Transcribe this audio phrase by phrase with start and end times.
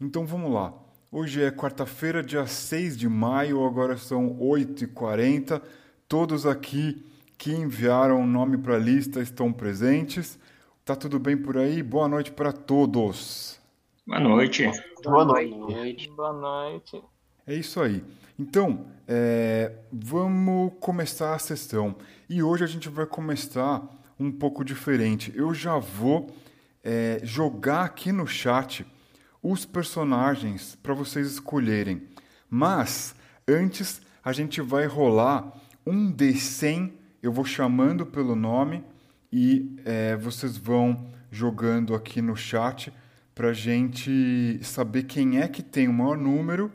[0.00, 0.72] Então vamos lá.
[1.10, 5.60] Hoje é quarta-feira, dia 6 de maio, agora são 8h40.
[6.06, 7.04] Todos aqui
[7.36, 10.38] que enviaram o nome para a lista estão presentes.
[10.84, 11.82] Tá tudo bem por aí?
[11.82, 13.60] Boa noite para todos.
[14.06, 14.70] Boa noite.
[15.02, 16.08] Boa noite.
[16.10, 17.02] Boa noite.
[17.44, 18.04] É isso aí.
[18.38, 21.96] Então, é, vamos começar a sessão.
[22.30, 23.82] E hoje a gente vai começar
[24.18, 25.32] um pouco diferente.
[25.34, 26.28] Eu já vou
[26.84, 28.86] é, jogar aqui no chat
[29.42, 32.02] os personagens para vocês escolherem.
[32.50, 33.14] Mas
[33.46, 35.52] antes a gente vai rolar
[35.86, 36.92] um D100.
[37.22, 38.84] Eu vou chamando pelo nome
[39.32, 42.92] e é, vocês vão jogando aqui no chat
[43.34, 46.72] para a gente saber quem é que tem o maior número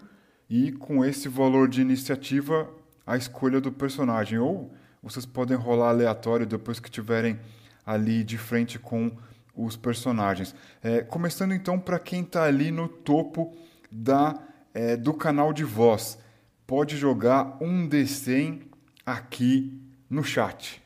[0.50, 2.70] e com esse valor de iniciativa
[3.06, 4.40] a escolha do personagem.
[4.40, 7.40] Ou vocês podem rolar aleatório depois que tiverem
[7.86, 9.12] ali de frente com
[9.56, 10.56] os personagens.
[10.82, 13.56] É, começando então para quem está ali no topo
[13.92, 14.40] da,
[14.74, 16.18] é, do canal de voz,
[16.66, 18.64] pode jogar um D100
[19.06, 19.80] aqui
[20.10, 20.82] no chat.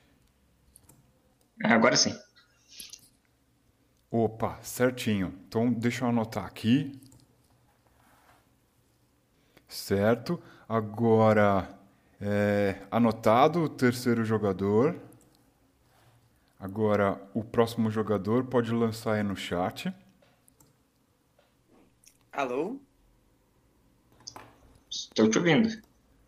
[1.63, 2.15] Agora sim.
[4.11, 5.33] Opa, certinho.
[5.47, 6.99] Então deixa eu anotar aqui.
[9.67, 10.41] Certo.
[10.67, 11.69] Agora,
[12.19, 14.95] é, anotado o terceiro jogador.
[16.59, 19.93] Agora, o próximo jogador pode lançar aí no chat.
[22.31, 22.79] Alô?
[24.89, 25.69] Estou te ouvindo.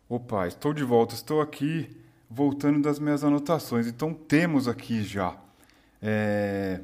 [0.08, 1.14] Opa, estou de volta.
[1.14, 1.96] Estou aqui
[2.28, 3.86] voltando das minhas anotações.
[3.86, 5.36] Então, temos aqui já.
[6.00, 6.80] É,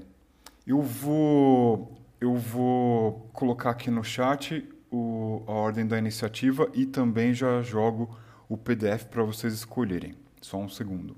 [0.66, 7.34] eu vou eu vou colocar aqui no chat o, a ordem da iniciativa e também
[7.34, 10.14] já jogo o PDF para vocês escolherem.
[10.40, 11.16] Só um segundo.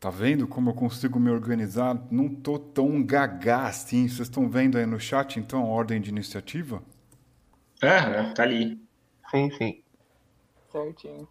[0.00, 2.04] Tá vendo como eu consigo me organizar?
[2.10, 4.08] Não tô tão gagá assim.
[4.08, 6.82] Vocês estão vendo aí no chat, então, a ordem de iniciativa?
[7.82, 8.80] Ah, tá ali.
[9.30, 9.82] Sim, sim.
[10.72, 11.28] Certinho.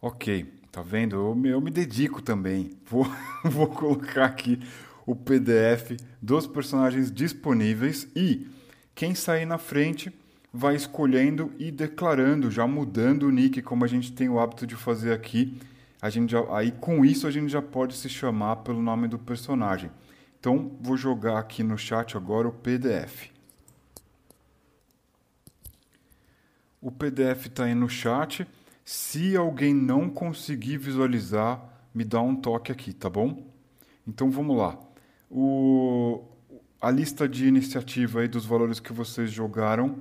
[0.00, 1.16] Ok, tá vendo?
[1.16, 2.70] Eu, me- eu me dedico também.
[2.86, 3.06] Vou,
[3.44, 4.60] vou colocar aqui
[5.06, 8.46] o PDF dos personagens disponíveis e
[8.94, 10.12] quem sair na frente
[10.52, 14.76] vai escolhendo e declarando, já mudando o nick, como a gente tem o hábito de
[14.76, 15.58] fazer aqui.
[16.00, 19.18] A gente já, aí com isso a gente já pode se chamar pelo nome do
[19.18, 19.90] personagem.
[20.38, 23.30] Então vou jogar aqui no chat agora o PDF.
[26.80, 28.46] O PDF está aí no chat.
[28.84, 31.60] Se alguém não conseguir visualizar,
[31.92, 33.44] me dá um toque aqui, tá bom?
[34.06, 34.78] Então vamos lá.
[35.28, 36.22] O,
[36.80, 40.00] a lista de iniciativa aí dos valores que vocês jogaram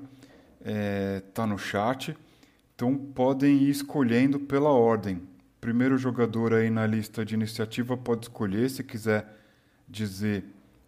[1.28, 2.16] está no chat.
[2.75, 5.22] Então podem ir escolhendo pela ordem.
[5.59, 9.28] Primeiro jogador aí na lista de iniciativa pode escolher se quiser
[9.88, 10.45] dizer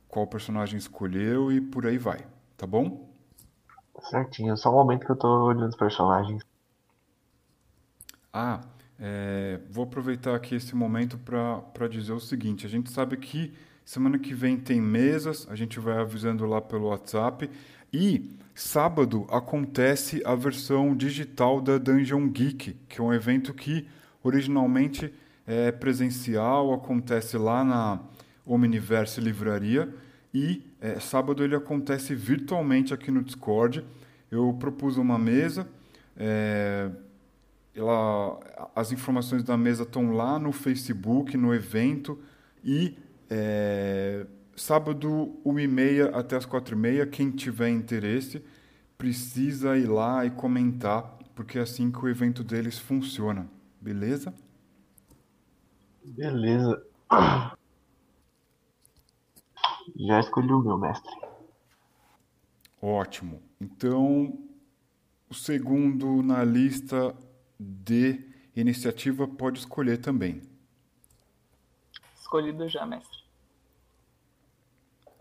[0.07, 2.25] qual personagem escolheu e por aí vai,
[2.57, 3.09] tá bom?
[4.09, 4.56] Certinho.
[4.58, 6.44] Só um momento que eu tô olhando os personagens.
[8.31, 8.62] Ah,
[9.00, 13.53] é, vou aproveitar aqui esse momento para dizer o seguinte: a gente sabe que
[13.84, 17.50] semana que vem tem mesas, a gente vai avisando lá pelo WhatsApp.
[17.91, 23.88] E sábado acontece a versão digital da Dungeon Geek, que é um evento que
[24.24, 25.13] originalmente
[25.46, 28.00] é presencial, acontece lá na
[28.46, 29.94] Omniverse Livraria.
[30.34, 33.84] E é, sábado ele acontece virtualmente aqui no Discord.
[34.29, 35.68] Eu propus uma mesa.
[36.16, 36.90] é,
[37.75, 38.40] ela,
[38.75, 42.19] as informações da mesa estão lá no Facebook, no evento.
[42.63, 42.97] E
[43.29, 44.25] é,
[44.56, 48.44] sábado, 1h30 até as 4h30, quem tiver interesse,
[48.97, 53.47] precisa ir lá e comentar, porque é assim que o evento deles funciona.
[53.81, 54.34] Beleza?
[56.03, 56.85] Beleza.
[59.95, 61.12] Já escolhi o meu, mestre.
[62.81, 63.41] Ótimo.
[63.59, 64.40] Então,
[65.29, 67.16] o segundo na lista
[67.59, 68.25] de
[68.56, 70.41] iniciativa pode escolher também.
[72.19, 73.19] Escolhido já, mestre.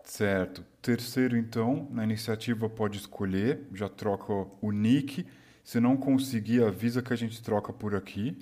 [0.03, 0.63] Certo.
[0.81, 5.25] Terceiro, então, na iniciativa pode escolher, já troca o nick.
[5.63, 8.37] Se não conseguir, avisa que a gente troca por aqui.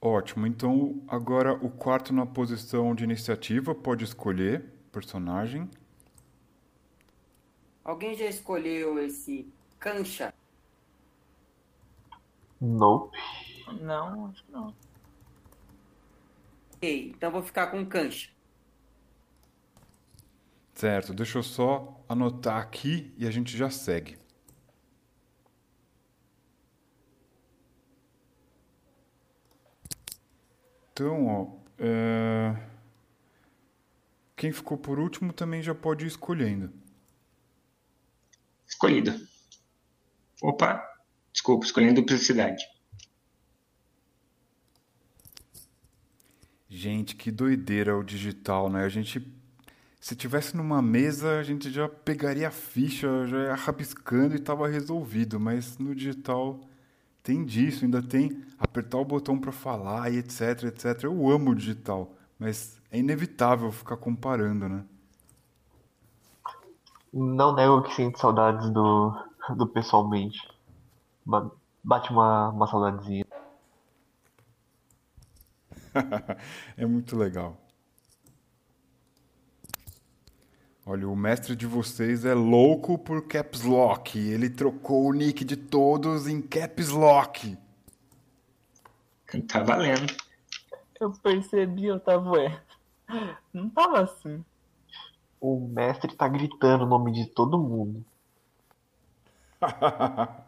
[0.00, 0.46] Ótimo.
[0.46, 5.68] Então, agora o quarto na posição de iniciativa pode escolher personagem.
[7.84, 10.32] Alguém já escolheu esse cancha?
[12.60, 13.16] Nope.
[13.80, 14.74] Não, acho que não.
[16.74, 18.30] Ok, então vou ficar com cancha.
[20.74, 21.12] Certo.
[21.12, 24.16] Deixa eu só anotar aqui e a gente já segue.
[30.98, 31.46] Então, ó,
[31.78, 32.56] É...
[34.34, 36.72] Quem ficou por último também já pode ir escolhendo.
[38.66, 39.14] Escolhido.
[40.42, 40.84] Opa,
[41.32, 42.64] desculpa, escolhendo duplicidade.
[46.68, 48.84] Gente, que doideira o digital, né?
[48.84, 49.24] A gente,
[50.00, 54.66] se tivesse numa mesa, a gente já pegaria a ficha, já ia rabiscando e tava
[54.66, 56.67] resolvido, mas no digital
[57.28, 61.04] tem disso, ainda tem apertar o botão para falar e etc, etc.
[61.04, 64.84] Eu amo o digital, mas é inevitável ficar comparando, né?
[67.12, 69.12] Não nego que sinto saudades do,
[69.56, 70.38] do pessoalmente.
[71.26, 71.50] Ba-
[71.84, 73.24] Bate uma, uma saudadezinha.
[76.76, 77.67] é muito legal.
[80.90, 84.18] Olha, o mestre de vocês é louco por Caps Lock.
[84.18, 87.58] Ele trocou o nick de todos em Caps Lock.
[89.46, 90.10] Tá valendo.
[90.98, 92.62] Eu percebi, Otávio, é.
[93.52, 94.42] Não tava assim.
[95.38, 98.02] O mestre tá gritando o nome de todo mundo.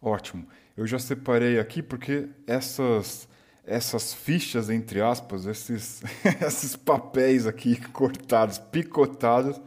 [0.00, 0.46] Ótimo.
[0.76, 3.28] Eu já separei aqui porque essas
[3.64, 6.02] essas fichas entre aspas, esses
[6.46, 9.60] esses papéis aqui cortados, picotados,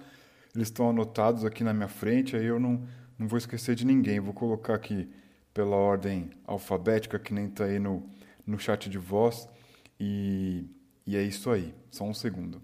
[0.56, 2.88] eles estão anotados aqui na minha frente, aí eu não
[3.18, 4.20] não vou esquecer de ninguém.
[4.20, 5.10] Vou colocar aqui
[5.54, 8.04] pela ordem alfabética que nem tá aí no
[8.46, 9.48] no chat de voz
[10.00, 10.66] e
[11.08, 11.74] e é isso aí.
[11.92, 12.62] Só um segundo.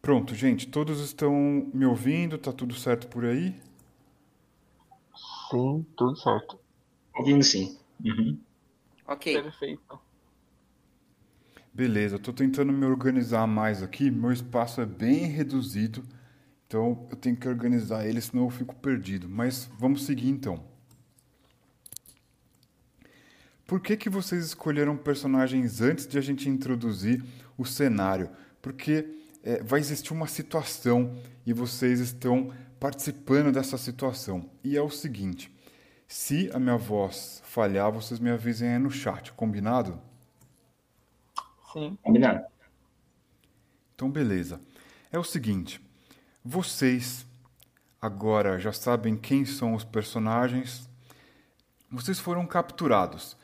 [0.00, 1.32] Pronto, gente, todos estão
[1.74, 2.38] me ouvindo?
[2.38, 3.54] Tá tudo certo por aí?
[5.50, 6.58] Sim, tudo certo.
[7.16, 7.76] Ouvindo sim.
[8.04, 8.38] Uhum.
[9.06, 9.42] Ok.
[9.42, 9.98] Perfeito.
[11.72, 14.10] Beleza, eu tô tentando me organizar mais aqui.
[14.10, 16.02] Meu espaço é bem reduzido,
[16.66, 19.28] então eu tenho que organizar ele, senão eu fico perdido.
[19.28, 20.62] Mas vamos seguir então.
[23.66, 27.22] Por que, que vocês escolheram personagens antes de a gente introduzir
[27.58, 28.30] o cenário?
[28.62, 29.06] Porque
[29.42, 34.48] é, vai existir uma situação e vocês estão participando dessa situação.
[34.62, 35.52] E é o seguinte:
[36.08, 40.00] se a minha voz falhar, vocês me avisem aí no chat, combinado?
[41.72, 41.98] Sim.
[42.02, 42.44] Combinado.
[43.94, 44.60] Então, beleza.
[45.10, 45.80] É o seguinte:
[46.44, 47.26] vocês
[48.00, 50.88] agora já sabem quem são os personagens.
[51.90, 53.36] Vocês foram capturados,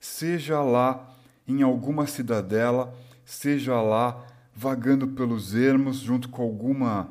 [0.00, 1.14] seja lá
[1.46, 7.10] em alguma cidadela, seja lá vagando pelos ermos junto com alguma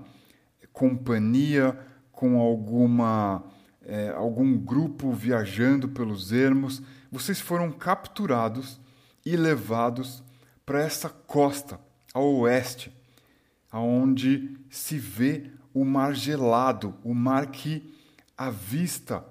[0.74, 1.78] companhia,
[2.12, 3.44] com alguma
[3.86, 6.82] é, algum grupo viajando pelos ermos.
[7.12, 8.80] Vocês foram capturados
[9.26, 10.24] e levados
[10.66, 11.80] para essa costa
[12.14, 12.92] ao oeste,
[13.72, 17.94] aonde se vê o mar gelado, o mar que
[18.38, 19.24] avista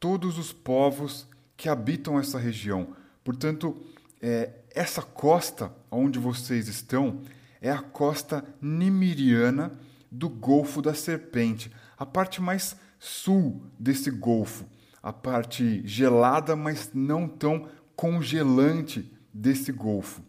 [0.00, 2.96] todos os povos que habitam essa região.
[3.22, 3.76] Portanto,
[4.20, 7.20] é, essa costa onde vocês estão
[7.60, 9.72] é a costa nimiriana
[10.10, 14.64] do Golfo da Serpente, a parte mais sul desse golfo,
[15.02, 20.22] a parte gelada, mas não tão congelante desse golfo.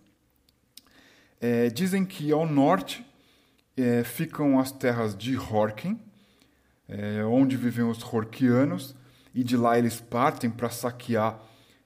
[1.40, 3.06] É, dizem que ao norte
[3.78, 6.00] é, ficam as terras de Horken,
[6.88, 8.96] é, onde vivem os Horkianos,
[9.36, 11.40] e de lá eles partem para saquear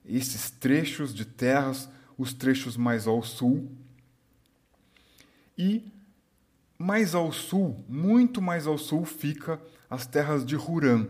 [0.06, 3.70] esses trechos de terras, os trechos mais ao sul.
[5.56, 5.92] E
[6.78, 11.06] mais ao sul, muito mais ao sul, fica as terras de Huran,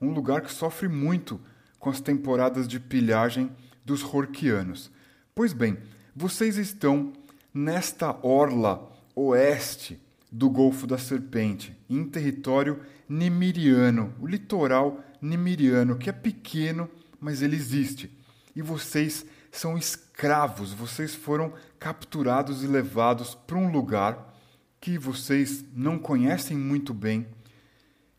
[0.00, 1.40] um lugar que sofre muito
[1.78, 3.50] com as temporadas de pilhagem
[3.84, 4.90] dos Horkianos.
[5.34, 5.78] Pois bem,
[6.14, 7.12] vocês estão
[7.54, 16.12] nesta orla oeste do Golfo da Serpente, em território nimiriano, o litoral nimiriano, que é
[16.12, 16.90] pequeno,
[17.20, 18.10] mas ele existe.
[18.54, 24.34] E vocês são escravos, vocês foram capturados e levados para um lugar
[24.80, 27.26] que vocês não conhecem muito bem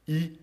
[0.08, 0.40] e,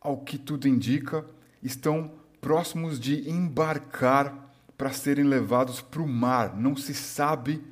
[0.00, 1.24] ao que tudo indica,
[1.62, 6.56] estão próximos de embarcar para serem levados para o mar.
[6.56, 7.62] Não se sabe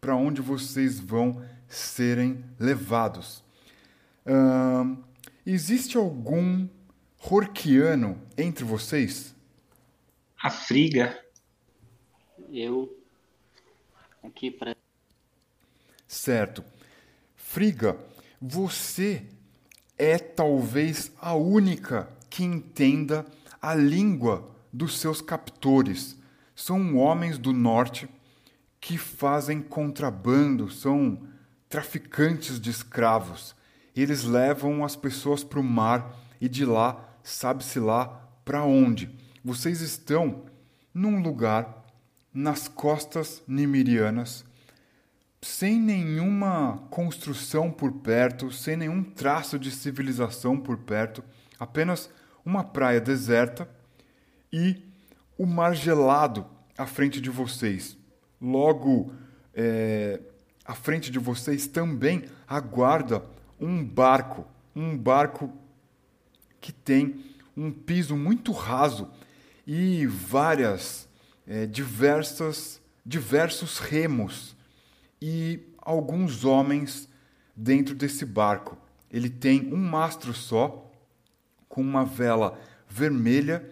[0.00, 3.42] para onde vocês vão serem levados.
[4.26, 4.96] Hum,
[5.44, 6.68] existe algum
[7.22, 9.34] Horkiano entre vocês?
[10.42, 11.22] A Friga.
[12.50, 12.98] Eu.
[14.22, 14.74] Aqui para.
[16.08, 16.64] Certo.
[17.36, 17.98] Friga,
[18.40, 19.26] você
[20.00, 23.26] é talvez a única que entenda
[23.60, 26.16] a língua dos seus captores.
[26.56, 28.08] São homens do norte
[28.80, 31.20] que fazem contrabando, são
[31.68, 33.54] traficantes de escravos.
[33.94, 38.06] Eles levam as pessoas para o mar e de lá, sabe-se lá
[38.42, 39.14] para onde.
[39.44, 40.46] vocês estão
[40.94, 41.84] num lugar
[42.32, 44.46] nas costas nimirianas,
[45.42, 51.24] sem nenhuma construção por perto, sem nenhum traço de civilização por perto,
[51.58, 52.10] apenas
[52.44, 53.68] uma praia deserta
[54.52, 54.82] e
[55.38, 57.96] o mar gelado à frente de vocês.
[58.40, 59.12] Logo
[59.54, 60.20] é,
[60.64, 63.24] à frente de vocês também aguarda
[63.58, 65.50] um barco, um barco
[66.60, 67.24] que tem
[67.56, 69.10] um piso muito raso
[69.66, 71.08] e várias
[71.46, 74.54] é, diversas diversos remos
[75.20, 77.08] e alguns homens
[77.54, 78.76] dentro desse barco.
[79.10, 80.90] Ele tem um mastro só,
[81.68, 82.58] com uma vela
[82.88, 83.68] vermelha,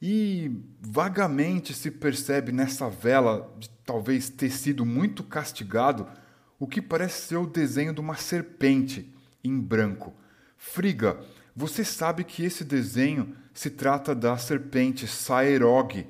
[0.00, 0.50] e
[0.80, 6.06] vagamente se percebe nessa vela, de talvez ter sido muito castigado,
[6.58, 9.12] o que parece ser o desenho de uma serpente
[9.42, 10.14] em branco.
[10.56, 11.20] Friga,
[11.54, 16.06] você sabe que esse desenho se trata da serpente Saerog,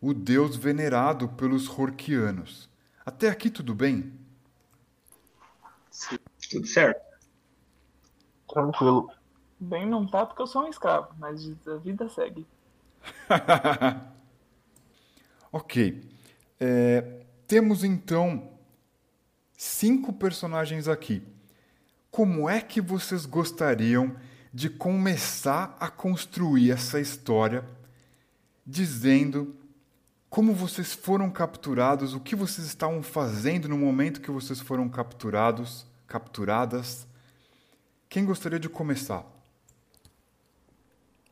[0.00, 2.68] o deus venerado pelos Horkianos.
[3.04, 4.12] Até aqui tudo bem?
[6.50, 7.00] Tudo certo.
[8.48, 9.10] Tranquilo.
[9.58, 12.46] Bem, não tá porque eu sou um escravo, mas a vida segue.
[15.52, 16.10] ok.
[16.60, 18.50] É, temos então
[19.56, 21.22] cinco personagens aqui.
[22.10, 24.16] Como é que vocês gostariam
[24.52, 27.64] de começar a construir essa história
[28.64, 29.56] dizendo
[30.34, 35.86] como vocês foram capturados, o que vocês estavam fazendo no momento que vocês foram capturados,
[36.08, 37.06] capturadas.
[38.08, 39.24] Quem gostaria de começar?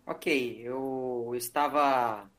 [0.06, 2.30] Ok, eu estava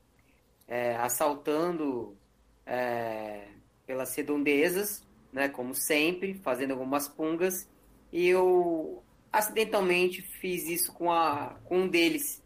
[0.66, 2.16] é, assaltando
[2.64, 3.46] é,
[3.86, 7.68] pelas redondezas, né, como sempre, fazendo algumas pungas,
[8.10, 12.42] e eu acidentalmente fiz isso com, a, com um deles.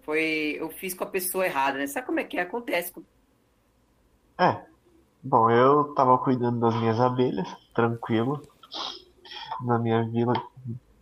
[0.00, 1.86] Foi, eu fiz com a pessoa errada, né?
[1.86, 2.40] Sabe como é que é?
[2.40, 3.02] acontece com
[4.40, 4.64] É.
[5.22, 8.40] Bom, eu tava cuidando das minhas abelhas, tranquilo,
[9.60, 10.32] na minha vila,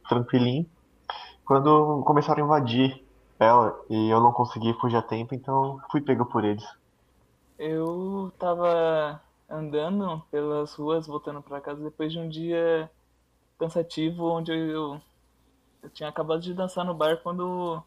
[0.08, 0.68] tranquilinho,
[1.44, 3.00] quando começaram a invadir
[3.38, 6.66] ela e eu não consegui fugir a tempo, então fui pego por eles.
[7.56, 12.90] Eu tava andando pelas ruas, voltando para casa depois de um dia
[13.56, 15.00] cansativo, onde eu,
[15.80, 17.80] eu tinha acabado de dançar no bar quando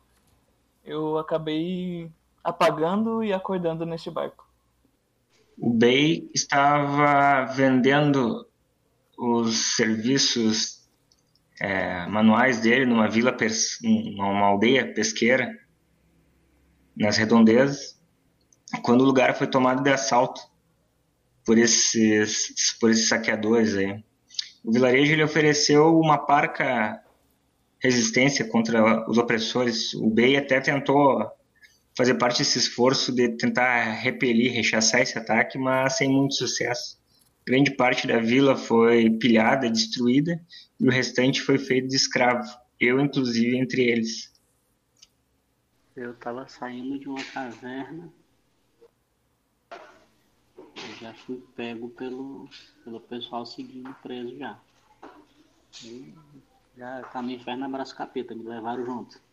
[0.86, 2.10] eu acabei
[2.41, 4.50] apagando e acordando neste barco.
[5.58, 8.48] O Bey estava vendendo
[9.17, 10.89] os serviços
[11.60, 13.36] é, manuais dele numa vila,
[13.81, 15.55] numa aldeia pesqueira
[16.98, 18.00] nas redondezas,
[18.81, 20.41] quando o lugar foi tomado de assalto
[21.46, 24.03] por esses, por esses saqueadores aí.
[24.63, 27.01] O vilarejo ele ofereceu uma parca
[27.79, 29.93] resistência contra os opressores.
[29.96, 31.31] O Bey até tentou
[31.96, 37.00] fazer parte desse esforço de tentar repelir, rechaçar esse ataque, mas sem muito sucesso.
[37.46, 40.40] Grande parte da vila foi pilhada, destruída,
[40.80, 42.48] e o restante foi feito de escravo,
[42.80, 44.32] eu inclusive entre eles.
[45.96, 48.12] Eu estava saindo de uma caverna,
[49.72, 52.48] eu já fui pego pelo,
[52.84, 54.60] pelo pessoal seguindo preso já.
[55.84, 56.14] E
[56.78, 59.31] já tá no inferno, abraço capeta, me levaram junto.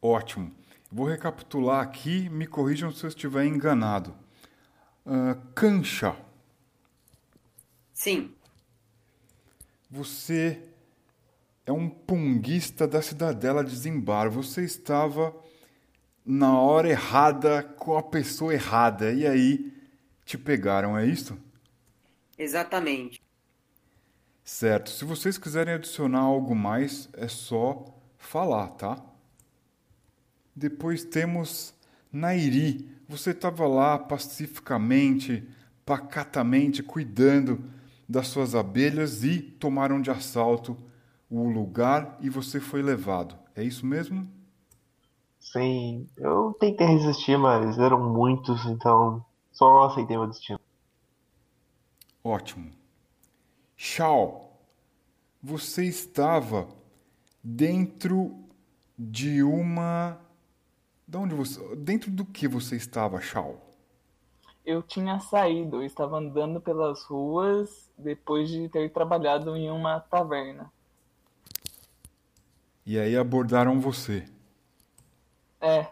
[0.00, 0.54] Ótimo.
[0.90, 4.14] Vou recapitular aqui, me corrijam se eu estiver enganado.
[5.06, 6.16] Uh, cancha.
[7.92, 8.34] Sim.
[9.90, 10.62] Você
[11.66, 14.30] é um punguista da cidadela de Zimbar.
[14.30, 15.34] Você estava
[16.24, 19.72] na hora errada com a pessoa errada e aí
[20.24, 21.36] te pegaram, é isso?
[22.38, 23.20] Exatamente.
[24.42, 24.90] Certo.
[24.90, 27.84] Se vocês quiserem adicionar algo mais, é só
[28.16, 29.09] falar, tá?
[30.60, 31.72] Depois temos
[32.12, 32.86] Nairi.
[33.08, 35.48] Você estava lá pacificamente,
[35.86, 37.64] pacatamente, cuidando
[38.06, 40.76] das suas abelhas e tomaram de assalto
[41.30, 43.38] o lugar e você foi levado.
[43.56, 44.28] É isso mesmo?
[45.38, 50.60] Sim, eu tentei resistir, mas eram muitos, então só aceitei o destino.
[52.22, 52.70] Ótimo.
[53.78, 54.60] Shao,
[55.42, 56.68] você estava
[57.42, 58.44] dentro
[58.98, 60.20] de uma
[61.10, 63.60] de onde você, dentro do que você estava, Shao?
[64.64, 70.72] Eu tinha saído, eu estava andando pelas ruas depois de ter trabalhado em uma taverna.
[72.86, 74.24] E aí abordaram você.
[75.60, 75.88] É,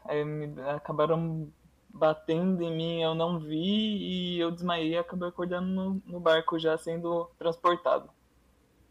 [0.72, 1.48] acabaram
[1.88, 6.60] batendo em mim, eu não vi e eu desmaiei e acabei acordando no, no barco
[6.60, 8.08] já sendo transportado.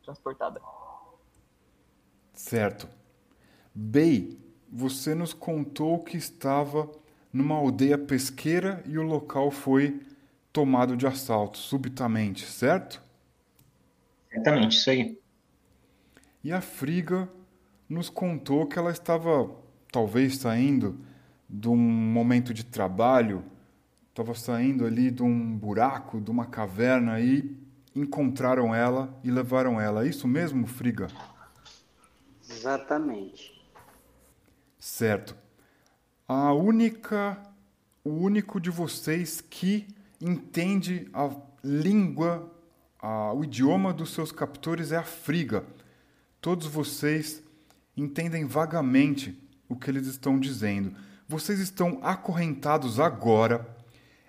[0.04, 0.62] Transportada.
[2.34, 2.90] Certo.
[3.74, 6.90] Bey, você nos contou que estava
[7.32, 10.02] numa aldeia pesqueira e o local foi
[10.52, 13.02] tomado de assalto subitamente, certo?
[14.32, 15.20] Exatamente, isso aí.
[16.44, 17.30] E a Friga
[17.90, 19.50] nos contou que ela estava
[19.92, 21.00] talvez saindo
[21.50, 23.44] de um momento de trabalho,
[24.10, 27.56] estava saindo ali de um buraco, de uma caverna e
[27.96, 30.06] encontraram ela e levaram ela.
[30.06, 31.08] É isso mesmo, Friga?
[32.50, 33.57] Exatamente.
[34.80, 35.36] Certo.
[36.28, 37.38] A única,
[38.04, 39.88] o único de vocês que
[40.22, 41.30] entende a
[41.64, 42.52] língua,
[43.00, 45.64] a, o idioma dos seus captores é a Friga.
[46.42, 47.42] Todos vocês
[47.96, 50.94] entendem vagamente o que eles estão dizendo.
[51.28, 53.68] Vocês estão acorrentados agora,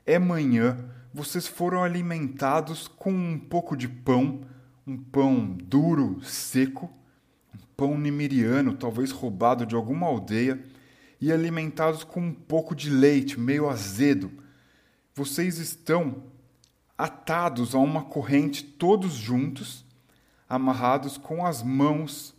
[0.05, 0.77] é manhã,
[1.13, 4.41] vocês foram alimentados com um pouco de pão,
[4.87, 6.91] um pão duro, seco,
[7.79, 10.61] pão nimiriano, talvez roubado de alguma aldeia,
[11.21, 14.33] e alimentados com um pouco de leite, meio azedo.
[15.15, 16.25] Vocês estão
[16.97, 19.85] atados a uma corrente todos juntos,
[20.49, 22.35] amarrados com as mãos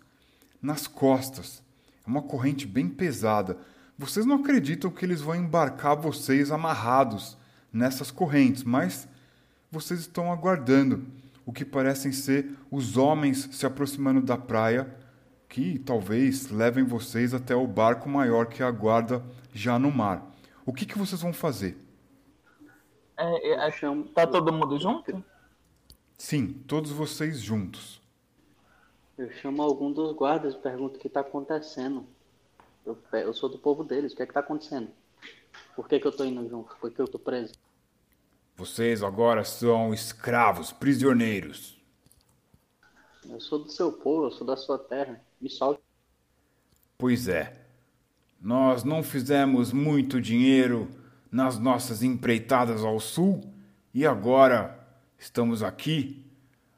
[0.61, 1.63] nas costas.
[2.05, 3.57] É uma corrente bem pesada.
[3.97, 7.37] Vocês não acreditam que eles vão embarcar vocês amarrados
[7.71, 9.07] nessas correntes, mas
[9.71, 11.07] vocês estão aguardando
[11.45, 14.98] o que parecem ser os homens se aproximando da praia,
[15.49, 20.31] que talvez levem vocês até o barco maior que aguarda já no mar.
[20.63, 21.75] O que, que vocês vão fazer?
[23.17, 23.71] É, é,
[24.13, 25.23] tá todo mundo junto?
[26.15, 27.99] Sim, todos vocês juntos.
[29.17, 32.05] Eu chamo algum dos guardas e pergunto o que está acontecendo.
[32.85, 34.89] Eu, eu, sou do povo deles, o que é que está acontecendo?
[35.75, 36.75] Por que, que eu estou indo junto?
[36.77, 37.53] Por que eu estou preso?
[38.55, 41.77] Vocês agora são escravos, prisioneiros.
[43.27, 45.21] Eu sou do seu povo, eu sou da sua terra.
[45.39, 45.81] Me solte.
[46.97, 47.53] Pois é.
[48.41, 50.89] Nós não fizemos muito dinheiro
[51.31, 53.41] nas nossas empreitadas ao sul
[53.93, 54.87] e agora
[55.17, 56.25] estamos aqui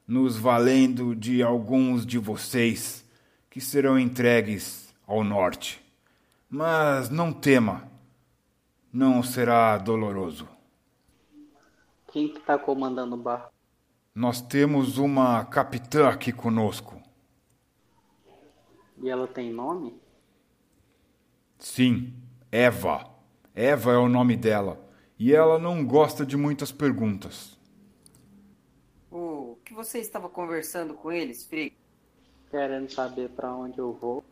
[0.06, 3.04] nos valendo de alguns de vocês
[3.48, 5.82] que serão entregues ao norte.
[6.48, 7.88] Mas não tema,
[8.92, 10.48] não será doloroso.
[12.12, 13.52] Quem que está comandando o barco?
[14.14, 17.01] Nós temos uma capitã aqui conosco.
[19.02, 20.00] E ela tem nome?
[21.58, 22.14] Sim,
[22.50, 23.10] Eva.
[23.54, 24.80] Eva é o nome dela.
[25.18, 27.58] E ela não gosta de muitas perguntas.
[29.10, 31.74] O que você estava conversando com eles, Frigo?
[32.50, 34.24] Querendo saber para onde eu vou.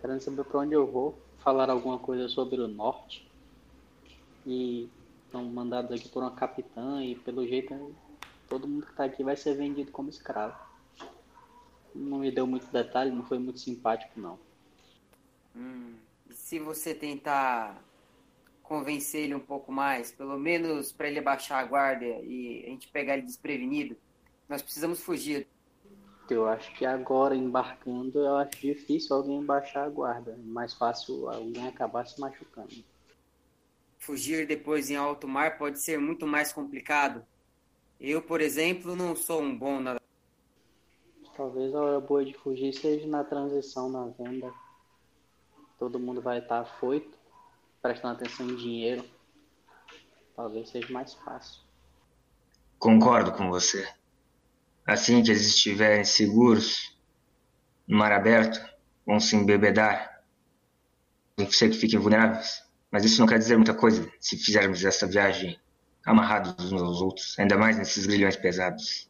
[0.00, 1.18] Querendo saber para onde eu vou.
[1.38, 3.26] Falar alguma coisa sobre o norte.
[4.46, 4.88] E
[5.24, 7.94] estão mandados aqui por uma capitã e pelo jeito
[8.48, 10.69] todo mundo que está aqui vai ser vendido como escravo.
[11.94, 14.38] Não me deu muito detalhe, não foi muito simpático não.
[15.56, 15.94] Hum,
[16.30, 17.82] se você tentar
[18.62, 22.88] convencer ele um pouco mais, pelo menos para ele baixar a guarda e a gente
[22.88, 23.96] pegar ele desprevenido,
[24.48, 25.48] nós precisamos fugir.
[26.28, 30.32] Eu acho que agora embarcando, eu acho difícil alguém baixar a guarda.
[30.32, 32.84] É mais fácil alguém acabar se machucando.
[33.98, 37.24] Fugir depois em alto mar pode ser muito mais complicado.
[37.98, 39.99] Eu, por exemplo, não sou um bom nadador.
[41.40, 44.52] Talvez a hora boa de fugir seja na transição na venda.
[45.78, 47.16] Todo mundo vai estar afoito,
[47.80, 49.02] prestando atenção em dinheiro.
[50.36, 51.62] Talvez seja mais fácil.
[52.78, 53.88] Concordo com você.
[54.86, 56.94] Assim que eles estiverem seguros
[57.88, 58.62] no mar aberto,
[59.06, 60.22] vão se embebedar.
[61.38, 62.62] Que ser que fiquem vulneráveis.
[62.90, 65.58] Mas isso não quer dizer muita coisa se fizermos essa viagem
[66.04, 69.09] amarrados uns aos outros, ainda mais nesses grilhões pesados.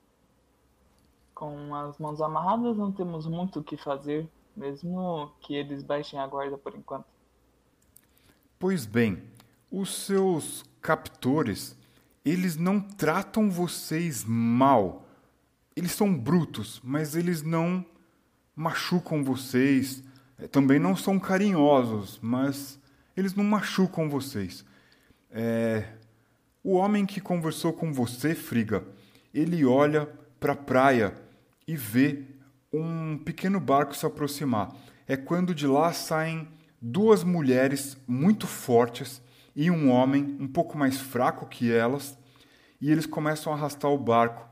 [1.41, 6.27] Com as mãos amarradas não temos muito o que fazer, mesmo que eles baixem a
[6.27, 7.07] guarda por enquanto.
[8.59, 9.23] Pois bem,
[9.73, 11.79] os seus captores,
[12.23, 15.07] eles não tratam vocês mal.
[15.75, 17.83] Eles são brutos, mas eles não
[18.55, 20.05] machucam vocês.
[20.37, 22.79] É, também não são carinhosos, mas
[23.17, 24.63] eles não machucam vocês.
[25.31, 25.91] É...
[26.63, 28.85] O homem que conversou com você, Friga,
[29.33, 30.07] ele olha
[30.39, 31.30] para a praia
[31.71, 32.25] e vê
[32.73, 34.75] um pequeno barco se aproximar.
[35.07, 36.49] É quando de lá saem
[36.83, 39.23] duas mulheres muito fortes
[39.55, 42.19] e um homem um pouco mais fraco que elas,
[42.81, 44.49] e eles começam a arrastar o barco.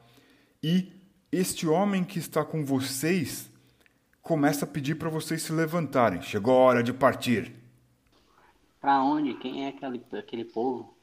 [0.63, 0.93] E
[1.33, 3.51] este homem que está com vocês
[4.23, 6.23] começa a pedir para vocês se levantarem.
[6.23, 7.53] Chegou a hora de partir.
[8.81, 9.35] Para onde?
[9.35, 10.97] Quem é aquele, aquele povo?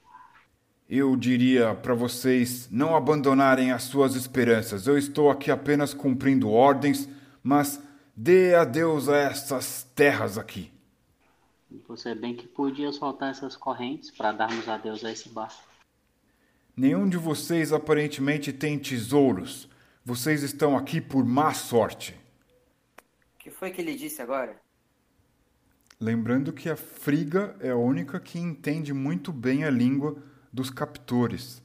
[0.90, 4.88] Eu diria para vocês não abandonarem as suas esperanças.
[4.88, 7.10] Eu estou aqui apenas cumprindo ordens,
[7.44, 7.82] mas
[8.18, 10.72] Dê adeus a essas terras aqui.
[11.86, 15.62] Você bem que podia soltar essas correntes para darmos adeus a esse barco.
[16.78, 19.70] Nenhum de vocês aparentemente tem tesouros.
[20.06, 22.18] Vocês estão aqui por má sorte.
[23.36, 24.62] O que foi que ele disse agora?
[26.00, 30.16] Lembrando que a Friga é a única que entende muito bem a língua
[30.56, 31.62] dos captores.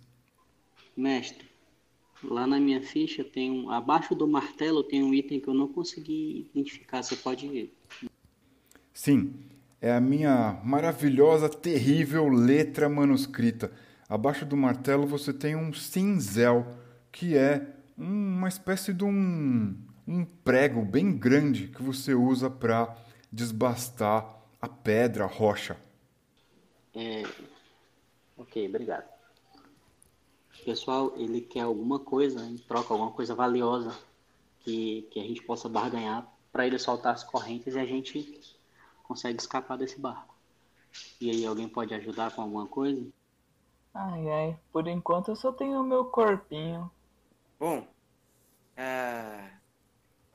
[0.97, 1.47] Mestre,
[2.25, 3.71] lá na minha ficha tem um.
[3.71, 7.01] Abaixo do martelo tem um item que eu não consegui identificar.
[7.01, 7.71] Você pode.
[8.93, 9.33] Sim,
[9.81, 13.71] é a minha maravilhosa, terrível letra manuscrita.
[14.09, 16.67] Abaixo do martelo você tem um cinzel,
[17.13, 17.65] que é
[17.97, 19.77] uma espécie de um,
[20.07, 22.93] um prego bem grande que você usa para
[23.31, 24.27] desbastar
[24.61, 25.77] a pedra, a rocha.
[26.93, 27.23] É...
[28.41, 29.07] Ok, obrigado.
[30.65, 33.95] Pessoal, ele quer alguma coisa em troca, alguma coisa valiosa
[34.61, 38.41] que, que a gente possa barganhar para ele soltar as correntes e a gente
[39.03, 40.35] consegue escapar desse barco.
[41.21, 43.07] E aí, alguém pode ajudar com alguma coisa?
[43.93, 46.91] Ai, ai, por enquanto eu só tenho o meu corpinho.
[47.59, 47.87] Bom,
[48.75, 49.51] ah,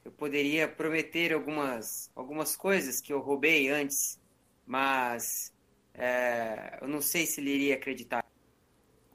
[0.04, 4.20] eu poderia prometer algumas, algumas coisas que eu roubei antes,
[4.68, 5.55] mas
[5.98, 8.24] é, eu não sei se ele iria acreditar.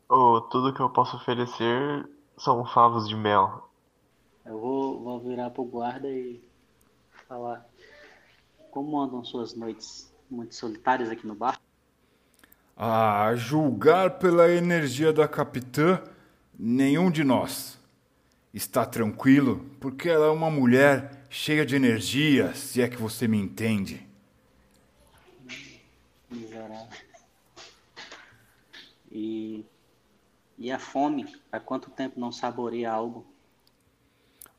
[0.08, 3.70] Oh, tudo que eu posso oferecer são favos de mel.
[4.44, 6.42] Eu vou, vou virar pro guarda e
[7.28, 7.64] falar
[8.70, 11.60] como andam suas noites muito solitárias aqui no bar.
[12.76, 16.02] A julgar pela energia da capitã,
[16.58, 17.78] nenhum de nós
[18.52, 23.38] está tranquilo, porque ela é uma mulher cheia de energia, se é que você me
[23.38, 24.09] entende.
[26.70, 26.88] Miserável.
[29.10, 29.64] E,
[30.56, 31.26] e a fome?
[31.50, 33.26] Há quanto tempo não saboreia algo?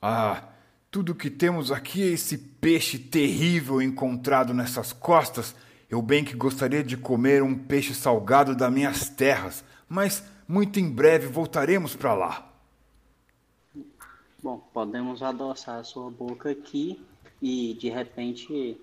[0.02, 0.50] Ah,
[0.90, 5.56] tudo que temos aqui é esse peixe terrível encontrado nessas costas.
[5.90, 10.90] Eu bem que gostaria de comer um peixe salgado das minhas terras, mas muito em
[10.90, 12.48] breve voltaremos para lá.
[14.42, 17.06] Bom, podemos adoçar a sua boca aqui
[17.42, 18.78] e de repente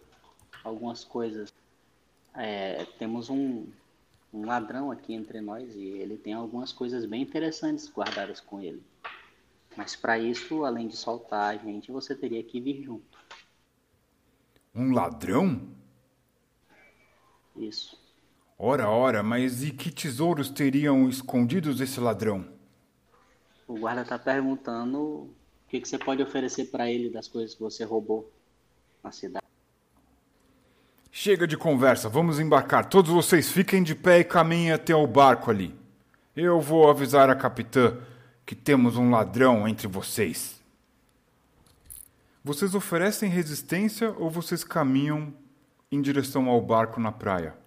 [0.63, 1.53] algumas coisas.
[2.35, 3.67] É, temos um,
[4.33, 8.83] um ladrão aqui entre nós e ele tem algumas coisas bem interessantes guardadas com ele.
[9.77, 13.19] Mas para isso, além de soltar a gente, você teria que vir junto.
[14.75, 15.69] Um ladrão?
[17.57, 17.99] Isso.
[18.59, 22.47] Ora, ora, mas e que tesouros teriam escondidos esse ladrão?
[23.67, 25.35] O guarda está perguntando o
[25.69, 28.33] que, que você pode oferecer para ele das coisas que você roubou
[29.03, 29.47] na cidade?
[31.21, 32.89] Chega de conversa, vamos embarcar.
[32.89, 35.75] Todos vocês fiquem de pé e caminhem até o barco ali.
[36.37, 37.99] Eu vou avisar a capitã
[38.47, 40.63] que temos um ladrão entre vocês.
[42.45, 45.35] Vocês oferecem resistência ou vocês caminham
[45.91, 47.59] em direção ao barco na praia?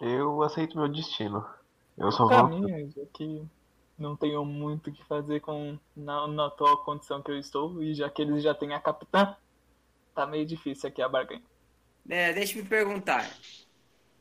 [0.00, 1.44] Eu aceito meu destino.
[1.98, 3.46] Eu só Caminho, já que
[3.98, 7.92] não tenho muito o que fazer com na, na atual condição que eu estou, e
[7.92, 9.36] já que eles já têm a capitã,
[10.16, 11.42] tá meio difícil aqui a barganha.
[12.08, 13.28] É, deixa eu me perguntar.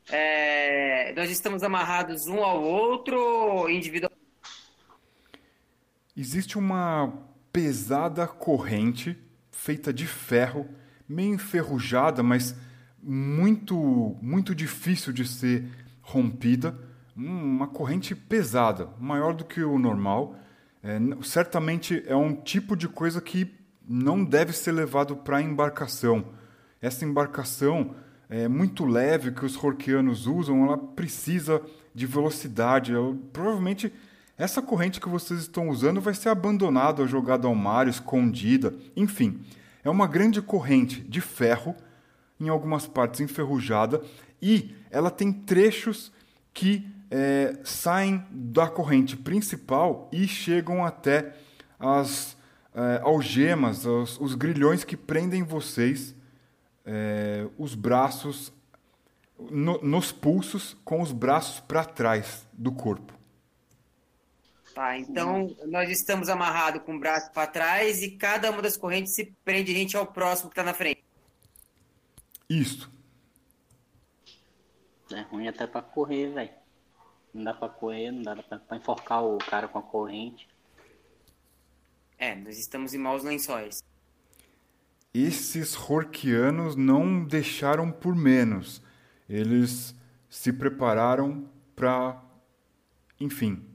[0.09, 4.11] É, nós estamos amarrados um ao outro individual?
[6.15, 7.13] Existe uma
[7.51, 9.17] pesada corrente
[9.51, 10.67] feita de ferro,
[11.07, 12.55] meio enferrujada, mas
[13.01, 15.65] muito muito difícil de ser
[16.01, 16.77] rompida
[17.15, 20.35] uma corrente pesada, maior do que o normal.
[20.83, 23.45] É, certamente é um tipo de coisa que
[23.87, 26.25] não deve ser levado para a embarcação.
[26.81, 27.95] Essa embarcação
[28.29, 31.61] é muito leve que os horquianos usam, ela precisa
[31.93, 32.93] de velocidade.
[32.93, 33.91] Ela, provavelmente
[34.37, 38.73] essa corrente que vocês estão usando vai ser abandonada, jogada ao mar, escondida.
[38.95, 39.39] Enfim,
[39.83, 41.75] é uma grande corrente de ferro,
[42.39, 44.01] em algumas partes enferrujada,
[44.41, 46.11] e ela tem trechos
[46.53, 51.33] que é, saem da corrente principal e chegam até
[51.79, 52.34] as
[52.75, 56.13] é, algemas, os, os, grilhões que prendem vocês,
[56.85, 58.51] é, os braços,
[59.39, 63.13] no, nos pulsos, com os braços para trás do corpo.
[64.73, 69.15] Tá, então nós estamos amarrados com o braço para trás e cada uma das correntes
[69.15, 71.01] se prende a gente ao próximo que está na frente.
[72.49, 72.91] Isso.
[75.13, 76.49] É ruim até para correr, velho.
[77.33, 80.45] Não dá pra correr, não dá pra, pra enforcar o cara com a corrente.
[82.17, 83.83] É, nós estamos em maus lençóis.
[85.13, 88.81] Esses Horkianos não deixaram por menos.
[89.29, 89.95] Eles
[90.29, 92.21] se prepararam para,
[93.19, 93.65] enfim,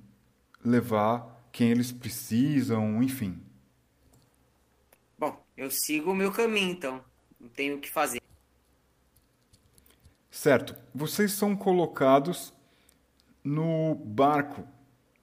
[0.64, 3.40] levar quem eles precisam, enfim.
[5.18, 7.04] Bom, eu sigo o meu caminho, então.
[7.38, 8.20] Não tenho o que fazer.
[10.30, 10.76] Certo.
[10.94, 12.52] Vocês são colocados
[13.42, 14.66] no barco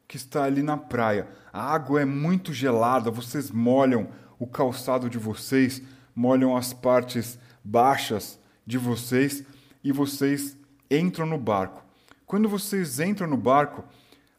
[0.07, 1.27] que está ali na praia.
[1.51, 4.07] A água é muito gelada, vocês molham
[4.39, 5.81] o calçado de vocês,
[6.15, 9.43] molham as partes baixas de vocês
[9.83, 10.57] e vocês
[10.89, 11.83] entram no barco.
[12.25, 13.83] Quando vocês entram no barco,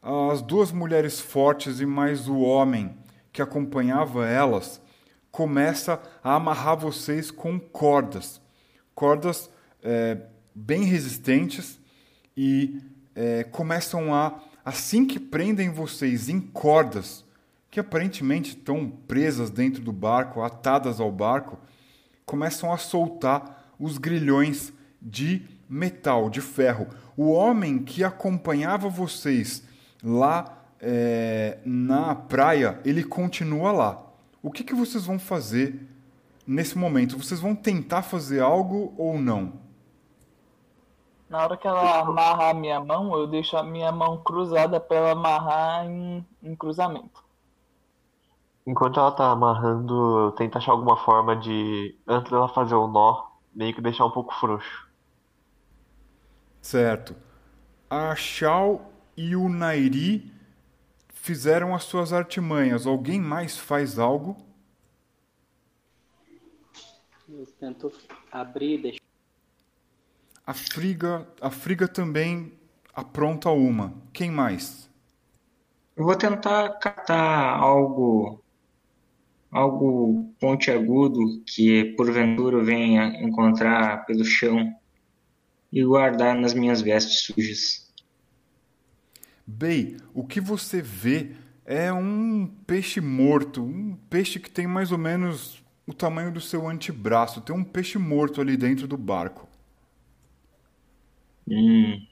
[0.02, 2.96] as duas mulheres fortes e mais o homem
[3.33, 4.81] que acompanhava elas
[5.31, 8.40] começa a amarrar vocês com cordas,
[8.94, 9.50] cordas
[9.83, 10.18] é,
[10.54, 11.78] bem resistentes
[12.37, 12.83] e
[13.14, 17.24] é, começam a assim que prendem vocês em cordas
[17.70, 21.59] que aparentemente estão presas dentro do barco, atadas ao barco,
[22.26, 26.87] começam a soltar os grilhões de metal, de ferro.
[27.16, 29.62] O homem que acompanhava vocês
[30.04, 34.07] lá é, na praia, ele continua lá.
[34.42, 35.81] O que, que vocês vão fazer
[36.46, 37.18] nesse momento?
[37.18, 39.67] Vocês vão tentar fazer algo ou não?
[41.29, 44.97] Na hora que ela amarra a minha mão, eu deixo a minha mão cruzada para
[44.97, 47.23] ela amarrar em, em cruzamento.
[48.67, 53.27] Enquanto ela tá amarrando, eu tento achar alguma forma de, antes dela fazer o nó,
[53.55, 54.88] meio que deixar um pouco frouxo.
[56.61, 57.14] Certo.
[57.91, 60.33] A Shao e o Nairi
[61.09, 62.87] fizeram as suas artimanhas.
[62.87, 64.37] Alguém mais faz algo?
[67.29, 67.93] Eu tento
[68.33, 69.08] abrir e deixar.
[70.49, 72.55] A Friga, a Friga também
[72.95, 73.93] apronta uma.
[74.15, 74.89] Quem mais?
[75.95, 78.43] Eu vou tentar catar algo
[79.53, 84.75] algo pontiagudo que porventura venha encontrar pelo chão
[85.71, 87.93] e guardar nas minhas vestes sujas.
[89.47, 91.33] Bey, o que você vê
[91.67, 96.67] é um peixe morto, um peixe que tem mais ou menos o tamanho do seu
[96.67, 97.43] antebraço.
[97.43, 99.47] Tem um peixe morto ali dentro do barco.
[101.51, 102.07] Hum.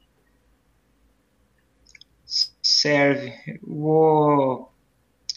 [2.62, 3.32] Serve.
[3.46, 4.72] Eu vou.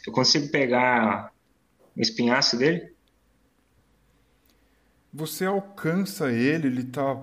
[0.05, 1.33] Eu consigo pegar
[1.95, 2.93] o espinhaço dele?
[5.13, 7.15] Você alcança ele, ele está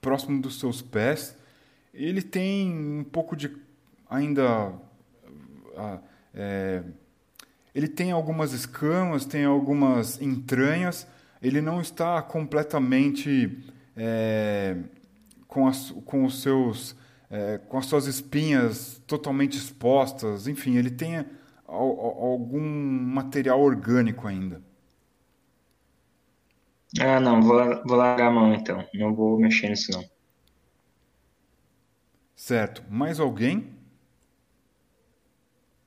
[0.00, 1.36] próximo dos seus pés.
[1.92, 3.54] Ele tem um pouco de
[4.08, 4.74] ainda
[6.34, 6.82] é,
[7.74, 11.06] ele tem algumas escamas, tem algumas entranhas.
[11.42, 13.58] Ele não está completamente
[13.96, 14.76] é,
[15.56, 16.94] com, as, com os seus
[17.30, 20.46] é, com as suas espinhas totalmente expostas.
[20.46, 21.24] Enfim, ele tem
[21.66, 24.62] algum material orgânico ainda.
[27.00, 28.86] Ah, não, vou, vou largar a mão então.
[28.92, 30.04] Não vou mexer nisso não.
[32.34, 32.84] Certo.
[32.90, 33.74] Mais alguém?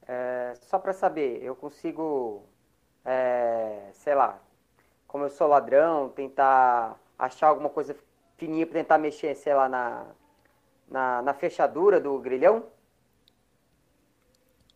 [0.08, 2.44] É, só para saber, eu consigo,
[3.06, 4.42] é, sei lá,
[5.08, 7.96] como eu sou ladrão, tentar achar alguma coisa
[8.40, 10.06] fininha para tentar mexer, sei lá, na,
[10.90, 12.66] na, na fechadura do grilhão?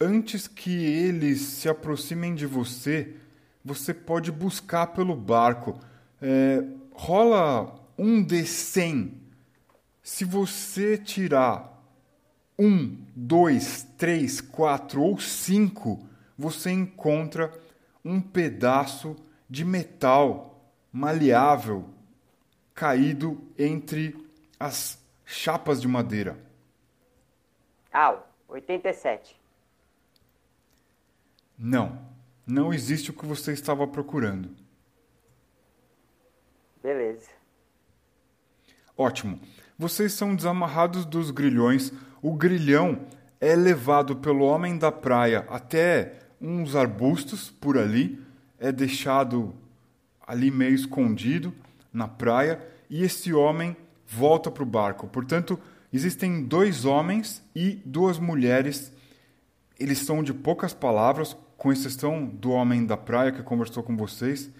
[0.03, 3.15] antes que eles se aproximem de você,
[3.63, 5.79] você pode buscar pelo barco.
[6.21, 9.21] É, rola um de 100.
[10.01, 11.71] Se você tirar
[12.59, 16.05] um, dois, três, quatro ou cinco,
[16.37, 17.51] você encontra
[18.03, 19.15] um pedaço
[19.49, 21.85] de metal maleável
[22.73, 24.15] caído entre
[24.59, 26.37] as chapas de madeira.
[27.91, 29.39] Au, 87.
[31.57, 31.99] Não,
[32.45, 34.49] não existe o que você estava procurando.
[36.81, 37.29] Beleza.
[38.97, 39.39] Ótimo.
[39.77, 41.93] Vocês são desamarrados dos grilhões.
[42.21, 43.07] O grilhão
[43.39, 48.21] é levado pelo homem da praia até uns arbustos por ali,
[48.59, 49.55] é deixado
[50.25, 51.53] ali meio escondido
[51.93, 53.77] na praia e esse homem
[54.07, 55.07] volta para o barco.
[55.07, 55.59] Portanto,
[55.91, 58.91] existem dois homens e duas mulheres.
[59.79, 64.51] Eles são de poucas palavras, com exceção do homem da praia que conversou com vocês,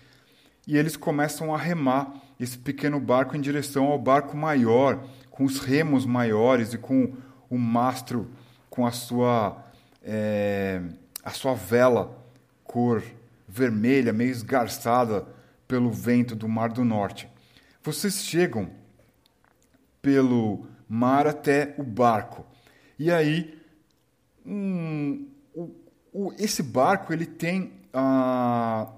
[0.65, 5.59] e eles começam a remar esse pequeno barco em direção ao barco maior, com os
[5.59, 7.13] remos maiores e com
[7.49, 8.29] o mastro
[8.69, 9.63] com a sua
[10.01, 10.81] é,
[11.23, 12.17] a sua vela
[12.63, 13.03] cor
[13.47, 15.27] vermelha, meio esgarçada
[15.67, 17.27] pelo vento do Mar do Norte.
[17.81, 18.69] Vocês chegam
[20.01, 22.45] pelo mar até o barco.
[22.99, 23.59] E aí
[24.45, 25.27] um,
[26.11, 28.89] o, esse barco ele tem ah,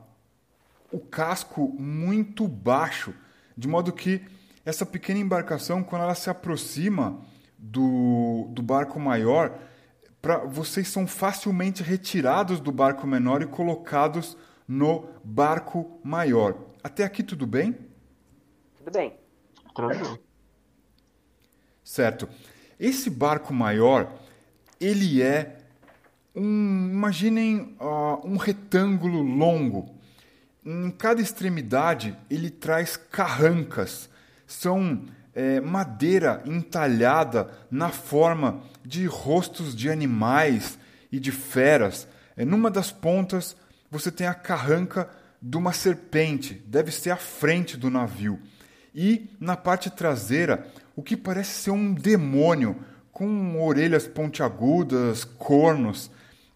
[0.91, 3.13] o casco muito baixo,
[3.57, 4.21] de modo que
[4.65, 7.19] essa pequena embarcação, quando ela se aproxima
[7.57, 9.57] do, do barco maior,
[10.21, 14.35] pra, vocês são facilmente retirados do barco menor e colocados
[14.67, 16.57] no barco maior.
[16.83, 17.75] Até aqui tudo bem?
[18.77, 19.13] Tudo bem.
[19.75, 20.19] Tranquilo.
[21.83, 22.27] Certo.
[22.79, 24.13] Esse barco maior,
[24.79, 25.57] ele é
[26.35, 29.95] um, imaginem uh, um retângulo longo.
[30.65, 34.09] Em cada extremidade, ele traz carrancas.
[34.47, 40.79] São é, madeira entalhada na forma de rostos de animais
[41.11, 42.07] e de feras.
[42.35, 43.55] É, numa das pontas,
[43.97, 45.09] você tem a carranca
[45.41, 48.39] de uma serpente, deve ser a frente do navio.
[48.93, 56.11] E na parte traseira, o que parece ser um demônio com orelhas pontiagudas, cornos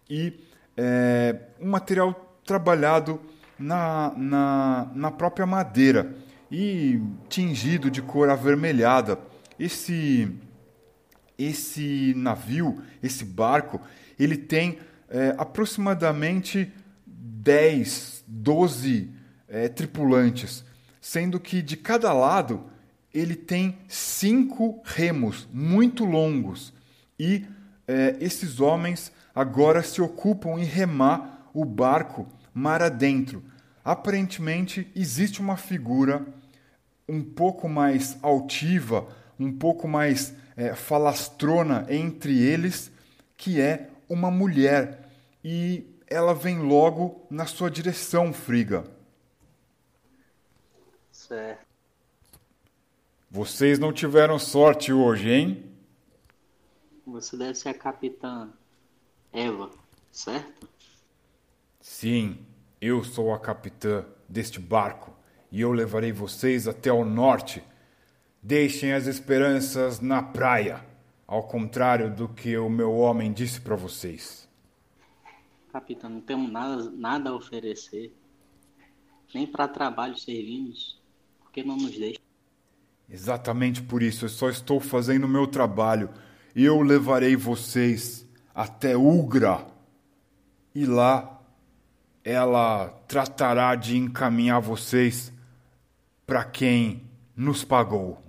[0.08, 0.38] e
[0.76, 3.20] é, um material trabalhado
[3.58, 6.14] na, na, na própria madeira
[6.50, 9.18] e tingido de cor avermelhada.
[9.58, 10.30] Esse,
[11.38, 13.80] esse navio, esse barco,
[14.18, 16.72] ele tem é, aproximadamente
[17.42, 19.10] 10, 12
[19.48, 20.62] é, tripulantes,
[21.00, 22.64] sendo que de cada lado
[23.12, 26.72] ele tem cinco remos muito longos
[27.18, 27.46] e
[27.88, 33.42] é, esses homens agora se ocupam em remar o barco mar adentro.
[33.82, 36.24] Aparentemente existe uma figura
[37.08, 42.92] um pouco mais altiva, um pouco mais é, falastrona entre eles,
[43.36, 45.08] que é uma mulher.
[45.42, 48.84] E ela vem logo na sua direção, Friga.
[51.12, 51.64] Certo.
[53.30, 55.72] Vocês não tiveram sorte hoje, hein?
[57.06, 58.50] Você deve ser a capitã
[59.32, 59.70] Eva,
[60.10, 60.68] certo?
[61.80, 62.44] Sim,
[62.80, 65.16] eu sou a capitã deste barco
[65.52, 67.62] e eu levarei vocês até o norte.
[68.42, 70.84] Deixem as esperanças na praia,
[71.24, 74.39] ao contrário do que o meu homem disse para vocês.
[75.72, 78.12] Capitão, não temos nada, nada a oferecer.
[79.32, 81.00] Nem para trabalho servimos.
[81.40, 82.20] Por que não nos deixa?
[83.08, 86.10] Exatamente por isso, eu só estou fazendo o meu trabalho.
[86.54, 89.66] Eu levarei vocês até Ugra.
[90.74, 91.40] E lá
[92.24, 95.32] ela tratará de encaminhar vocês
[96.26, 98.22] para quem nos pagou.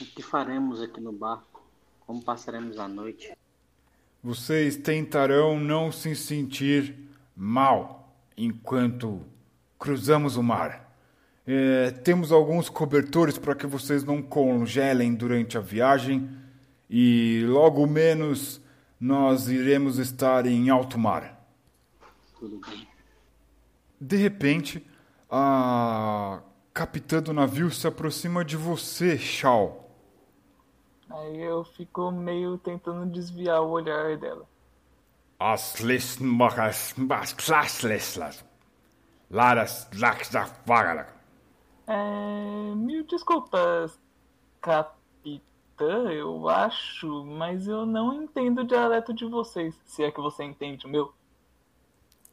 [0.00, 1.62] O que faremos aqui no barco?
[2.00, 3.32] Como passaremos a noite?
[4.22, 6.94] Vocês tentarão não se sentir
[7.36, 9.20] mal enquanto
[9.78, 10.96] cruzamos o mar.
[11.44, 16.30] É, temos alguns cobertores para que vocês não congelem durante a viagem
[16.88, 18.60] e logo menos
[19.00, 21.44] nós iremos estar em alto mar.
[24.00, 24.86] De repente,
[25.28, 26.40] a
[26.72, 29.81] capitã do navio se aproxima de você, Shao.
[31.14, 34.48] Aí eu fico meio tentando desviar o olhar dela.
[35.38, 38.44] As lismachas, as classlislas.
[39.30, 41.14] Laras, laxa, vagara.
[41.86, 43.98] É, mil desculpas,
[44.60, 50.44] capitã, eu acho, mas eu não entendo o dialeto de vocês, se é que você
[50.44, 51.12] entende o meu.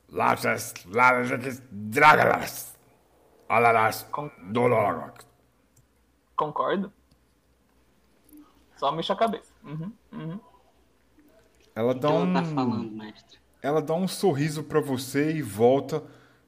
[0.08, 2.78] Laras, laras, dragaras.
[3.48, 4.08] Alaras,
[4.52, 5.26] dolorox.
[6.36, 6.94] Concordo?
[8.80, 9.54] Só mexa a cabeça.
[9.63, 10.39] Uhum, uhum.
[11.76, 13.39] Ela O que dá ela um, tá falando, mestre?
[13.62, 16.04] ela dá um sorriso para você e volta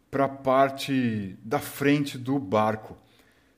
[0.09, 2.97] para a parte da frente do barco.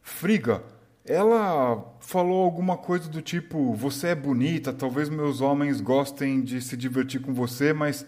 [0.01, 0.63] Friga,
[1.05, 6.77] ela falou alguma coisa do tipo: você é bonita, talvez meus homens gostem de se
[6.77, 8.05] divertir com você, mas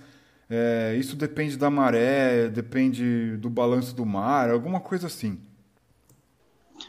[0.49, 5.41] é, isso depende da maré, depende do balanço do mar, alguma coisa assim.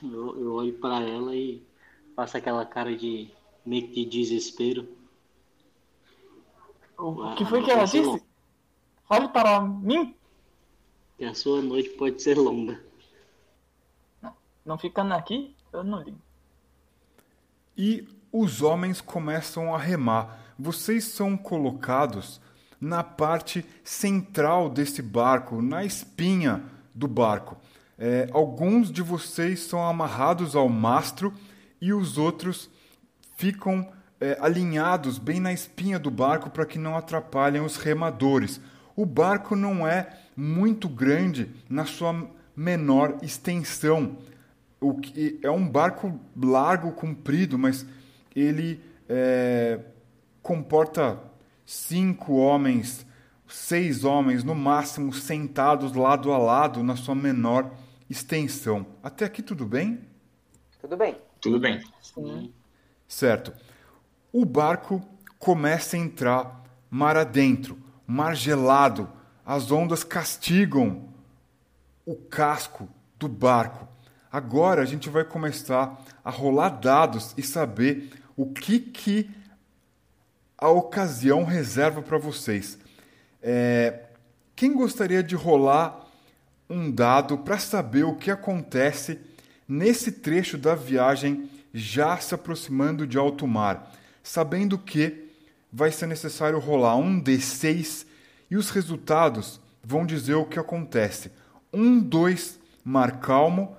[0.02, 1.66] Eu, eu olho para ela e
[2.14, 3.35] faço aquela cara de
[3.66, 4.88] meio que de desespero.
[6.98, 8.22] O, Ah, que foi não que ela disse?
[9.08, 10.14] Fale para mim.
[11.18, 12.80] Que a sua noite pode ser longa.
[14.64, 16.18] Não ficando aqui, eu não ligo.
[17.76, 20.54] e os homens começam a remar.
[20.58, 22.40] Vocês são colocados
[22.80, 26.64] na parte central desse barco, na espinha
[26.94, 27.56] do barco.
[27.98, 31.32] É, alguns de vocês são amarrados ao mastro
[31.80, 32.68] e os outros
[33.36, 33.88] ficam
[34.20, 38.60] é, alinhados bem na espinha do barco para que não atrapalhem os remadores.
[38.96, 44.16] O barco não é muito grande na sua menor extensão.
[44.80, 47.86] O que é um barco largo, comprido, mas
[48.34, 49.80] ele é,
[50.42, 51.20] comporta
[51.64, 53.06] cinco homens,
[53.46, 57.70] seis homens no máximo sentados lado a lado na sua menor
[58.08, 58.86] extensão.
[59.02, 60.00] Até aqui tudo bem?
[60.80, 61.16] Tudo bem.
[61.40, 61.82] Tudo bem.
[62.00, 62.52] Sim.
[63.08, 63.52] Certo.
[64.32, 65.02] O barco
[65.38, 69.10] começa a entrar mar adentro, mar gelado,
[69.44, 71.08] as ondas castigam
[72.04, 72.88] o casco
[73.18, 73.88] do barco.
[74.30, 79.30] Agora a gente vai começar a rolar dados e saber o que, que
[80.58, 82.78] a ocasião reserva para vocês.
[83.42, 84.04] É,
[84.54, 86.06] quem gostaria de rolar
[86.68, 89.20] um dado para saber o que acontece
[89.68, 93.92] nesse trecho da viagem já se aproximando de alto mar,
[94.22, 95.30] sabendo que
[95.72, 98.06] vai ser necessário rolar um D6
[98.50, 101.30] e os resultados vão dizer o que acontece.
[101.72, 103.76] 1, 2, mar calmo.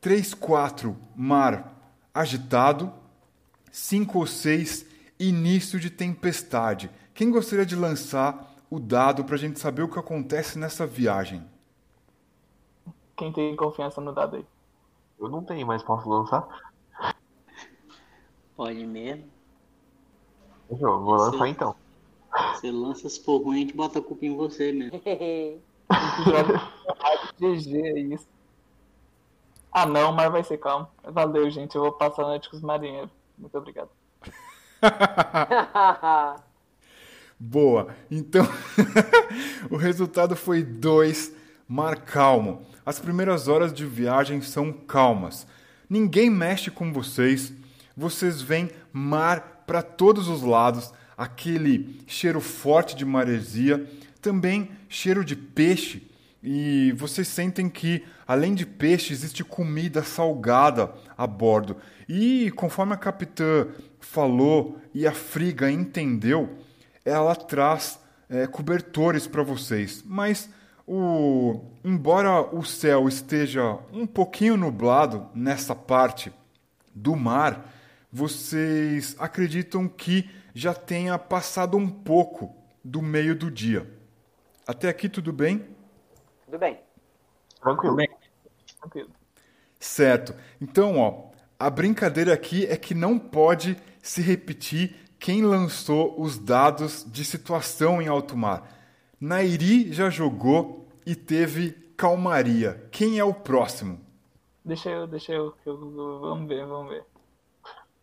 [0.00, 1.74] 3, 4, mar
[2.14, 2.92] agitado.
[3.72, 4.86] 5 ou 6,
[5.18, 6.90] início de tempestade.
[7.12, 11.44] Quem gostaria de lançar o dado para a gente saber o que acontece nessa viagem?
[13.16, 14.46] Quem tem confiança no dado aí?
[15.18, 16.46] Eu não tenho, mas posso lançar?
[18.56, 19.24] Pode mesmo.
[20.70, 21.74] Eu vou lançar então.
[22.54, 25.00] Você lança, se for ruim, a gente bota a culpa em você mesmo.
[27.38, 28.26] GG é isso.
[29.72, 30.88] Ah não, mas vai ser calmo.
[31.04, 31.76] Valeu, gente.
[31.76, 33.10] Eu vou passar a noite com os marinheiros.
[33.36, 33.90] Muito obrigado.
[37.38, 37.94] Boa.
[38.10, 38.46] Então,
[39.70, 41.32] o resultado foi 2,
[41.68, 42.66] mar calmo.
[42.86, 45.46] As primeiras horas de viagem são calmas.
[45.90, 47.52] Ninguém mexe com vocês.
[47.96, 53.88] Vocês veem mar para todos os lados, aquele cheiro forte de maresia,
[54.20, 56.06] também cheiro de peixe.
[56.42, 61.78] E vocês sentem que, além de peixe, existe comida salgada a bordo.
[62.08, 63.66] E conforme a capitã
[63.98, 66.58] falou e a Friga entendeu,
[67.04, 70.04] ela traz é, cobertores para vocês.
[70.06, 70.48] Mas
[70.86, 76.32] o, embora o céu esteja um pouquinho nublado nessa parte
[76.94, 77.72] do mar,
[78.16, 83.86] vocês acreditam que já tenha passado um pouco do meio do dia.
[84.66, 85.66] Até aqui tudo bem?
[86.46, 86.80] Tudo bem.
[87.60, 87.96] Tranquilo.
[88.80, 89.10] Tranquilo.
[89.78, 90.34] Certo.
[90.58, 97.04] Então, ó, a brincadeira aqui é que não pode se repetir quem lançou os dados
[97.06, 98.66] de situação em alto mar.
[99.20, 102.88] Nairi já jogou e teve calmaria.
[102.90, 104.00] Quem é o próximo?
[104.64, 107.04] Deixa eu, deixa eu, eu- Vamos ver, vamos ver.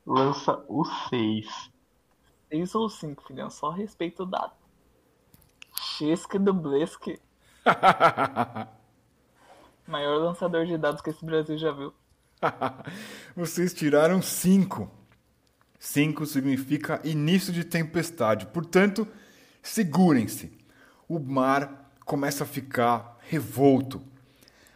[0.06, 1.72] Lança o 6.
[2.50, 3.50] Seis ou cinco, filhão.
[3.50, 4.54] Só respeito o dado.
[5.98, 7.20] Chesque do Blesk.
[9.88, 11.94] Maior lançador de dados que esse Brasil já viu.
[13.36, 14.90] Vocês tiraram 5.
[15.80, 18.46] 5 significa início de tempestade.
[18.48, 19.08] Portanto,
[19.62, 20.56] segurem-se.
[21.08, 24.02] O mar começa a ficar revolto.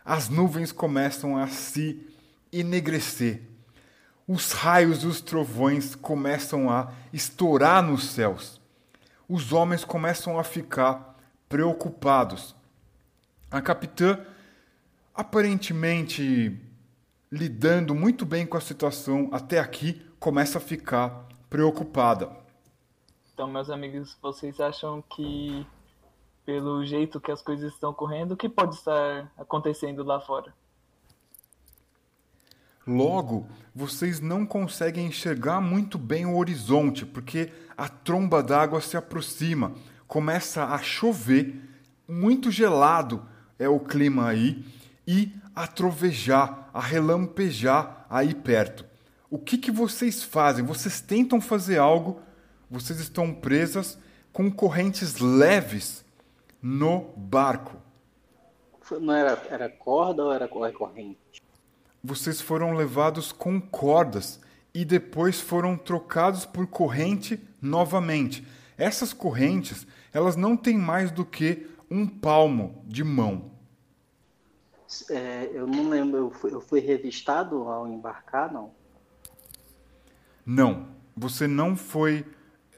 [0.04, 2.08] As nuvens começam a se
[2.52, 3.57] enegrecer.
[4.28, 8.60] Os raios e os trovões começam a estourar nos céus.
[9.30, 11.16] Os homens começam a ficar
[11.48, 12.54] preocupados.
[13.50, 14.20] A capitã,
[15.16, 16.60] aparentemente
[17.32, 22.30] lidando muito bem com a situação até aqui, começa a ficar preocupada.
[23.34, 25.66] Então, meus amigos, vocês acham que,
[26.46, 30.54] pelo jeito que as coisas estão correndo, o que pode estar acontecendo lá fora?
[32.88, 39.74] Logo, vocês não conseguem enxergar muito bem o horizonte, porque a tromba d'água se aproxima,
[40.08, 41.62] começa a chover,
[42.08, 43.28] muito gelado
[43.60, 44.66] é o clima aí,
[45.06, 48.86] e a trovejar, a relampejar aí perto.
[49.30, 50.64] O que, que vocês fazem?
[50.64, 52.22] Vocês tentam fazer algo,
[52.72, 53.98] vocês estão presas
[54.32, 56.06] com correntes leves
[56.62, 57.76] no barco.
[59.02, 61.42] Não era, era corda ou era cor- corrente?
[62.08, 64.40] Vocês foram levados com cordas
[64.74, 68.48] e depois foram trocados por corrente novamente.
[68.78, 73.52] Essas correntes, elas não têm mais do que um palmo de mão.
[75.10, 78.72] É, eu não lembro, eu fui, eu fui revistado ao embarcar, não?
[80.46, 82.26] Não, você não foi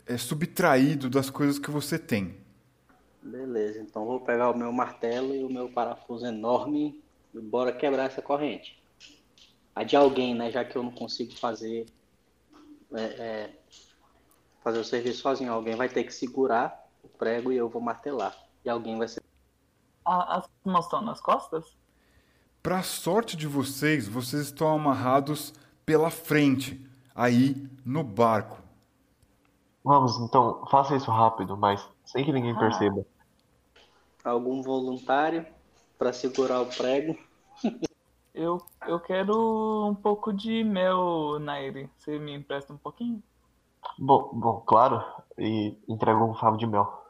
[0.07, 2.35] é, subtraído das coisas que você tem.
[3.21, 6.99] Beleza, então vou pegar o meu martelo e o meu parafuso enorme
[7.31, 8.78] e bora quebrar essa corrente.
[9.79, 10.51] A de alguém, né?
[10.51, 11.85] Já que eu não consigo fazer
[12.93, 13.59] é, é,
[14.61, 15.53] fazer o serviço sozinho.
[15.53, 18.35] Alguém vai ter que segurar o prego e eu vou martelar.
[18.65, 19.23] E alguém vai ser.
[20.03, 21.77] As mãos estão nas costas?
[22.61, 25.53] Para sorte de vocês, vocês estão amarrados
[25.85, 28.61] pela frente, aí no barco.
[29.81, 32.59] Vamos, então, faça isso rápido, mas sem que ninguém Ah.
[32.59, 33.05] perceba.
[34.25, 35.45] algum voluntário
[35.97, 37.17] para segurar o prego.
[38.39, 41.89] Eu, eu quero um pouco de mel, Nairi.
[41.97, 43.21] Você me empresta um pouquinho?
[43.97, 45.03] Bom, bom, claro,
[45.37, 47.03] e entrega um favo de mel.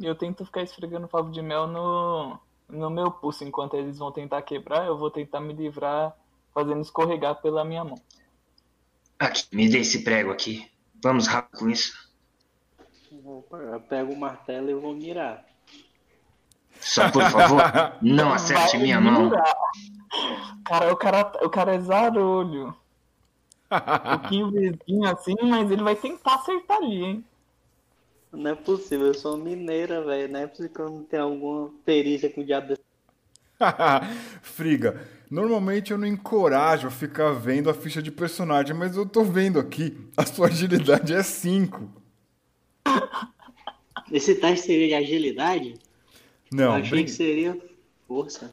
[0.00, 3.44] E eu tento ficar esfregando favo de mel no, no meu pulso.
[3.44, 6.12] Enquanto eles vão tentar quebrar, eu vou tentar me livrar
[6.52, 8.02] fazendo escorregar pela minha mão.
[9.20, 10.68] Aqui, me dê esse prego aqui.
[11.00, 11.92] Vamos rápido com isso.
[13.12, 15.51] Eu pego o martelo e vou mirar.
[16.82, 17.62] Só por favor,
[18.02, 19.30] não acerte minha mão.
[20.64, 22.76] Cara, o cara, o cara é zarolho.
[23.70, 27.24] Um pouquinho vizinho assim, mas ele vai tentar acertar ali, hein?
[28.32, 30.32] Não é possível, eu sou mineira, velho.
[30.32, 32.82] Não é possível que eu não tenha alguma perícia com o diabo desse.
[34.42, 39.22] Friga, normalmente eu não encorajo a ficar vendo a ficha de personagem, mas eu tô
[39.22, 39.96] vendo aqui.
[40.16, 41.88] A sua agilidade é 5.
[44.10, 45.74] Esse teste seria de agilidade?
[46.52, 47.58] Não, achei brin- que seria
[48.06, 48.50] força.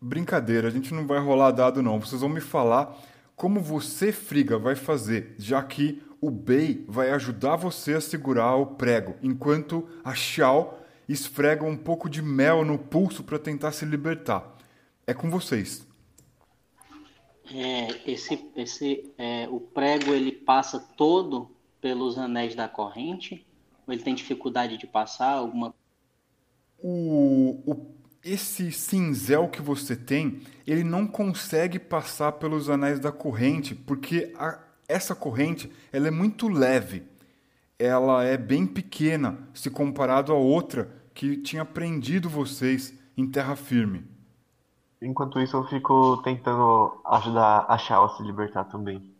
[0.00, 2.00] brincadeira, a gente não vai rolar dado não.
[2.00, 2.96] Vocês vão me falar
[3.36, 8.66] como você, Friga, vai fazer, já que o Bey vai ajudar você a segurar o
[8.66, 14.56] prego, enquanto a Xiao esfrega um pouco de mel no pulso para tentar se libertar.
[15.06, 15.86] É com vocês.
[17.52, 21.50] É, esse, esse, é, o prego ele passa todo
[21.80, 23.44] pelos anéis da corrente?
[23.86, 25.32] Ou ele tem dificuldade de passar?
[25.32, 25.74] Alguma
[26.82, 27.92] o, o-
[28.24, 34.60] esse cinzel que você tem, ele não consegue passar pelos anéis da corrente, porque a-
[34.88, 37.02] essa corrente ela é muito leve.
[37.78, 44.04] Ela é bem pequena se comparado a outra que tinha prendido vocês em terra firme.
[45.02, 49.14] Enquanto isso, eu fico tentando ajudar a Shao a se libertar também.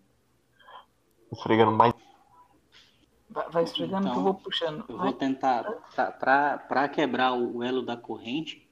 [1.33, 1.93] Esfregando mais.
[3.35, 4.85] Vai, vai esfregando que eu Então, vou puxando.
[4.89, 5.01] Eu Vai.
[5.01, 5.64] vou tentar,
[6.18, 8.68] para quebrar o elo da corrente,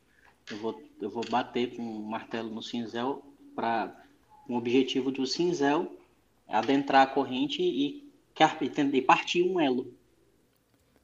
[0.51, 3.95] eu vou, eu vou bater com um martelo no cinzel para
[4.47, 5.97] com o objetivo de o cinzel
[6.49, 9.95] adentrar a corrente e, e e partir um elo.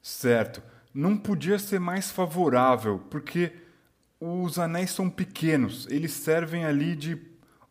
[0.01, 0.61] Certo.
[0.93, 3.51] Não podia ser mais favorável, porque
[4.19, 7.19] os anéis são pequenos, eles servem ali de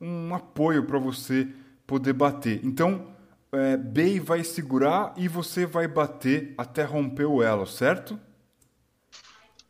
[0.00, 1.48] um apoio para você
[1.86, 2.64] poder bater.
[2.64, 3.08] Então,
[3.52, 8.18] é, Bey vai segurar e você vai bater até romper o elo, certo?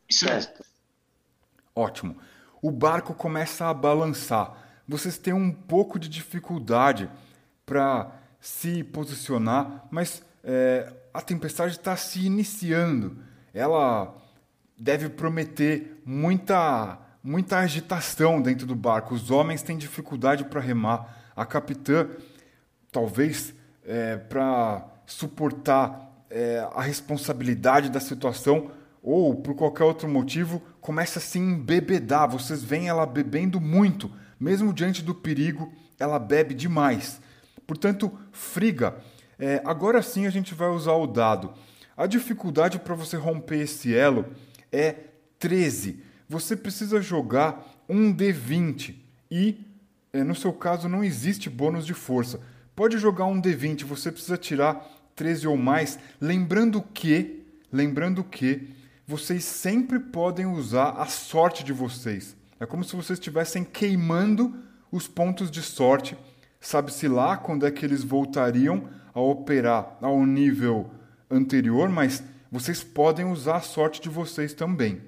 [0.08, 0.52] Isso mesmo.
[1.74, 2.16] Ótimo.
[2.62, 4.82] O barco começa a balançar.
[4.88, 7.10] Vocês têm um pouco de dificuldade
[7.64, 13.18] para se posicionar, mas é, a tempestade está se iniciando.
[13.52, 14.14] Ela
[14.78, 19.14] deve prometer muita, muita agitação dentro do barco.
[19.14, 21.24] Os homens têm dificuldade para remar.
[21.34, 22.08] A capitã,
[22.90, 23.54] talvez
[24.28, 28.70] para suportar é, a responsabilidade da situação
[29.02, 32.28] ou por qualquer outro motivo, começa a se embebedar.
[32.28, 37.20] Vocês veem ela bebendo muito, mesmo diante do perigo, ela bebe demais.
[37.66, 38.96] Portanto, Friga,
[39.38, 41.52] é, agora sim a gente vai usar o dado.
[41.96, 44.26] A dificuldade para você romper esse elo
[44.72, 44.96] é
[45.38, 46.02] 13.
[46.28, 48.96] Você precisa jogar um D20
[49.30, 49.64] e,
[50.12, 52.40] é, no seu caso, não existe bônus de força.
[52.76, 58.68] Pode jogar um D20, você precisa tirar 13 ou mais, lembrando que, lembrando que
[59.06, 62.36] vocês sempre podem usar a sorte de vocês.
[62.60, 64.54] É como se vocês estivessem queimando
[64.92, 66.18] os pontos de sorte.
[66.60, 70.90] Sabe-se lá quando é que eles voltariam a operar ao nível
[71.30, 72.22] anterior, mas
[72.52, 75.00] vocês podem usar a sorte de vocês também.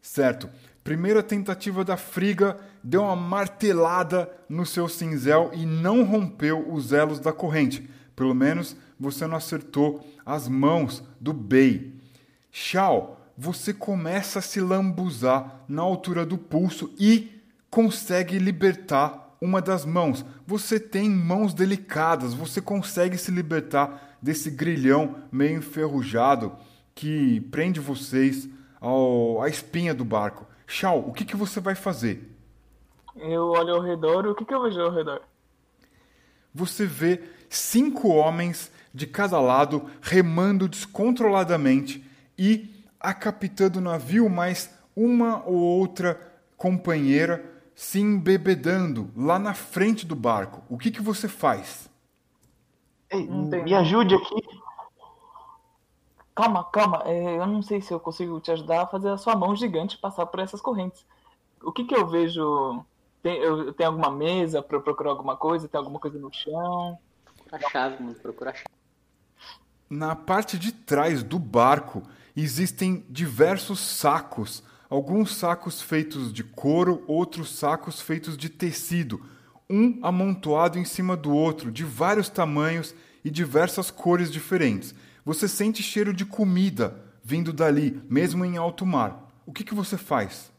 [0.00, 0.48] Certo.
[0.84, 7.18] Primeira tentativa da Friga deu uma martelada no seu cinzel e não rompeu os elos
[7.18, 7.88] da corrente.
[8.14, 11.98] Pelo menos você não acertou as mãos do Bey.
[12.52, 19.86] Shao, você começa a se lambuzar na altura do pulso e consegue libertar uma das
[19.86, 20.22] mãos.
[20.46, 26.52] Você tem mãos delicadas, você consegue se libertar desse grilhão meio enferrujado
[26.94, 28.46] que prende vocês
[28.78, 30.46] ao, à espinha do barco.
[30.66, 32.30] Shao, o que, que você vai fazer?
[33.16, 35.22] Eu olho ao redor, o que, que eu vejo ao redor?
[36.52, 42.04] Você vê cinco homens de cada lado remando descontroladamente
[42.38, 46.20] e a capitã do navio, mais uma ou outra
[46.56, 47.44] companheira
[47.74, 50.62] se embebedando lá na frente do barco.
[50.68, 51.90] O que, que você faz?
[53.10, 54.34] Ei, me ajude aqui.
[56.34, 59.36] Calma, calma, é, eu não sei se eu consigo te ajudar a fazer a sua
[59.36, 61.06] mão gigante passar por essas correntes.
[61.62, 62.84] O que que eu vejo?
[63.22, 65.68] Tem, eu, tem alguma mesa para procurar alguma coisa?
[65.68, 66.98] Tem alguma coisa no chão?
[67.52, 68.16] A chave, mano.
[68.16, 68.66] Procura a chave.
[69.88, 72.02] Na parte de trás do barco
[72.36, 79.24] existem diversos sacos, alguns sacos feitos de couro, outros sacos feitos de tecido,
[79.70, 82.92] um amontoado em cima do outro, de vários tamanhos
[83.24, 84.94] e diversas cores diferentes.
[85.24, 89.30] Você sente cheiro de comida vindo dali, mesmo em alto mar.
[89.46, 90.52] O que, que você faz?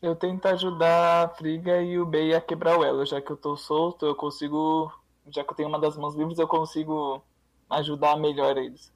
[0.00, 3.36] Eu tento ajudar a Friga e o Bey a quebrar o elo, já que eu
[3.36, 4.92] tô solto, eu consigo.
[5.28, 7.22] Já que eu tenho uma das mãos livres, eu consigo
[7.70, 8.92] ajudar melhor eles.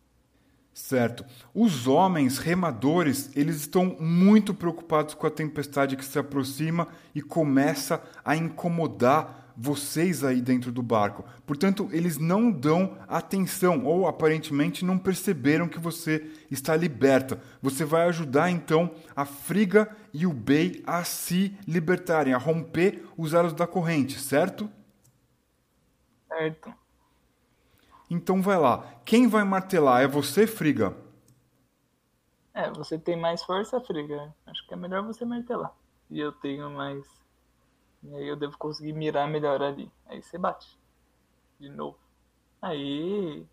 [0.74, 1.24] Certo.
[1.54, 8.02] Os homens remadores, eles estão muito preocupados com a tempestade que se aproxima e começa
[8.24, 11.24] a incomodar vocês aí dentro do barco.
[11.44, 17.42] Portanto, eles não dão atenção ou aparentemente não perceberam que você está liberta.
[17.60, 23.34] Você vai ajudar então a Friga e o Bey a se libertarem, a romper os
[23.34, 24.70] elos da corrente, certo?
[26.28, 26.72] Certo.
[28.08, 28.86] Então vai lá.
[29.04, 30.02] Quem vai martelar?
[30.02, 30.96] É você, Friga?
[32.54, 34.32] É, você tem mais força, Friga.
[34.46, 35.72] Acho que é melhor você martelar.
[36.08, 37.04] E eu tenho mais.
[38.02, 39.90] E aí eu devo conseguir mirar melhor ali.
[40.06, 40.78] Aí você bate.
[41.58, 41.98] De novo.
[42.62, 43.46] Aí.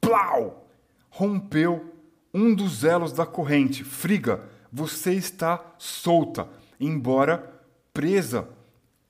[0.00, 0.68] Plau!
[1.10, 1.94] Rompeu
[2.32, 3.84] um dos elos da corrente.
[3.84, 7.62] Friga, você está solta, embora
[7.92, 8.48] presa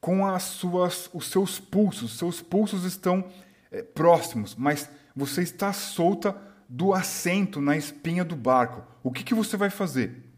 [0.00, 2.16] com as suas, os seus pulsos.
[2.16, 3.24] Seus pulsos estão
[3.70, 6.36] é, próximos, mas você está solta
[6.68, 8.82] do assento na espinha do barco.
[9.02, 10.29] O que, que você vai fazer?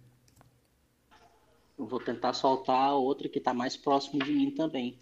[1.79, 4.99] Eu vou tentar soltar a outra que está mais próximo de mim também.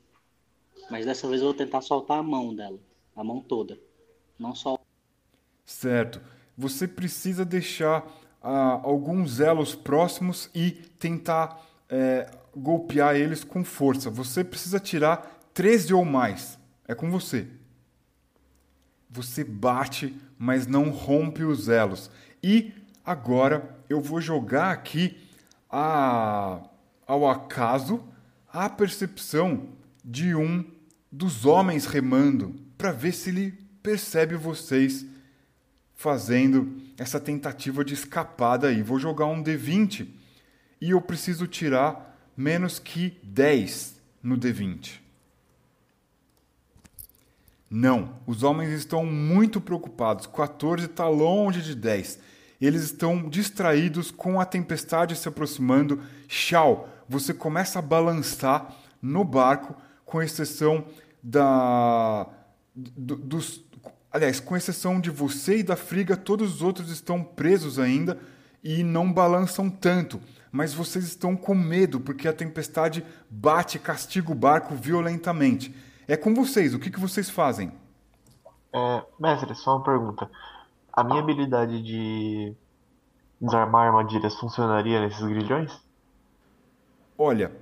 [0.91, 2.79] Mas dessa vez eu vou tentar soltar a mão dela.
[3.14, 3.79] A mão toda.
[4.39, 4.79] Não só.
[5.64, 6.21] Certo.
[6.57, 8.07] Você precisa deixar
[8.43, 14.11] ah, alguns elos próximos e tentar é, golpear eles com força.
[14.11, 16.59] Você precisa tirar 13 ou mais.
[16.87, 17.47] É com você.
[19.09, 22.11] Você bate, mas não rompe os elos.
[22.43, 22.73] E
[23.05, 25.16] agora eu vou jogar aqui
[25.71, 26.61] a,
[27.07, 28.03] ao acaso
[28.53, 29.68] a percepção
[30.05, 30.64] de um
[31.11, 33.53] dos homens remando para ver se ele
[33.83, 35.05] percebe vocês
[35.95, 38.83] fazendo essa tentativa de escapada aí.
[38.83, 40.09] Vou jogar um D20
[40.81, 45.01] e eu preciso tirar menos que 10 no D20.
[47.71, 50.27] Não, os homens estão muito preocupados.
[50.27, 52.18] 14 está longe de 10.
[52.61, 56.03] Eles estão distraídos com a tempestade se aproximando.
[56.29, 60.85] Shao, você começa a balançar no barco, com exceção
[61.23, 62.27] da.
[62.75, 63.65] dos.
[64.13, 68.19] Aliás, com exceção de você e da Friga, todos os outros estão presos ainda
[68.63, 70.21] e não balançam tanto.
[70.53, 75.75] Mas vocês estão com medo porque a tempestade bate e castiga o barco violentamente.
[76.09, 77.73] É com vocês, o que, que vocês fazem?
[78.75, 80.29] É, mestre, só uma pergunta.
[80.93, 82.55] A minha habilidade de
[83.41, 85.72] desarmar armadilhas funcionaria nesses grilhões?
[87.16, 87.53] Olha,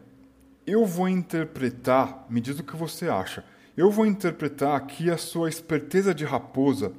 [0.66, 3.44] eu vou interpretar, me diz o que você acha.
[3.76, 6.92] Eu vou interpretar que a sua esperteza de raposa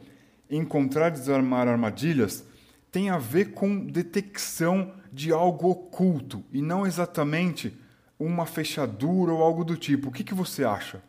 [0.50, 2.48] em encontrar e desarmar armadilhas
[2.92, 7.78] tem a ver com detecção de algo oculto e não exatamente
[8.18, 10.10] uma fechadura ou algo do tipo.
[10.10, 11.04] O que, que você acha?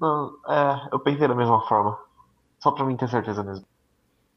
[0.00, 1.98] Não, é, eu pensei da mesma forma.
[2.58, 3.64] Só pra mim ter certeza mesmo.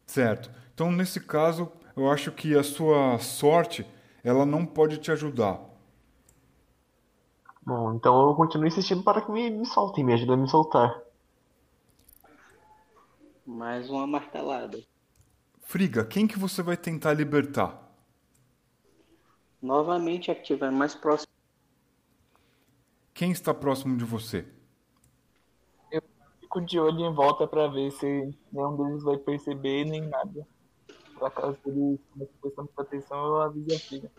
[0.06, 0.52] Certo.
[0.74, 3.86] Então, nesse caso, eu acho que a sua sorte,
[4.24, 5.60] ela não pode te ajudar.
[7.66, 11.02] Bom, então eu continuo insistindo para que me, me soltem, me ajudem a me soltar.
[13.46, 14.80] Mais uma martelada.
[15.62, 17.82] Friga, quem que você vai tentar libertar?
[19.62, 21.32] Novamente a que estiver mais próximo.
[23.14, 24.46] Quem está próximo de você?
[26.56, 30.48] Fico de olho em volta pra ver se nenhum deles vai perceber nem nada.
[31.20, 34.12] Pra caso eles comecem prestando atenção, eu aviso a filha.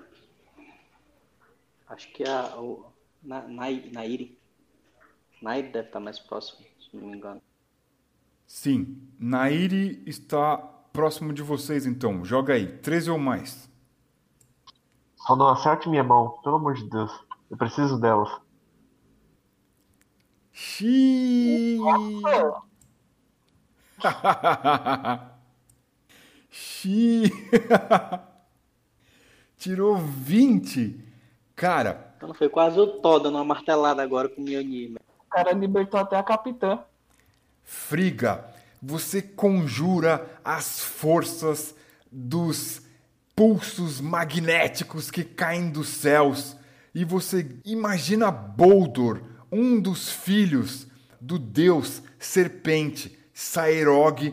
[1.88, 2.54] Acho que a.
[2.60, 4.38] O, na, na, Nairi.
[5.40, 7.40] Nairi deve estar mais próximo, se não me engano.
[8.46, 10.58] Sim, Nairi está
[10.92, 12.22] próximo de vocês então.
[12.22, 13.66] Joga aí, 13 ou mais.
[15.26, 17.12] Só não acerte minha mão, pelo amor de Deus.
[17.50, 18.45] Eu preciso delas.
[20.58, 21.78] Xiii.
[26.50, 27.30] Xiii.
[29.58, 30.98] Tirou 20.
[31.54, 34.96] Cara, Então foi quase o Thor dando uma martelada agora com o Mjolnir.
[35.26, 36.78] O cara libertou até a capitã.
[37.62, 38.46] Friga,
[38.82, 41.74] você conjura as forças
[42.10, 42.80] dos
[43.34, 46.56] pulsos magnéticos que caem dos céus
[46.94, 49.20] e você imagina Boldor,
[49.50, 50.86] um dos filhos
[51.20, 54.32] do deus serpente Saerog,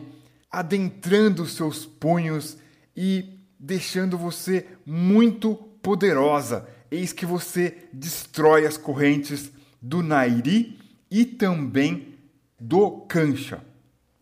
[0.50, 2.56] adentrando seus punhos
[2.96, 6.66] e deixando você muito poderosa.
[6.90, 9.50] Eis que você destrói as correntes
[9.80, 10.78] do Nairi
[11.10, 12.14] e também
[12.58, 13.62] do Kancha.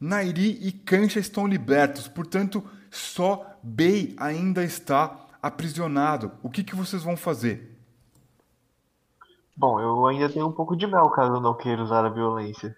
[0.00, 6.32] Nairi e Kancha estão libertos, portanto, só Bey ainda está aprisionado.
[6.42, 7.71] O que, que vocês vão fazer?
[9.56, 12.76] Bom, eu ainda tenho um pouco de mel caso eu não queira usar a violência.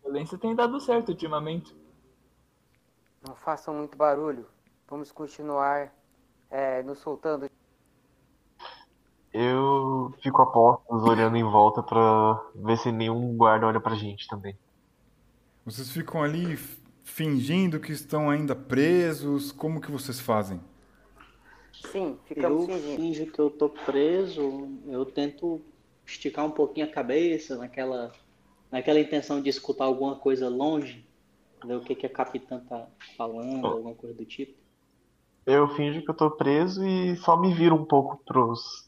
[0.00, 1.74] A violência tem dado certo ultimamente.
[3.26, 4.46] Não façam muito barulho.
[4.88, 5.92] Vamos continuar
[6.50, 7.48] é, nos soltando.
[9.32, 14.26] Eu fico a postos olhando em volta pra ver se nenhum guarda olha pra gente
[14.26, 14.58] também.
[15.64, 16.56] Vocês ficam ali
[17.04, 19.52] fingindo que estão ainda presos?
[19.52, 20.60] Como que vocês fazem?
[21.86, 22.96] Sim, ficamos Eu fingindo.
[22.96, 25.60] finjo que eu tô preso, eu tento
[26.06, 28.12] esticar um pouquinho a cabeça naquela,
[28.70, 31.06] naquela intenção de escutar alguma coisa longe,
[31.64, 34.56] ver o que, que a capitã tá falando, alguma coisa do tipo.
[35.46, 38.86] Eu finjo que eu tô preso e só me viro um pouco pros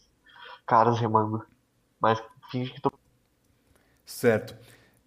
[0.67, 1.45] caras remando.
[2.01, 2.93] Mas finjo que tô.
[4.05, 4.57] Certo.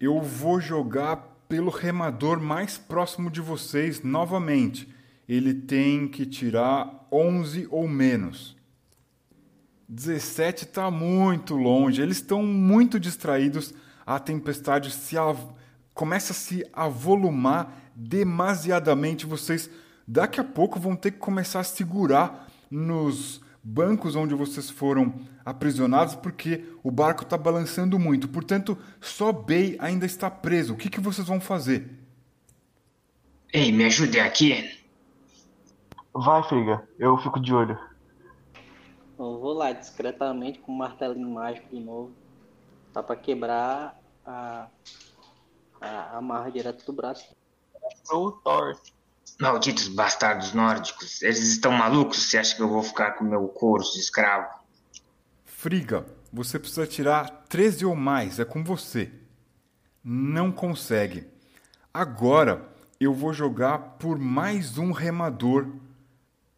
[0.00, 1.16] Eu vou jogar
[1.48, 4.93] pelo remador mais próximo de vocês novamente.
[5.28, 8.56] Ele tem que tirar 11 ou menos.
[9.88, 12.00] 17 está muito longe.
[12.02, 13.72] Eles estão muito distraídos.
[14.06, 15.52] A tempestade se av-
[15.92, 19.26] começa a se avolumar demasiadamente.
[19.26, 19.70] Vocês
[20.06, 26.14] daqui a pouco vão ter que começar a segurar nos bancos onde vocês foram aprisionados
[26.14, 28.28] porque o barco está balançando muito.
[28.28, 30.74] Portanto, só Bay ainda está preso.
[30.74, 31.88] O que, que vocês vão fazer?
[33.52, 34.83] Ei, me ajude aqui.
[36.14, 37.76] Vai, Friga, eu fico de olho.
[39.18, 42.12] Eu vou lá discretamente com o martelinho mágico de novo.
[42.92, 44.68] Tá pra quebrar a,
[45.80, 47.34] a amarra direto do braço.
[48.04, 48.78] Sou o Thor.
[49.40, 51.20] Malditos bastardos nórdicos.
[51.20, 52.30] Eles estão malucos?
[52.30, 54.48] Você acha que eu vou ficar com meu couro de escravo?
[55.44, 59.10] Friga, você precisa tirar 13 ou mais, é com você.
[60.04, 61.26] Não consegue.
[61.92, 62.68] Agora
[63.00, 65.66] eu vou jogar por mais um remador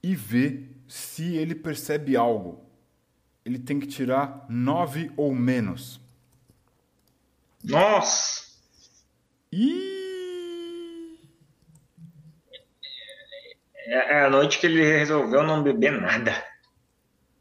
[0.06, 2.64] e ver se ele percebe algo.
[3.44, 6.00] Ele tem que tirar 9 ou menos.
[7.64, 8.46] Nossa!
[9.50, 11.18] Ih!
[13.88, 16.32] É é a noite que ele resolveu não beber nada.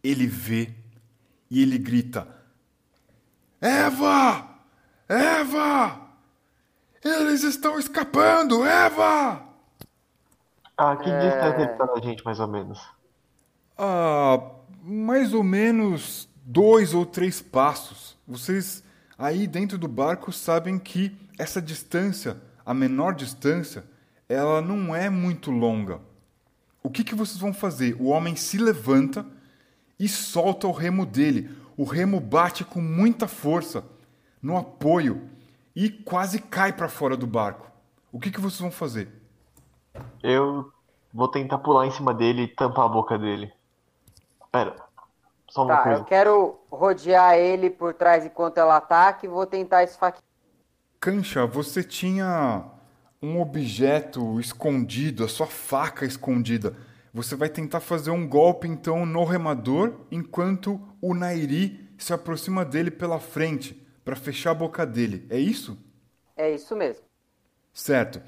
[0.03, 0.73] Ele vê
[1.51, 2.27] e ele grita:
[3.61, 4.59] Eva!
[5.07, 6.01] Eva!
[7.03, 8.65] Eles estão escapando!
[8.65, 9.44] Eva!
[10.77, 12.79] Ah, que distância ele tá da gente, mais ou menos?
[13.77, 14.41] Ah,
[14.83, 18.17] mais ou menos dois ou três passos.
[18.27, 18.83] Vocês
[19.17, 23.85] aí dentro do barco sabem que essa distância, a menor distância,
[24.27, 25.99] ela não é muito longa.
[26.83, 27.95] O que, que vocês vão fazer?
[27.99, 29.25] O homem se levanta
[29.99, 31.49] e solta o remo dele.
[31.77, 33.83] O remo bate com muita força
[34.41, 35.29] no apoio
[35.75, 37.71] e quase cai para fora do barco.
[38.11, 39.09] O que, que vocês vão fazer?
[40.23, 40.71] Eu
[41.13, 43.53] vou tentar pular em cima dele e tampar a boca dele.
[44.51, 44.75] Pera,
[45.49, 46.01] só uma Tá, coisa.
[46.01, 50.21] eu quero rodear ele por trás enquanto ela ataca e vou tentar esfaquear.
[50.99, 52.65] Cancha, você tinha
[53.21, 56.75] um objeto escondido, a sua faca escondida.
[57.13, 62.91] Você vai tentar fazer um golpe então no remador, enquanto o Nairi se aproxima dele
[62.91, 63.73] pela frente
[64.03, 65.25] para fechar a boca dele.
[65.29, 65.77] É isso?
[66.37, 67.05] É isso mesmo.
[67.73, 68.21] Certo.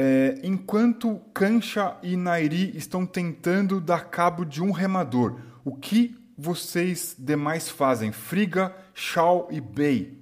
[0.00, 7.16] É, enquanto Kancha e Nairi estão tentando dar cabo de um remador, o que vocês
[7.18, 8.12] demais fazem?
[8.12, 10.16] Friga, Shao e Bei.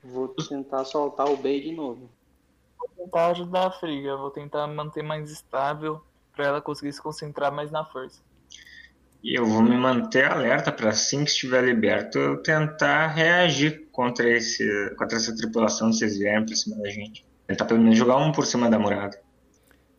[0.00, 2.08] Vou tentar soltar o Bey de novo.
[2.78, 4.16] Vou tentar ajudar a Friga.
[4.16, 6.00] Vou tentar manter mais estável
[6.32, 8.20] pra ela conseguir se concentrar mais na força.
[9.24, 14.30] E eu vou me manter alerta para assim que estiver liberto eu tentar reagir contra,
[14.30, 14.64] esse,
[14.96, 17.31] contra essa tripulação se eles vierem pra cima da gente.
[17.46, 19.20] Tentar pelo menos jogar um por cima da murada.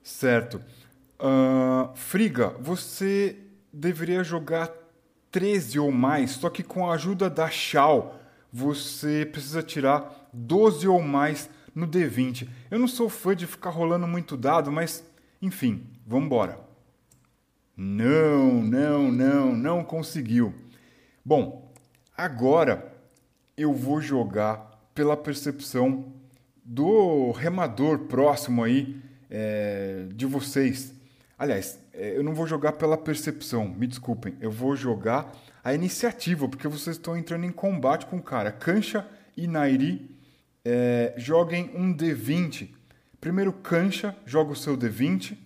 [0.02, 0.62] Certo.
[1.20, 3.38] Ah, Friga, você
[3.72, 4.70] deveria jogar
[5.32, 8.20] 13 ou mais, só que com a ajuda da Shao,
[8.52, 12.48] você precisa tirar 12 ou mais no D20.
[12.70, 15.04] Eu não sou fã de ficar rolando muito dado, mas
[15.42, 16.60] enfim, vamos embora.
[17.76, 20.54] Não, não, não, não conseguiu.
[21.26, 21.74] Bom,
[22.16, 22.94] agora
[23.58, 26.13] eu vou jogar pela percepção
[26.64, 30.94] do remador próximo aí é, de vocês.
[31.38, 34.36] Aliás, é, eu não vou jogar pela percepção, me desculpem.
[34.40, 35.32] Eu vou jogar
[35.64, 38.52] a iniciativa, porque vocês estão entrando em combate com o cara.
[38.52, 40.10] Kancha e Nairi
[40.64, 42.70] é, joguem um D20.
[43.20, 45.38] Primeiro, Kancha joga o seu D20,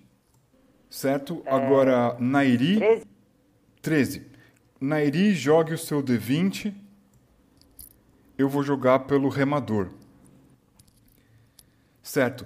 [0.89, 1.43] certo?
[1.45, 2.79] Agora, Nairi.
[2.79, 3.05] 13?
[3.81, 4.25] 13.
[4.79, 6.73] Nairi, jogue o seu D20.
[8.37, 9.89] Eu vou jogar pelo remador.
[12.07, 12.45] Certo.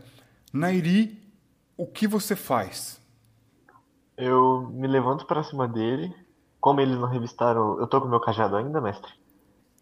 [0.51, 1.21] Nairi,
[1.77, 2.99] o que você faz?
[4.17, 6.11] Eu me levanto pra cima dele.
[6.59, 7.79] Como eles não revistaram.
[7.79, 9.11] Eu tô com meu cajado ainda, mestre?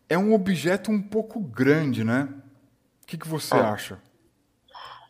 [0.10, 2.28] É um objeto um pouco grande, né?
[3.04, 3.62] O que, que você É.
[3.62, 4.02] acha?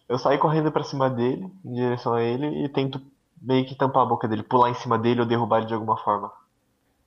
[0.08, 3.02] Eu saio correndo pra cima dele, em direção a ele, e tento
[3.42, 5.98] meio que tampar a boca dele, pular em cima dele ou derrubar ele de alguma
[5.98, 6.32] forma.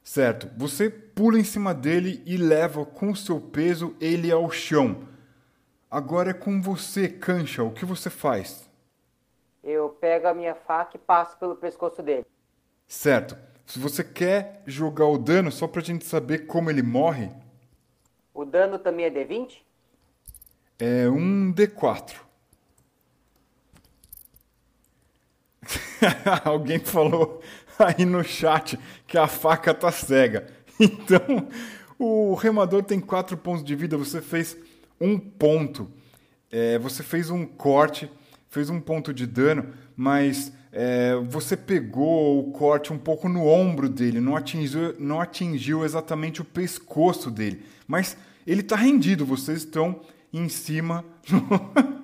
[0.03, 0.51] Certo.
[0.57, 5.12] Você pula em cima dele e leva com seu peso ele ao chão.
[5.93, 7.63] Agora é com você, Cancha.
[7.63, 8.69] O que você faz?
[9.63, 12.27] Eu pego a minha faca e passo pelo pescoço dele.
[12.87, 13.37] Certo.
[13.67, 17.31] Se você quer jogar o dano só pra gente saber como ele morre,
[18.35, 19.63] O dano também é D20?
[20.79, 22.17] é um D4.
[26.45, 27.41] Alguém falou
[27.79, 30.47] aí no chat que a faca tá cega.
[30.81, 31.49] Então,
[31.97, 34.57] o remador tem 4 pontos de vida, você fez
[35.03, 35.91] um ponto.
[36.51, 38.11] É, você fez um corte,
[38.49, 43.89] fez um ponto de dano, mas é, você pegou o corte um pouco no ombro
[43.89, 47.65] dele, não atingiu, não atingiu exatamente o pescoço dele.
[47.87, 50.01] Mas ele tá rendido, vocês estão
[50.33, 51.05] em cima.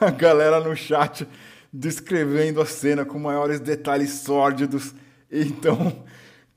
[0.00, 1.28] a galera no chat
[1.72, 4.94] descrevendo a cena com maiores detalhes sórdidos.
[5.30, 6.04] Então,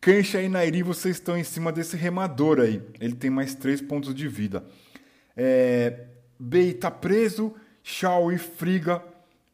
[0.01, 2.81] Kancha e Nairi, vocês estão em cima desse remador aí.
[2.99, 4.65] Ele tem mais 3 pontos de vida.
[5.35, 6.05] É,
[6.39, 9.01] Bei tá preso, Shao e Friga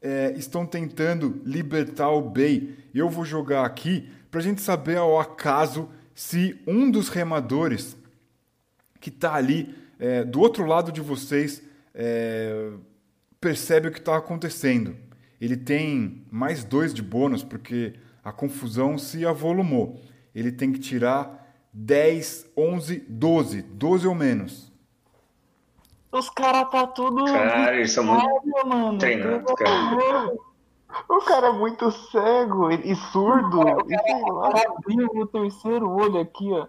[0.02, 2.76] é, estão tentando libertar o Bei.
[2.94, 7.96] Eu vou jogar aqui pra gente saber ao acaso se um dos remadores
[9.00, 11.62] que tá ali é, do outro lado de vocês
[11.94, 12.72] é,
[13.40, 14.96] percebe o que está acontecendo.
[15.40, 20.00] Ele tem mais dois de bônus porque a confusão se avolumou.
[20.34, 21.42] Ele tem que tirar
[21.74, 23.62] 10, 11, 12.
[23.64, 24.71] 12 ou menos.
[26.12, 27.24] Os caras tá tudo.
[27.26, 28.98] Cara, eles são muito mano.
[28.98, 30.34] treinados, cara.
[31.08, 34.50] O cara é muito cego e surdo, e sei lá.
[34.50, 36.68] O abriu o terceiro olho aqui, ó.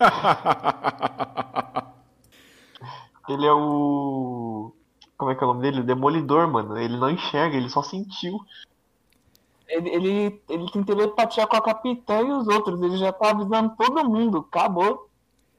[3.28, 4.72] Ele é o.
[5.18, 5.80] Como é que é o nome dele?
[5.80, 6.78] O Demolidor, mano.
[6.78, 8.38] Ele não enxerga, ele só sentiu.
[9.68, 12.80] Ele, ele, ele tem telepatia com a capitã e os outros.
[12.80, 14.46] Ele já tá avisando todo mundo.
[14.48, 15.10] Acabou.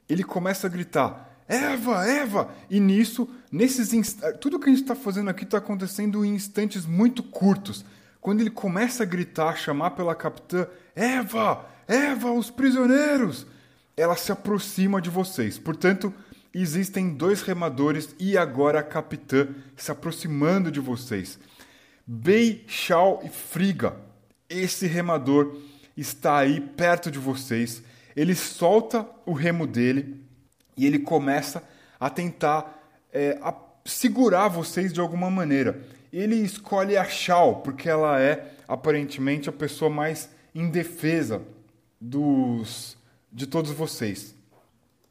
[0.08, 2.54] Ele começa a gritar: Eva, Eva!
[2.70, 4.22] E nisso, nesses inst...
[4.40, 7.84] tudo que a gente está fazendo aqui está acontecendo em instantes muito curtos.
[8.22, 13.48] Quando ele começa a gritar, chamar pela capitã: Eva, Eva, os prisioneiros!
[13.98, 15.58] Ela se aproxima de vocês.
[15.58, 16.14] Portanto,
[16.54, 21.40] existem dois remadores e agora a capitã se aproximando de vocês.
[22.06, 23.98] Bei, Shao e Friga.
[24.48, 25.58] Esse remador
[25.98, 27.82] está aí perto de vocês.
[28.16, 30.29] Ele solta o remo dele
[30.80, 31.62] e ele começa
[32.00, 33.54] a tentar é, a
[33.84, 35.84] segurar vocês de alguma maneira.
[36.12, 41.42] Ele escolhe a Shao porque ela é aparentemente a pessoa mais indefesa
[42.00, 42.98] dos
[43.32, 44.36] de todos vocês.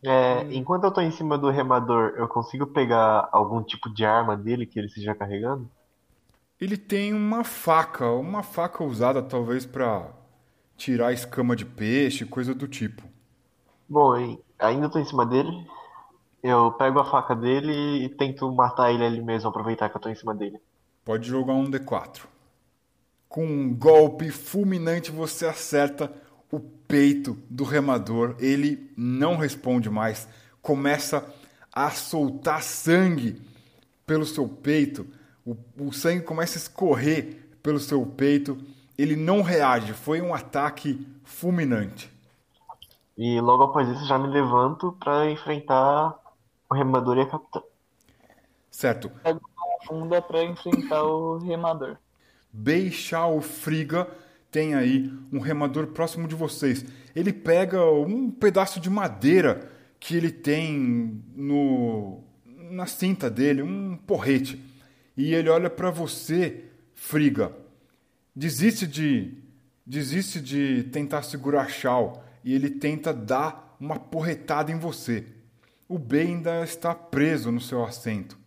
[0.02, 4.36] É, enquanto eu tô em cima do remador, eu consigo pegar algum tipo de arma
[4.36, 5.68] dele que ele esteja carregando?
[6.58, 10.08] Ele tem uma faca, uma faca usada talvez para
[10.76, 13.02] tirar escama de peixe, coisa do tipo.
[13.88, 15.66] Bom, ainda tô em cima dele.
[16.42, 20.08] Eu pego a faca dele e tento matar ele ali mesmo, aproveitar que eu tô
[20.08, 20.58] em cima dele.
[21.04, 22.22] Pode jogar um D4.
[23.28, 26.12] Com um golpe fulminante você acerta
[26.50, 28.36] o peito do remador.
[28.38, 30.28] Ele não responde mais.
[30.62, 31.24] Começa
[31.72, 33.40] a soltar sangue
[34.06, 35.06] pelo seu peito.
[35.44, 38.58] O, o sangue começa a escorrer pelo seu peito.
[38.96, 39.92] Ele não reage.
[39.92, 42.10] Foi um ataque fulminante.
[43.18, 46.16] E logo após isso já me levanto pra enfrentar
[46.70, 47.60] o remador e a capitã.
[48.70, 49.10] Certo.
[49.24, 51.96] Pega uma funda pra enfrentar o remador.
[52.52, 54.08] Beixal Friga
[54.52, 56.84] tem aí um remador próximo de vocês.
[57.12, 62.22] Ele pega um pedaço de madeira que ele tem no
[62.70, 64.62] na cinta dele, um porrete.
[65.16, 67.50] E ele olha para você, Friga.
[68.36, 69.34] Desiste de
[69.84, 75.26] desiste de tentar segurar Shao e ele tenta dar uma porretada em você.
[75.88, 78.38] O Bey ainda está preso no seu assento.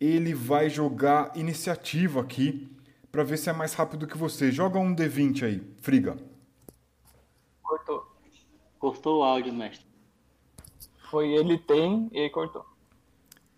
[0.00, 2.70] Ele vai jogar iniciativa aqui
[3.10, 4.50] para ver se é mais rápido que você.
[4.50, 6.16] Joga um D20 aí, Friga.
[7.62, 8.06] Cortou.
[8.78, 9.86] Cortou o áudio, mestre.
[11.10, 12.64] Foi ele tem e aí cortou.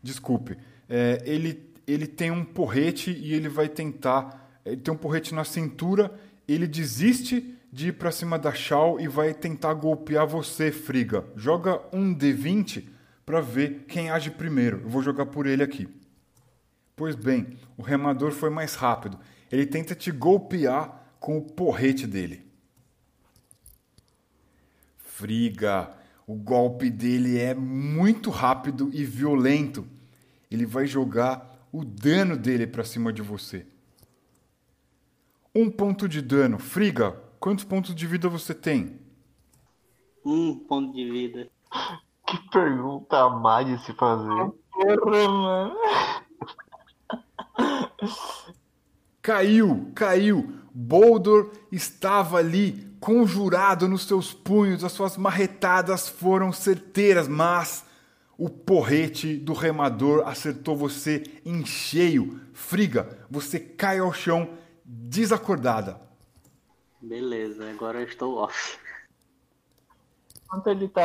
[0.02, 0.56] Desculpe.
[0.88, 4.60] É, ele, ele tem um porrete e ele vai tentar.
[4.64, 6.18] Ele tem um porrete na cintura.
[6.48, 11.24] Ele desiste de ir para cima da Shao e vai tentar golpear você, Friga.
[11.36, 12.88] Joga um D20
[13.24, 14.80] para ver quem age primeiro.
[14.82, 15.88] Eu vou jogar por ele aqui.
[16.96, 19.18] Pois bem, o remador foi mais rápido.
[19.50, 22.44] Ele tenta te golpear com o porrete dele.
[24.96, 25.90] Friga,
[26.26, 29.86] o golpe dele é muito rápido e violento.
[30.50, 33.64] Ele vai jogar o dano dele para cima de você.
[35.54, 36.58] Um ponto de dano.
[36.58, 39.00] Friga, quantos pontos de vida você tem?
[40.24, 41.48] Um ponto de vida.
[42.26, 44.52] Que pergunta má de se fazer.
[44.70, 45.76] Porra, mano.
[49.22, 50.54] Caiu, caiu.
[50.72, 57.84] Boldor estava ali, conjurado nos seus punhos, as suas marretadas foram certeiras, mas
[58.38, 62.40] o porrete do remador acertou você em cheio.
[62.52, 64.50] Friga, você cai ao chão
[64.84, 66.09] desacordada.
[67.00, 68.78] Beleza, agora eu estou off.
[70.44, 71.02] Enquanto ele tá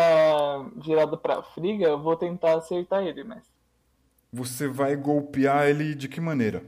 [0.75, 3.43] virado pra friga, eu vou tentar acertar ele, mas
[4.31, 6.63] Você vai golpear ele de que maneira?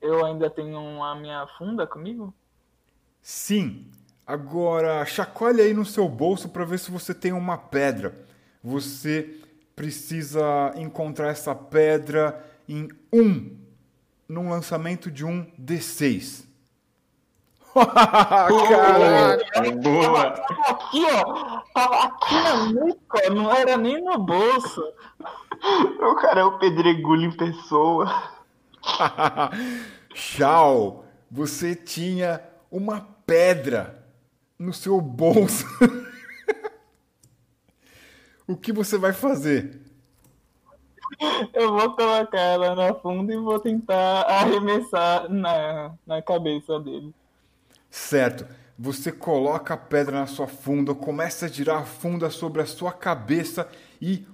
[0.00, 2.34] eu ainda tenho a minha funda comigo?
[3.22, 3.86] Sim.
[4.26, 8.14] Agora, chacoalhe aí no seu bolso para ver se você tem uma pedra.
[8.62, 9.40] Você
[9.74, 13.56] precisa encontrar essa pedra em um,
[14.28, 16.45] num lançamento de um D6.
[17.84, 19.70] Caraca!
[19.82, 20.28] Boa!
[20.66, 21.60] Aqui, ó.
[21.74, 24.82] Tava aqui na nuca, não era nem no bolso.
[26.00, 28.10] O cara é o pedregulho em pessoa.
[30.14, 31.04] Tchau!
[31.30, 34.06] Você tinha uma pedra
[34.58, 35.66] no seu bolso.
[38.48, 39.82] o que você vai fazer?
[41.52, 47.14] Eu vou colocar ela na funda e vou tentar arremessar na, na cabeça dele.
[47.96, 48.46] Certo.
[48.78, 52.92] Você coloca a pedra na sua funda, começa a girar a funda sobre a sua
[52.92, 53.66] cabeça
[54.00, 54.26] e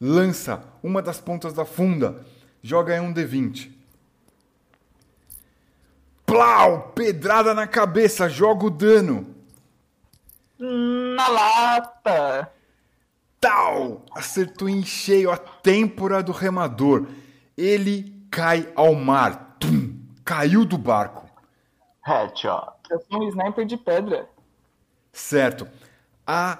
[0.00, 2.24] lança uma das pontas da funda.
[2.62, 3.70] Joga aí um D20.
[6.24, 6.92] Plau!
[6.94, 9.26] Pedrada na cabeça, joga o dano.
[10.58, 12.50] Na lata!
[13.38, 14.06] Tal!
[14.12, 17.08] Acertou em cheio a têmpora do remador.
[17.58, 19.58] Ele cai ao mar.
[19.60, 19.94] Tum!
[20.24, 21.23] Caiu do barco.
[22.04, 22.72] Headshot.
[22.90, 24.28] Eu sou um sniper de pedra.
[25.12, 25.66] Certo.
[26.26, 26.58] A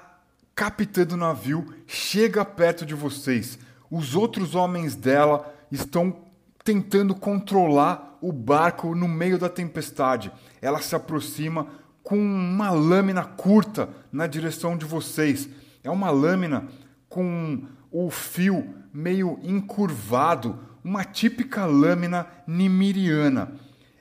[0.55, 3.59] capitã do navio chega perto de vocês.
[3.91, 6.25] Os outros homens dela estão
[6.65, 10.33] tentando controlar o barco no meio da tempestade.
[10.63, 11.67] Ela se aproxima
[12.03, 15.49] com uma lâmina curta na direção de vocês.
[15.83, 16.67] É uma lâmina
[17.09, 23.53] com o fio meio encurvado, uma típica lâmina nimiriana.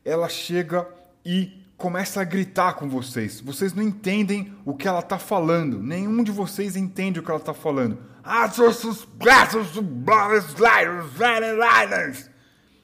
[0.05, 0.87] Ela chega
[1.25, 3.41] e começa a gritar com vocês.
[3.41, 5.81] Vocês não entendem o que ela está falando.
[5.81, 7.97] Nenhum de vocês entende o que ela está falando.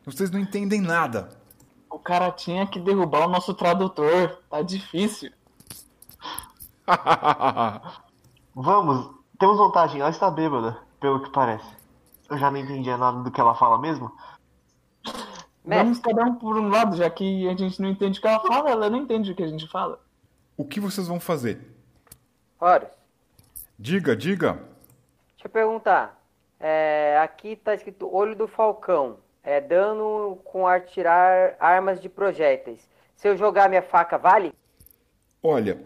[0.06, 1.30] Vocês não entendem nada.
[1.90, 4.40] O cara tinha que derrubar o nosso tradutor.
[4.50, 5.32] Tá difícil.
[8.54, 10.02] Vamos, temos vantagem.
[10.02, 11.68] Ela está bêbada, pelo que parece.
[12.30, 14.12] Eu já não entendia nada do que ela fala mesmo.
[15.78, 18.39] Vamos cada um por um lado, já que a gente não entende o que ela
[18.39, 19.99] fala, ela não entende o que a gente fala.
[20.57, 21.59] O que vocês vão fazer?
[22.59, 22.89] Horus,
[23.78, 24.53] Diga, diga.
[25.36, 26.20] deixa eu perguntar.
[26.59, 29.17] É, aqui tá escrito Olho do Falcão.
[29.41, 32.88] É dano com atirar armas de projéteis.
[33.15, 34.53] Se eu jogar minha faca, vale?
[35.41, 35.82] Olha,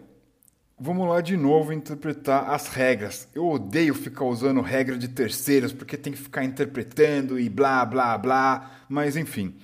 [0.78, 3.28] vamos lá de novo interpretar as regras.
[3.32, 8.18] Eu odeio ficar usando regra de terceiros porque tem que ficar interpretando e blá blá
[8.18, 8.70] blá.
[8.88, 9.56] Mas enfim.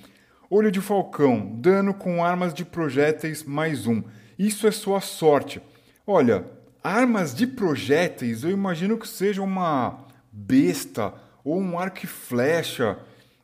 [0.53, 4.03] Olho de falcão, dano com armas de projéteis mais um.
[4.37, 5.61] Isso é sua sorte.
[6.05, 6.45] Olha,
[6.83, 12.99] armas de projéteis eu imagino que seja uma besta ou um arco e flecha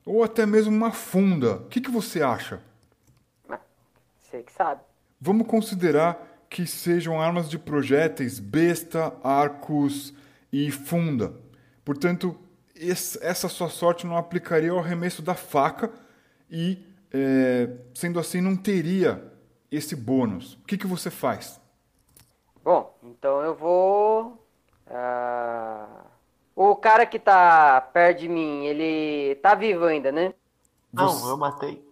[0.05, 1.55] ou até mesmo uma funda.
[1.55, 2.59] O que, que você acha?
[4.19, 4.81] Você que sabe.
[5.21, 10.13] Vamos considerar que sejam armas de projéteis, besta, arcos
[10.51, 11.33] e funda.
[11.85, 12.37] Portanto,
[12.75, 15.89] es- essa sua sorte não aplicaria ao arremesso da faca
[16.51, 16.77] e,
[17.13, 19.31] é, sendo assim, não teria
[19.71, 20.53] esse bônus.
[20.55, 21.59] O que, que você faz?
[22.63, 24.45] Bom, então eu vou.
[24.89, 26.05] ah,
[26.55, 30.33] O cara que tá perto de mim, ele tá vivo ainda, né?
[30.91, 31.87] Não, Você- eu matei.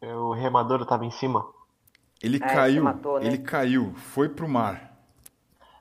[0.00, 1.44] O remador tava em cima.
[2.22, 3.26] Ele É, caiu, matou, né?
[3.26, 4.96] ele caiu, foi pro mar.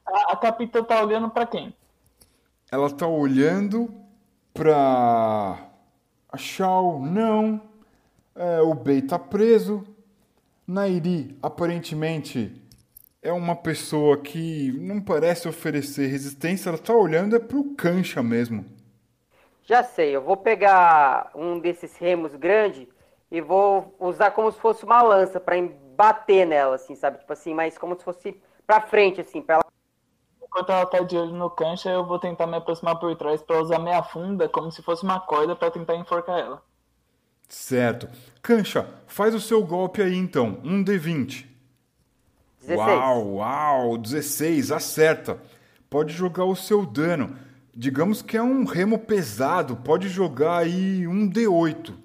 [0.05, 1.75] A, a capitã tá olhando pra quem?
[2.71, 3.93] Ela tá olhando
[4.53, 5.57] pra.
[6.29, 7.61] A Shao, não.
[8.37, 9.83] É, o Bey tá preso.
[10.67, 12.61] Nairi, aparentemente,
[13.19, 16.69] é uma pessoa que não parece oferecer resistência.
[16.69, 18.63] Ela tá olhando é pro cancha mesmo.
[19.63, 22.87] Já sei, eu vou pegar um desses remos grande
[23.31, 25.55] e vou usar como se fosse uma lança para
[25.95, 27.17] bater nela, assim, sabe?
[27.17, 29.65] Tipo assim, mas como se fosse pra frente, assim, pra ela.
[30.41, 33.61] Enquanto ela tá de olho no cancha, eu vou tentar me aproximar por trás para
[33.61, 36.61] usar minha funda como se fosse uma corda para tentar enforcar ela.
[37.47, 38.09] Certo.
[38.41, 40.59] Cancha, faz o seu golpe aí então.
[40.63, 41.45] Um D20.
[42.61, 42.77] 16.
[42.77, 45.41] Uau, uau, 16, acerta.
[45.89, 47.37] Pode jogar o seu dano.
[47.73, 51.95] Digamos que é um remo pesado, pode jogar aí um D8.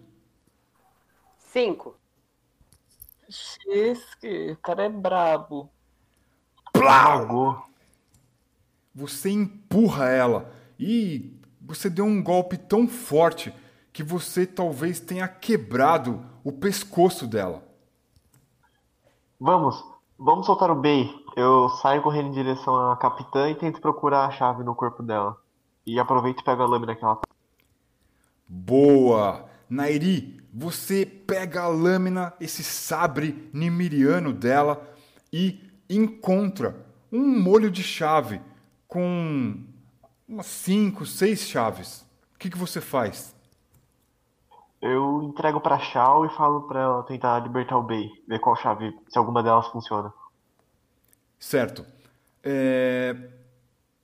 [1.52, 1.96] 5.
[3.28, 5.70] Xesque, o cara é brabo.
[6.72, 7.20] Plau!
[7.20, 7.62] Pagou.
[8.94, 13.52] Você empurra ela e você deu um golpe tão forte
[13.92, 17.62] que você talvez tenha quebrado o pescoço dela.
[19.38, 19.84] Vamos,
[20.18, 21.10] vamos soltar o Bey.
[21.36, 25.36] Eu saio correndo em direção à capitã e tento procurar a chave no corpo dela.
[25.86, 27.22] E aproveito e pego a lâmina que ela tá.
[28.48, 29.46] Boa!
[29.68, 34.82] Nairi, você pega a lâmina, esse sabre nimiriano dela
[35.32, 38.40] e encontra um molho de chave
[38.86, 39.64] com
[40.28, 42.06] umas 5, 6 chaves.
[42.34, 43.31] O que, que você faz?
[44.82, 48.10] Eu entrego pra Shao e falo pra ela tentar libertar o Bey.
[48.26, 50.12] Ver qual chave, se alguma delas funciona.
[51.38, 51.86] Certo.
[52.42, 53.16] É...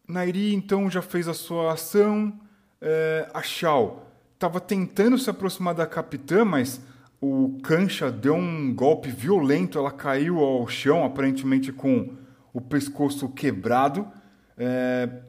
[0.07, 2.33] Nairi então já fez a sua ação.
[2.81, 3.29] É...
[3.35, 6.81] A Shao estava tentando se aproximar da capitã, mas
[7.20, 9.79] o Kancha deu um golpe violento.
[9.79, 12.16] Ela caiu ao chão, aparentemente com
[12.53, 14.07] o pescoço quebrado.
[14.57, 15.22] É...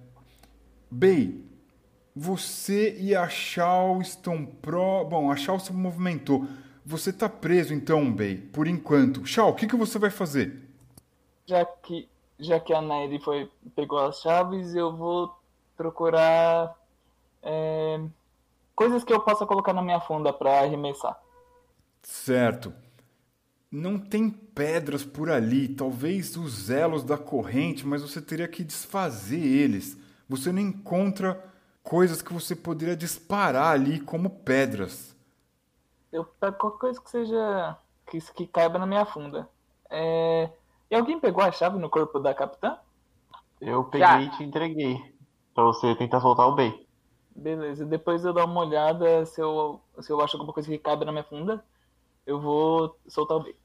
[0.91, 1.48] Bey,
[2.15, 5.03] você e a Shao estão pró.
[5.03, 6.47] Bom, a Shao se movimentou.
[6.85, 9.25] Você tá preso então, Bey, por enquanto.
[9.25, 10.59] Shao, o que, que você vai fazer?
[11.45, 12.07] Já que,
[12.39, 15.33] já que a Nairi foi, pegou as chaves, eu vou
[15.77, 16.75] procurar
[17.43, 17.99] é,
[18.75, 21.19] coisas que eu possa colocar na minha funda para arremessar.
[22.01, 22.73] Certo.
[23.71, 29.39] Não tem pedras por ali, talvez os elos da corrente, mas você teria que desfazer
[29.39, 29.95] eles.
[30.27, 31.48] Você não encontra
[31.83, 35.15] coisas que você poderia disparar ali como pedras.
[36.11, 37.77] Eu pego qualquer coisa que seja.
[38.09, 39.49] que, que caiba na minha funda.
[39.89, 40.51] É,
[40.91, 42.77] E alguém pegou a chave no corpo da capitã?
[43.61, 44.97] Eu peguei e te entreguei.
[45.53, 46.87] Pra você tentar soltar o Bey.
[47.35, 51.05] Beleza, depois eu dou uma olhada se eu, se eu acho alguma coisa que cabe
[51.05, 51.63] na minha funda,
[52.25, 53.55] eu vou soltar o B.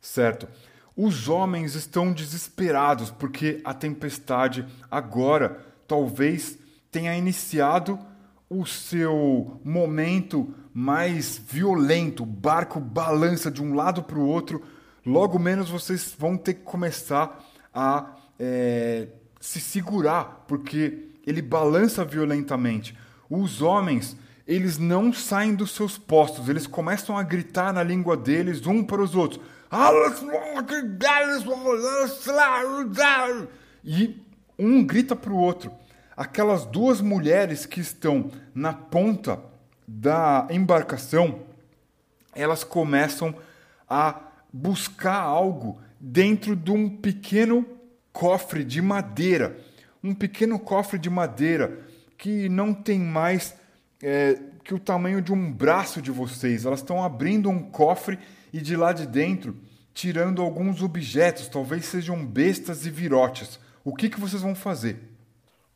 [0.00, 0.48] Certo.
[0.96, 6.58] Os homens estão desesperados porque a tempestade agora talvez
[6.90, 7.98] tenha iniciado
[8.48, 12.22] o seu momento mais violento.
[12.22, 14.62] O barco balança de um lado para o outro.
[15.04, 19.08] Logo menos vocês vão ter que começar a é,
[19.40, 22.96] se segurar, porque ele balança violentamente.
[23.28, 24.16] Os homens,
[24.46, 29.02] eles não saem dos seus postos, eles começam a gritar na língua deles, um para
[29.02, 29.40] os outros.
[33.84, 34.22] E
[34.58, 35.70] um grita para o outro.
[36.18, 39.40] Aquelas duas mulheres que estão na ponta
[39.86, 41.42] da embarcação,
[42.34, 43.32] elas começam
[43.88, 44.20] a
[44.52, 47.64] buscar algo dentro de um pequeno
[48.12, 49.60] cofre de madeira.
[50.02, 53.54] Um pequeno cofre de madeira que não tem mais
[54.02, 56.64] é, que o tamanho de um braço de vocês.
[56.64, 58.18] Elas estão abrindo um cofre
[58.52, 59.56] e de lá de dentro
[59.94, 63.60] tirando alguns objetos, talvez sejam bestas e virotes.
[63.84, 65.07] O que, que vocês vão fazer?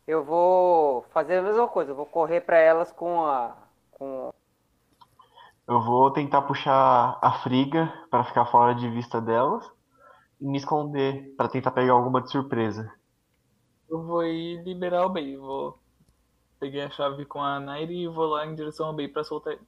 [0.05, 3.55] Eu vou fazer a mesma coisa, eu vou correr para elas com a.
[3.91, 4.33] Com...
[5.67, 9.65] Eu vou tentar puxar a friga para ficar fora de vista delas
[10.41, 12.91] e me esconder para tentar pegar alguma de surpresa.
[13.89, 15.37] Eu vou ir liberar o Bey.
[15.37, 15.79] Vou...
[16.59, 19.53] Peguei a chave com a Nairi e vou lá em direção ao Bey pra soltar
[19.53, 19.61] ele.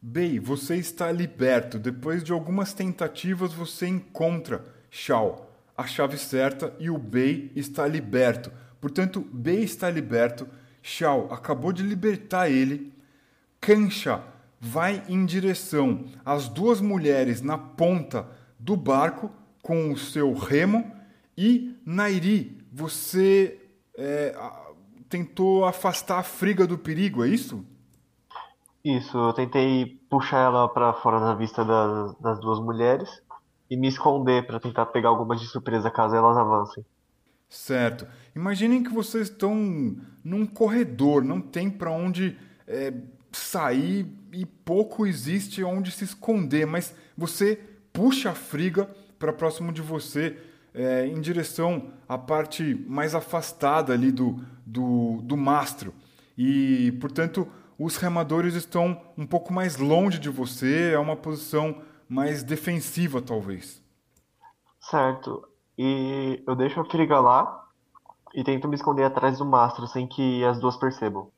[0.00, 1.78] Bey, você está liberto.
[1.78, 5.46] Depois de algumas tentativas, você encontra Shao,
[5.76, 8.52] a chave certa, e o Bey está liberto.
[8.80, 10.48] Portanto, Bey está liberto.
[10.82, 12.92] Shao acabou de libertar ele.
[13.60, 14.22] Kancha
[14.60, 18.28] vai em direção às duas mulheres na ponta
[18.58, 19.30] do barco
[19.62, 20.92] com o seu remo.
[21.36, 23.60] E Nairi, você
[23.96, 24.34] é,
[25.08, 27.64] tentou afastar a friga do perigo, é isso?
[28.84, 33.22] Isso, eu tentei puxar ela para fora da vista das, das duas mulheres
[33.70, 36.84] e me esconder para tentar pegar algumas de surpresa caso elas avancem.
[37.48, 38.06] Certo.
[38.36, 42.92] Imaginem que vocês estão num corredor, não tem para onde é,
[43.32, 47.58] sair e pouco existe onde se esconder, mas você
[47.92, 48.88] puxa a friga
[49.18, 50.36] para próximo de você,
[50.74, 55.94] é, em direção à parte mais afastada ali do, do, do mastro.
[56.36, 57.48] E, portanto,
[57.78, 63.82] os remadores estão um pouco mais longe de você, é uma posição mais defensiva, talvez.
[64.80, 65.48] Certo.
[65.78, 67.68] E eu deixo a Friga lá
[68.34, 71.30] e tento me esconder atrás do mastro sem que as duas percebam.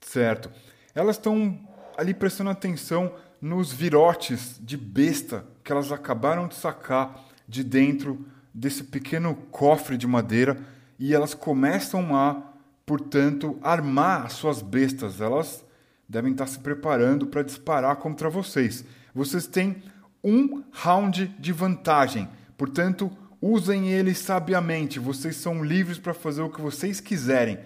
[0.00, 0.50] Certo.
[0.94, 1.58] Elas estão
[1.96, 8.24] ali prestando atenção nos virotes de besta que elas acabaram de sacar de dentro
[8.54, 10.58] desse pequeno cofre de madeira
[10.98, 12.42] e elas começam a,
[12.86, 15.20] portanto, armar as suas bestas.
[15.20, 15.64] Elas
[16.08, 18.84] devem estar se preparando para disparar contra vocês.
[19.14, 19.82] Vocês têm
[20.24, 23.10] um round de vantagem, portanto,
[23.40, 24.98] usem ele sabiamente.
[24.98, 27.58] Vocês são livres para fazer o que vocês quiserem.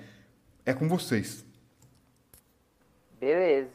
[0.64, 1.44] É com vocês.
[3.18, 3.70] Beleza.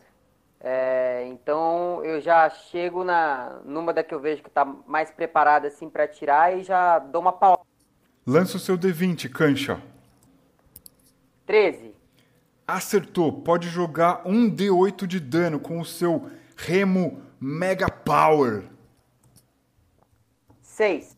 [0.59, 5.67] É, então eu já chego na numa da que eu vejo que está mais preparada
[5.67, 7.65] assim para atirar e já dou uma pau.
[8.25, 9.81] Lança o seu D20, cancha.
[11.45, 11.95] 13.
[12.67, 13.31] Acertou.
[13.31, 18.63] Pode jogar um D8 de dano com o seu remo Mega Power.
[20.61, 21.16] 6.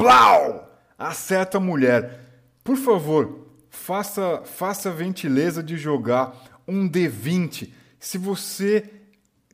[0.00, 0.66] Plau!
[0.98, 2.20] Acerta a mulher.
[2.64, 6.34] Por favor, faça, faça a gentileza de jogar
[6.66, 7.70] um D20.
[7.98, 8.90] Se você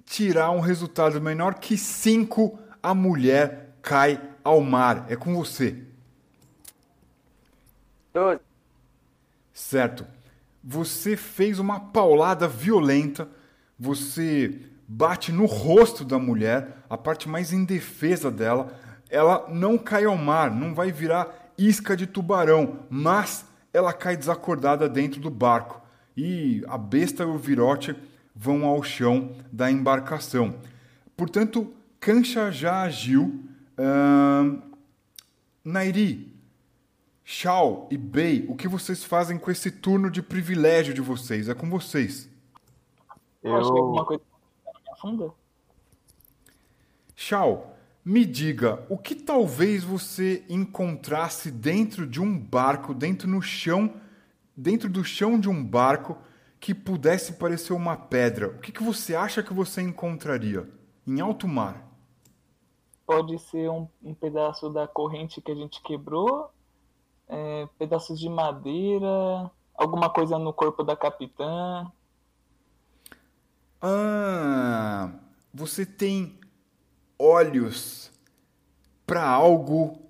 [0.04, 5.06] tirar um resultado menor que 5, a mulher cai ao mar.
[5.08, 5.82] É com você.
[8.14, 8.40] 12.
[9.52, 10.06] Certo.
[10.62, 13.28] Você fez uma paulada violenta.
[13.76, 18.85] Você bate no rosto da mulher, a parte mais indefesa dela.
[19.08, 24.88] Ela não cai ao mar, não vai virar isca de tubarão, mas ela cai desacordada
[24.88, 25.80] dentro do barco
[26.16, 27.94] e a besta e o virote
[28.34, 30.54] vão ao chão da embarcação.
[31.16, 33.42] Portanto, Kancha já agiu.
[33.78, 34.62] Uh,
[35.64, 36.32] Nairi,
[37.24, 41.48] Shao e Bei, o que vocês fazem com esse turno de privilégio de vocês?
[41.48, 42.30] É com vocês.
[43.42, 44.22] Eu acho que alguma coisa
[44.64, 45.32] na minha funda.
[47.16, 47.75] Shao,
[48.06, 53.94] me diga, o que talvez você encontrasse dentro de um barco, dentro no chão,
[54.56, 56.16] dentro do chão de um barco
[56.60, 58.46] que pudesse parecer uma pedra?
[58.46, 60.70] O que, que você acha que você encontraria
[61.04, 61.84] em alto mar?
[63.04, 66.48] Pode ser um, um pedaço da corrente que a gente quebrou,
[67.26, 71.90] é, pedaços de madeira, alguma coisa no corpo da capitã.
[73.82, 75.10] Ah,
[75.52, 76.38] você tem
[77.18, 78.10] olhos
[79.06, 80.00] para algo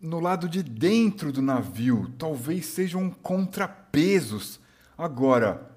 [0.00, 2.12] no lado de dentro do navio.
[2.18, 4.58] Talvez sejam contrapesos.
[4.96, 5.70] Agora,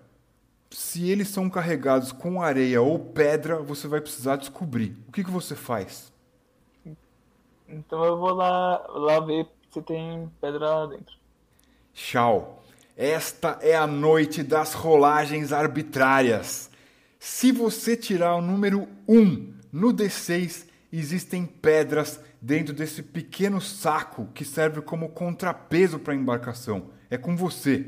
[0.70, 4.98] se eles são carregados com areia ou pedra, você vai precisar descobrir.
[5.08, 6.12] O que, que você faz?
[7.68, 11.16] Então eu vou lá, lá ver se tem pedra lá dentro.
[11.94, 12.64] Tchau.
[12.96, 16.70] Esta é a noite das rolagens arbitrárias.
[17.20, 24.46] Se você tirar o número 1 no D6 existem pedras dentro desse pequeno saco que
[24.46, 26.92] serve como contrapeso para a embarcação.
[27.10, 27.88] É com você.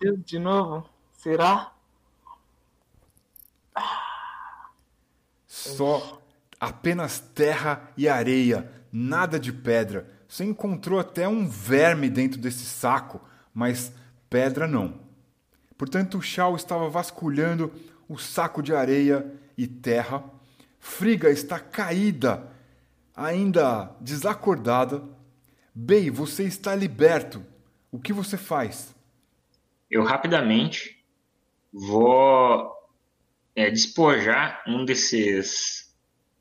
[0.00, 0.88] Deus, de novo?
[1.12, 1.72] Será?
[5.44, 6.22] Só
[6.60, 10.08] apenas terra e areia, nada de pedra.
[10.28, 13.20] Você encontrou até um verme dentro desse saco,
[13.52, 13.92] mas
[14.30, 15.00] pedra não.
[15.76, 17.72] Portanto, o Shao estava vasculhando
[18.08, 19.26] o saco de areia
[19.58, 20.24] e terra.
[20.78, 22.50] Friga está caída,
[23.14, 25.02] ainda desacordada.
[25.74, 27.44] Bey, você está liberto.
[27.90, 28.94] O que você faz?
[29.90, 31.04] Eu rapidamente
[31.72, 32.72] vou
[33.56, 35.88] é, despojar um desses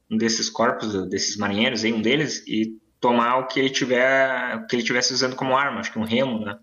[0.10, 4.76] um desses corpos, desses marinheiros, um deles, e tomar o que ele tiver, o que
[4.78, 6.58] ele tivesse usando como arma, acho que um remo, né?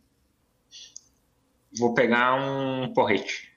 [1.79, 3.53] Vou pegar um porrete.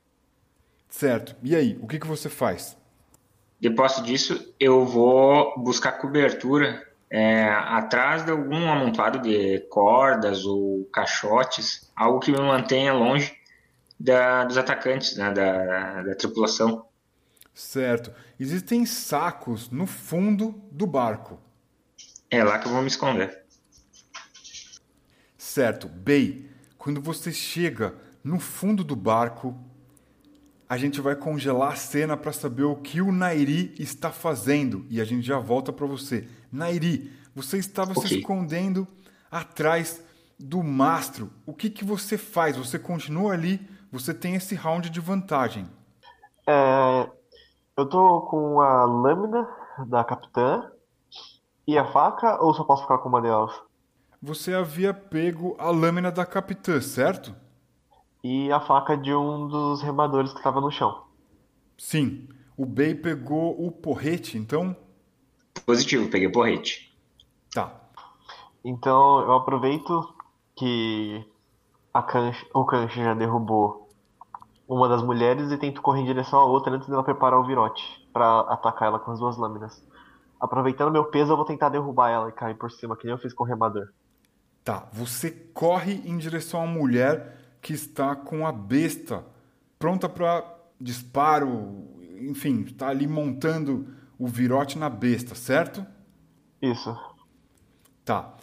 [0.89, 1.37] Certo.
[1.41, 2.77] E aí, o que, que você faz?
[3.59, 11.91] Depois disso, eu vou buscar cobertura é, atrás de algum amontoado de cordas ou caixotes,
[11.95, 13.35] algo que me mantenha longe
[13.99, 16.85] da, dos atacantes, né, da, da tripulação.
[17.53, 18.13] Certo.
[18.39, 21.39] Existem sacos no fundo do barco.
[22.29, 23.43] É lá que eu vou me esconder.
[25.35, 25.87] Certo.
[25.87, 29.57] Bey, quando você chega no fundo do barco,
[30.69, 34.99] a gente vai congelar a cena para saber o que o Nairi está fazendo e
[34.99, 36.27] a gente já volta para você.
[36.51, 38.07] Nairi, você estava okay.
[38.07, 38.87] se escondendo
[39.31, 40.03] atrás
[40.37, 41.31] do mastro.
[41.45, 42.57] O que, que você faz?
[42.57, 43.65] Você continua ali?
[43.91, 45.67] Você tem esse round de vantagem.
[46.45, 47.09] É,
[47.77, 49.47] eu tô com a lâmina
[49.87, 50.69] da capitã
[51.65, 53.53] e a faca ou só posso ficar com uma delas?
[54.21, 57.33] Você havia pego a lâmina da capitã, certo?
[58.23, 61.03] E a faca de um dos remadores que estava no chão.
[61.77, 62.27] Sim.
[62.57, 64.75] O Bey pegou o porrete, então?
[65.65, 66.95] Positivo, peguei o porrete.
[67.53, 67.71] Tá.
[68.63, 70.13] Então eu aproveito
[70.55, 71.23] que
[71.93, 73.87] a cancha, o cancha já derrubou
[74.67, 77.83] uma das mulheres e tento correr em direção à outra antes dela preparar o virote
[78.11, 79.85] para atacar ela com as duas lâminas.
[80.39, 83.17] Aproveitando meu peso, eu vou tentar derrubar ela e cair por cima, que nem eu
[83.17, 83.87] fiz com o remador.
[84.63, 84.87] Tá.
[84.91, 87.36] Você corre em direção à mulher
[87.67, 89.25] que está com a besta
[89.77, 91.85] pronta para disparo,
[92.21, 95.85] enfim, está ali montando o virote na besta, certo?
[96.61, 96.97] Isso.
[98.05, 98.37] Tá.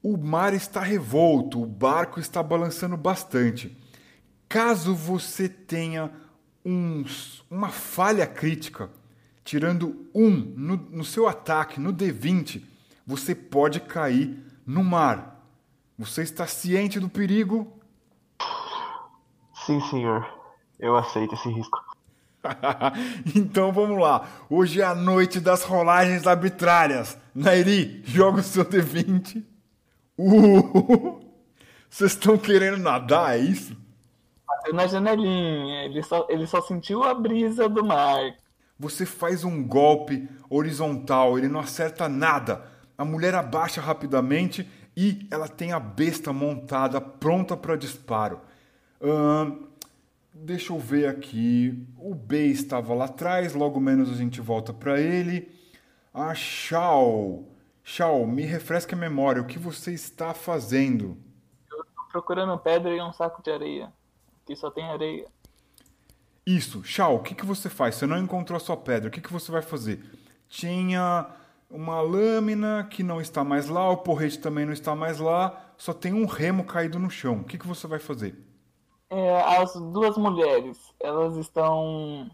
[0.00, 3.76] O mar está revolto, o barco está balançando bastante.
[4.48, 6.12] Caso você tenha
[6.64, 8.88] uns, uma falha crítica,
[9.42, 12.62] tirando um no, no seu ataque, no D20,
[13.04, 15.44] você pode cair no mar.
[15.98, 17.77] Você está ciente do perigo?
[19.68, 20.26] Sim, senhor.
[20.80, 21.78] Eu aceito esse risco.
[23.36, 24.26] então vamos lá.
[24.48, 27.18] Hoje é a noite das rolagens arbitrárias.
[27.34, 29.44] Nairi, joga o seu D20.
[30.16, 31.20] Uh!
[31.90, 33.76] Vocês estão querendo nadar, é isso?
[34.46, 35.84] Bateu na janelinha.
[35.84, 38.22] Ele só, ele só sentiu a brisa do mar.
[38.78, 42.64] Você faz um golpe horizontal, ele não acerta nada.
[42.96, 44.66] A mulher abaixa rapidamente
[44.96, 48.47] e ela tem a besta montada, pronta para disparo.
[50.34, 51.86] Deixa eu ver aqui.
[51.96, 55.50] O B estava lá atrás, logo menos a gente volta para ele.
[56.12, 57.44] A Shao.
[57.82, 59.42] Shao, me refresca a memória.
[59.42, 61.16] O que você está fazendo?
[61.70, 63.92] Eu tô procurando pedra e um saco de areia.
[64.42, 65.26] Aqui só tem areia.
[66.46, 67.96] Isso, Shao, o que, que você faz?
[67.96, 70.02] Você não encontrou a sua pedra, o que, que você vai fazer?
[70.48, 71.26] Tinha
[71.68, 75.92] uma lâmina que não está mais lá, o porrete também não está mais lá, só
[75.92, 77.40] tem um remo caído no chão.
[77.40, 78.47] O que, que você vai fazer?
[79.10, 82.30] É, as duas mulheres, elas estão.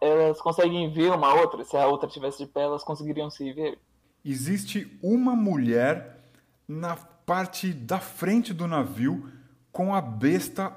[0.00, 1.62] Elas conseguem ver uma outra?
[1.64, 3.78] Se a outra estivesse de pé, elas conseguiriam se ver?
[4.24, 6.24] Existe uma mulher
[6.66, 9.30] na parte da frente do navio
[9.70, 10.74] com a besta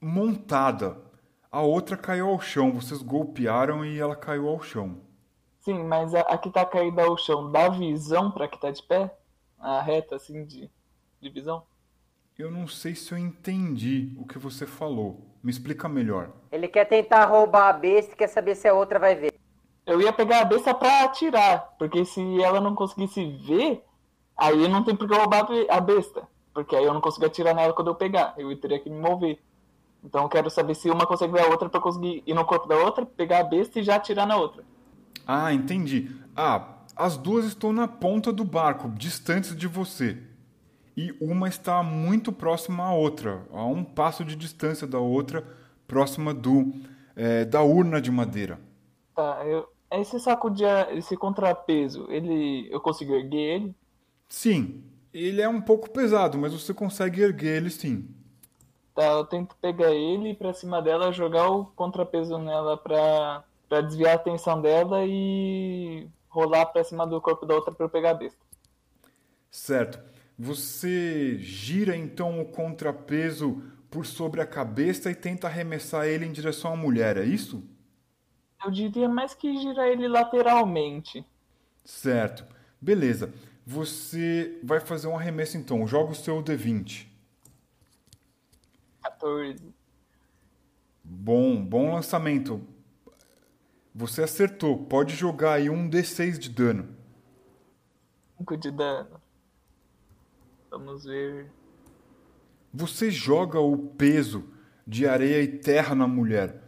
[0.00, 0.96] montada.
[1.50, 2.72] A outra caiu ao chão.
[2.72, 4.96] Vocês golpearam e ela caiu ao chão.
[5.60, 8.82] Sim, mas a, a que tá caída ao chão dá visão pra que tá de
[8.82, 9.14] pé?
[9.58, 10.70] A reta, assim, de,
[11.20, 11.62] de visão?
[12.42, 15.24] Eu não sei se eu entendi o que você falou.
[15.44, 16.30] Me explica melhor.
[16.50, 19.32] Ele quer tentar roubar a besta e quer saber se a outra vai ver.
[19.86, 23.84] Eu ia pegar a besta pra atirar, porque se ela não conseguisse ver,
[24.36, 26.26] aí não tem por que roubar a be- a besta.
[26.52, 29.38] Porque aí eu não consigo atirar nela quando eu pegar, eu teria que me mover.
[30.02, 32.44] Então eu quero saber se uma consegue ver a outra pra eu conseguir ir no
[32.44, 34.64] corpo da outra, pegar a besta e já atirar na outra.
[35.24, 36.10] Ah, entendi.
[36.34, 40.18] Ah, as duas estão na ponta do barco, distantes de você.
[40.96, 45.46] E uma está muito próxima à outra, a um passo de distância da outra,
[45.86, 46.72] próxima do
[47.16, 48.58] eh, da urna de madeira.
[49.14, 49.68] Tá, eu.
[49.90, 50.64] Esse saco de.
[50.96, 52.68] esse contrapeso, ele.
[52.70, 53.74] Eu consigo erguer ele?
[54.28, 54.82] Sim,
[55.12, 58.08] ele é um pouco pesado, mas você consegue erguer ele sim.
[58.94, 63.44] Tá, eu tento pegar ele e ir pra cima dela, jogar o contrapeso nela pra,
[63.68, 67.90] pra desviar a atenção dela e rolar pra cima do corpo da outra pra eu
[67.90, 68.38] pegar a besta.
[69.50, 70.11] Certo.
[70.38, 76.72] Você gira então o contrapeso por sobre a cabeça e tenta arremessar ele em direção
[76.72, 77.62] à mulher, é isso?
[78.64, 81.24] Eu diria mais que girar ele lateralmente.
[81.84, 82.46] Certo.
[82.80, 83.32] Beleza.
[83.66, 85.86] Você vai fazer um arremesso então.
[85.86, 87.06] Joga o seu D20.
[89.02, 89.74] 14.
[91.04, 92.66] Bom, bom lançamento.
[93.94, 94.86] Você acertou.
[94.86, 96.88] Pode jogar aí um D6 de dano.
[98.38, 99.21] 5 de dano.
[100.72, 101.52] Vamos ver.
[102.72, 104.44] Você joga o peso
[104.86, 106.66] de areia e terra na mulher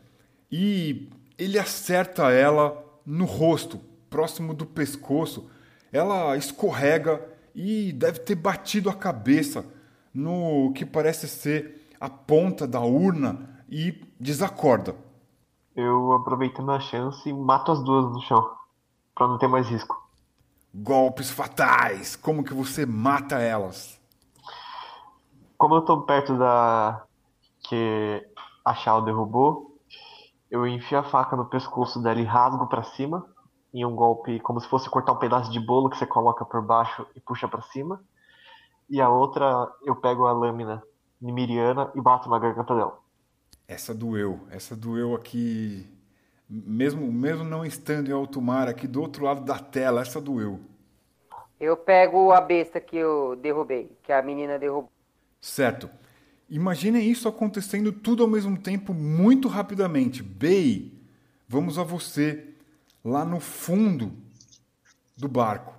[0.52, 1.08] e
[1.38, 5.48] ele acerta ela no rosto, próximo do pescoço.
[5.90, 9.64] Ela escorrega e deve ter batido a cabeça
[10.12, 14.94] no que parece ser a ponta da urna e desacorda.
[15.74, 18.50] Eu, aproveitando a chance, mato as duas no chão.
[19.14, 20.03] Pra não ter mais risco.
[20.74, 22.16] Golpes fatais!
[22.16, 24.00] Como que você mata elas?
[25.56, 27.04] Como eu tô perto da.
[27.60, 28.26] que
[28.64, 29.78] a Shao derrubou,
[30.50, 33.24] eu enfio a faca no pescoço dela e rasgo pra cima.
[33.72, 36.60] Em um golpe como se fosse cortar um pedaço de bolo que você coloca por
[36.60, 38.02] baixo e puxa pra cima.
[38.90, 40.82] E a outra, eu pego a lâmina
[41.20, 42.98] nimiriana e bato na garganta dela.
[43.66, 45.88] Essa doeu, essa doeu aqui,
[46.66, 50.60] mesmo, mesmo não estando em alto mar, aqui do outro lado da tela, essa doeu.
[51.58, 54.90] Eu pego a besta que eu derrubei, que a menina derrubou.
[55.40, 55.90] Certo.
[56.48, 60.22] Imaginem isso acontecendo tudo ao mesmo tempo, muito rapidamente.
[60.22, 60.92] Bay,
[61.48, 62.50] vamos a você
[63.04, 64.12] lá no fundo
[65.16, 65.74] do barco.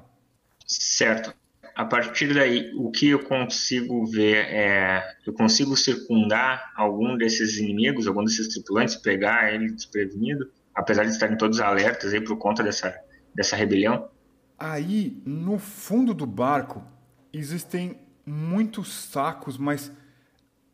[0.65, 1.33] Certo.
[1.75, 5.03] A partir daí, o que eu consigo ver é.
[5.25, 11.37] Eu consigo circundar algum desses inimigos, algum desses tripulantes, pegar ele desprevenido, apesar de estarem
[11.37, 12.93] todos alertas aí por conta dessa,
[13.33, 14.09] dessa rebelião?
[14.59, 16.83] Aí, no fundo do barco,
[17.31, 19.91] existem muitos sacos, mas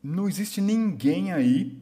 [0.04, 1.82] não existe ninguém aí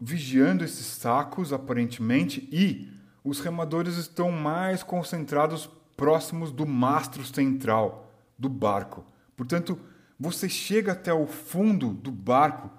[0.00, 2.88] vigiando esses sacos, aparentemente, e
[3.24, 9.04] os remadores estão mais concentrados próximos do mastro central do barco.
[9.36, 9.78] Portanto,
[10.18, 12.70] você chega até o fundo do barco,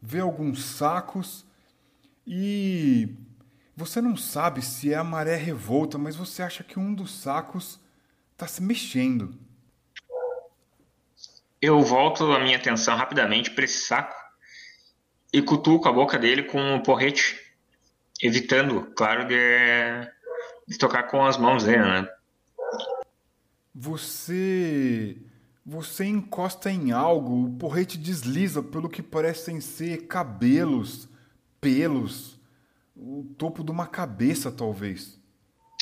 [0.00, 1.44] vê alguns sacos
[2.26, 3.14] e
[3.80, 7.80] você não sabe se é a maré revolta, mas você acha que um dos sacos
[8.32, 9.34] está se mexendo.
[11.62, 14.14] Eu volto a minha atenção rapidamente para esse saco
[15.32, 17.40] e cutuco a boca dele com um porrete,
[18.22, 19.36] evitando, claro, de,
[20.68, 22.08] de tocar com as mãos dele, né?
[23.74, 25.16] Você.
[25.64, 31.08] Você encosta em algo, o porrete desliza pelo que parecem ser cabelos,
[31.60, 32.39] pelos,
[33.02, 35.18] o topo de uma cabeça, talvez.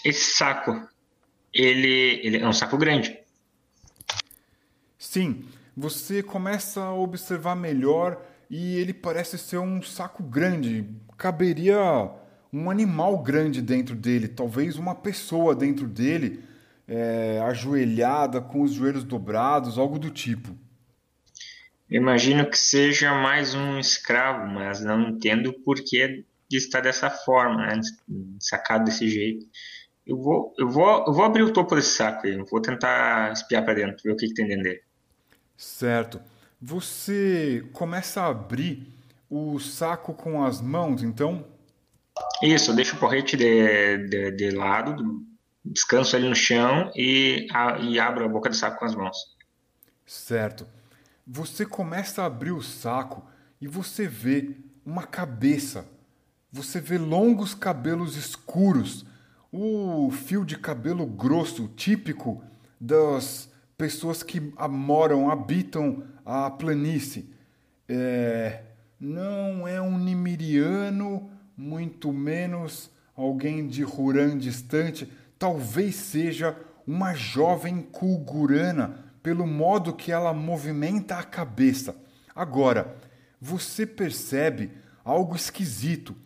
[0.04, 0.88] Esse saco,
[1.52, 3.18] ele, ele é um saco grande.
[4.96, 5.44] Sim,
[5.76, 10.88] você começa a observar melhor e ele parece ser um saco grande.
[11.16, 12.10] Caberia
[12.52, 16.44] um animal grande dentro dele, talvez uma pessoa dentro dele,
[16.86, 20.56] é, ajoelhada, com os joelhos dobrados, algo do tipo.
[21.90, 26.24] Imagino que seja mais um escravo, mas não entendo por que
[26.56, 27.80] está dessa forma, né?
[28.40, 29.46] sacado desse jeito.
[30.06, 33.64] Eu vou, eu vou, eu vou abrir o topo desse saco aí, vou tentar espiar
[33.64, 34.80] para dentro, ver o que, que tem dentro dele.
[35.56, 36.20] Certo.
[36.60, 38.88] Você começa a abrir
[39.28, 41.46] o saco com as mãos, então?
[42.42, 45.22] Isso, eu deixo o porrete de, de, de lado,
[45.64, 49.16] descanso ali no chão e, a, e abro a boca do saco com as mãos.
[50.06, 50.66] Certo.
[51.26, 53.28] Você começa a abrir o saco
[53.60, 55.86] e você vê uma cabeça.
[56.50, 59.04] Você vê longos cabelos escuros,
[59.52, 62.42] o fio de cabelo grosso típico
[62.80, 67.28] das pessoas que moram, habitam a planície.
[67.86, 68.62] É,
[68.98, 75.10] não é um nimiriano, muito menos alguém de Huran distante.
[75.38, 76.56] Talvez seja
[76.86, 81.94] uma jovem kulgurana, pelo modo que ela movimenta a cabeça.
[82.34, 82.96] Agora,
[83.38, 84.70] você percebe
[85.04, 86.16] algo esquisito.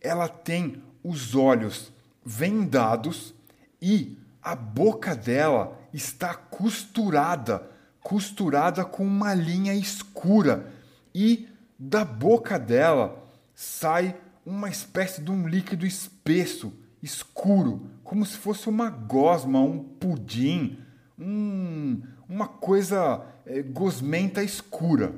[0.00, 1.92] Ela tem os olhos
[2.24, 3.34] vendados
[3.80, 7.68] e a boca dela está costurada,
[8.02, 10.72] costurada com uma linha escura,
[11.14, 11.48] e
[11.78, 16.72] da boca dela sai uma espécie de um líquido espesso,
[17.02, 20.78] escuro, como se fosse uma gosma, um pudim,
[21.18, 25.14] um, uma coisa é, gosmenta escura.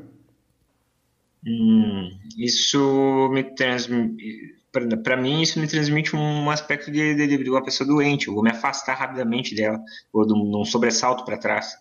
[1.44, 7.62] Hum, isso me transmite para mim isso me transmite um aspecto de, de, de, uma
[7.62, 8.28] pessoa doente.
[8.28, 9.78] Eu vou me afastar rapidamente dela,
[10.12, 11.76] ou de um, sobressalto para trás.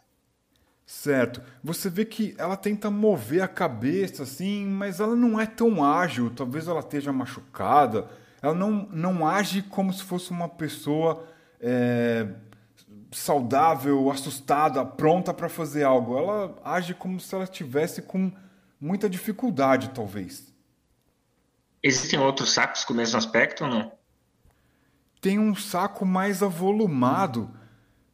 [0.86, 1.42] Certo.
[1.64, 6.30] Você vê que ela tenta mover a cabeça assim, mas ela não é tão ágil.
[6.30, 8.10] Talvez ela esteja machucada.
[8.42, 11.26] Ela não, não age como se fosse uma pessoa
[11.62, 12.28] é,
[13.10, 16.18] saudável, assustada, pronta para fazer algo.
[16.18, 18.30] Ela age como se ela estivesse com
[18.80, 20.51] muita dificuldade, talvez.
[21.84, 23.92] Existem outros sacos com o mesmo aspecto ou não?
[25.20, 27.52] Tem um saco mais avolumado,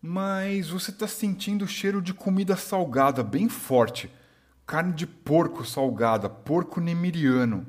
[0.01, 4.11] mas você está sentindo o cheiro de comida salgada bem forte.
[4.65, 7.65] Carne de porco salgada, porco nemiriano.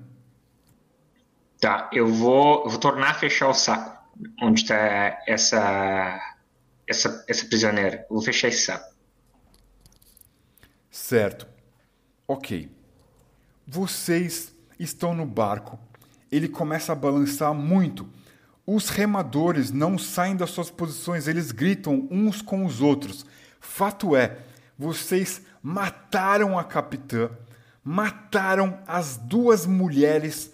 [1.61, 3.99] Tá, eu vou, eu vou tornar a fechar o saco
[4.41, 6.21] onde está essa,
[6.87, 8.07] essa, essa prisioneira.
[8.09, 8.95] Eu vou fechar esse saco.
[10.91, 11.47] Certo.
[12.27, 12.71] Ok.
[13.67, 15.79] Vocês estão no barco
[16.31, 18.07] ele começa a balançar muito.
[18.67, 23.25] Os remadores não saem das suas posições, eles gritam uns com os outros.
[23.61, 24.39] Fato é,
[24.79, 27.31] vocês mataram a capitã,
[27.83, 30.53] mataram as duas mulheres,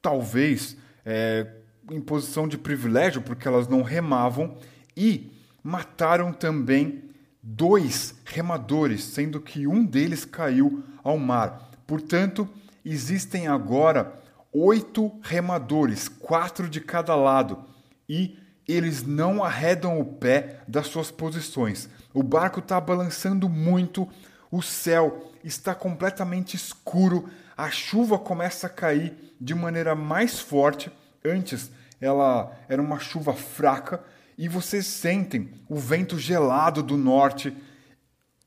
[0.00, 1.46] talvez é,
[1.90, 4.56] em posição de privilégio, porque elas não remavam,
[4.96, 5.30] e
[5.62, 7.04] mataram também
[7.42, 11.70] dois remadores, sendo que um deles caiu ao mar.
[11.86, 12.48] Portanto,
[12.84, 14.21] existem agora
[14.52, 17.64] oito remadores, quatro de cada lado,
[18.08, 18.38] e
[18.68, 21.88] eles não arredam o pé das suas posições.
[22.12, 24.08] O barco está balançando muito,
[24.50, 30.92] o céu está completamente escuro, a chuva começa a cair de maneira mais forte.
[31.24, 31.70] Antes
[32.00, 34.02] ela era uma chuva fraca
[34.36, 37.56] e vocês sentem o vento gelado do norte.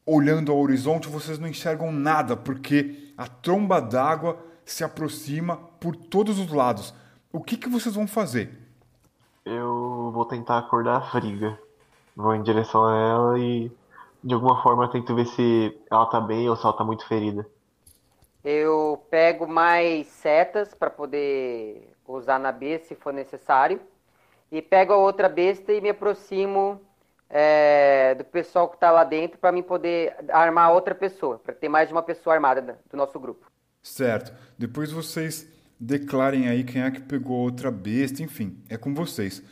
[0.05, 6.39] Olhando ao horizonte, vocês não enxergam nada porque a tromba d'água se aproxima por todos
[6.39, 6.93] os lados.
[7.31, 8.49] O que, que vocês vão fazer?
[9.45, 11.59] Eu vou tentar acordar a Friga.
[12.15, 13.71] Vou em direção a ela e
[14.23, 17.45] de alguma forma tento ver se ela tá bem ou se ela tá muito ferida.
[18.43, 23.79] Eu pego mais setas para poder usar na besta se for necessário.
[24.51, 26.79] E pego a outra besta e me aproximo
[27.29, 31.67] é, do pessoal que tá lá dentro para mim poder armar outra pessoa, para ter
[31.67, 33.45] mais de uma pessoa armada do nosso grupo.
[33.85, 34.33] Certo.
[34.57, 35.47] Depois vocês
[35.79, 39.43] declarem aí quem é que pegou outra besta, enfim, é com vocês.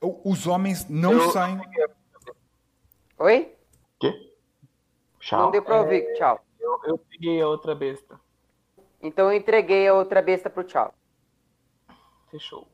[0.00, 1.60] Os homens não Eu- saem.
[3.18, 3.54] Oi?
[4.00, 4.08] Quê?
[4.10, 5.50] Não Tchau.
[5.50, 6.42] deu pra ouvir, tchau.
[6.58, 8.18] Eu, eu peguei a outra besta.
[9.02, 10.94] Então eu entreguei a outra besta pro tchau.
[12.30, 12.66] Fechou.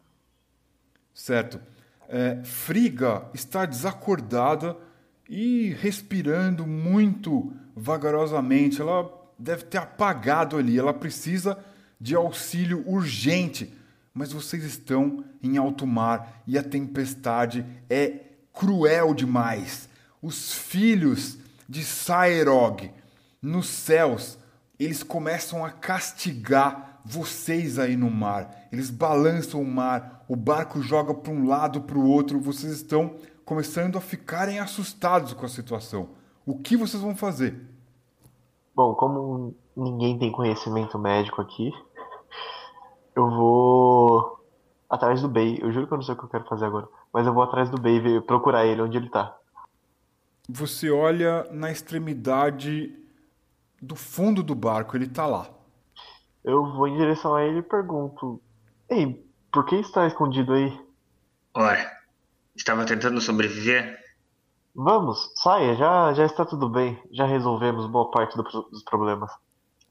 [1.13, 1.61] Certo.
[2.09, 4.77] É, Friga está desacordada
[5.29, 8.81] e respirando muito vagarosamente.
[8.81, 10.79] Ela deve ter apagado ali.
[10.79, 11.59] Ela precisa
[12.01, 13.73] de auxílio urgente.
[14.13, 18.21] Mas vocês estão em alto mar e a tempestade é
[18.53, 19.89] cruel demais.
[20.21, 21.39] Os filhos
[21.69, 22.91] de Saerog
[23.41, 24.37] nos céus,
[24.79, 28.69] eles começam a castigar vocês aí no mar.
[28.73, 32.41] Eles balançam o mar, o barco joga para um lado para o outro.
[32.41, 36.11] Vocês estão começando a ficarem assustados com a situação.
[36.45, 37.68] O que vocês vão fazer?
[38.79, 41.73] Bom, como ninguém tem conhecimento médico aqui,
[43.17, 44.39] eu vou
[44.89, 45.59] atrás do Bey.
[45.61, 46.87] Eu juro que eu não sei o que eu quero fazer agora.
[47.13, 49.37] Mas eu vou atrás do Bey e ver- procurar ele onde ele tá.
[50.49, 52.97] Você olha na extremidade
[53.83, 55.51] do fundo do barco, ele está lá.
[56.45, 58.41] Eu vou em direção a ele e pergunto:
[58.89, 60.81] Ei, por que está escondido aí?
[61.53, 61.91] Ora,
[62.55, 63.99] estava tentando sobreviver?
[64.81, 67.03] Vamos, saia, já, já está tudo bem.
[67.11, 69.29] Já resolvemos boa parte do dos problemas.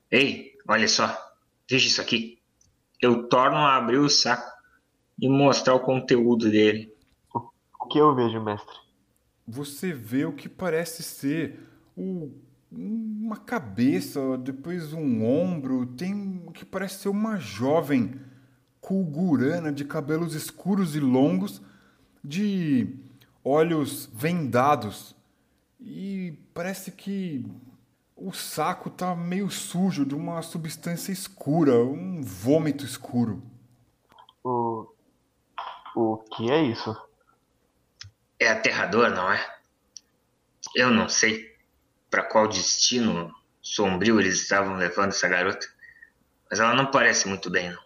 [0.09, 1.13] Ei, olha só.
[1.69, 2.39] Veja isso aqui.
[3.01, 4.49] Eu torno a abrir o saco
[5.19, 6.89] e mostrar o conteúdo dele.
[7.33, 8.77] O que eu vejo, mestre?
[9.45, 11.59] Você vê o que parece ser
[11.93, 12.31] o-
[12.71, 18.21] uma cabeça, depois um ombro, tem o que parece ser uma jovem
[18.79, 21.61] kulgurana de cabelos escuros e longos,
[22.23, 22.95] de
[23.47, 25.15] olhos vendados.
[25.79, 27.45] E parece que
[28.15, 33.41] o saco tá meio sujo de uma substância escura, um vômito escuro.
[34.43, 34.87] O.
[35.95, 36.95] O que é isso?
[38.39, 39.57] É aterrador, não é?
[40.75, 41.57] Eu não sei
[42.09, 45.67] para qual destino sombrio eles estavam levando essa garota,
[46.49, 47.81] mas ela não parece muito bem, não.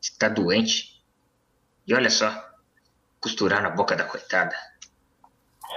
[0.00, 1.02] Está doente.
[1.84, 2.30] E olha só,
[3.20, 4.54] costurar na boca da coitada.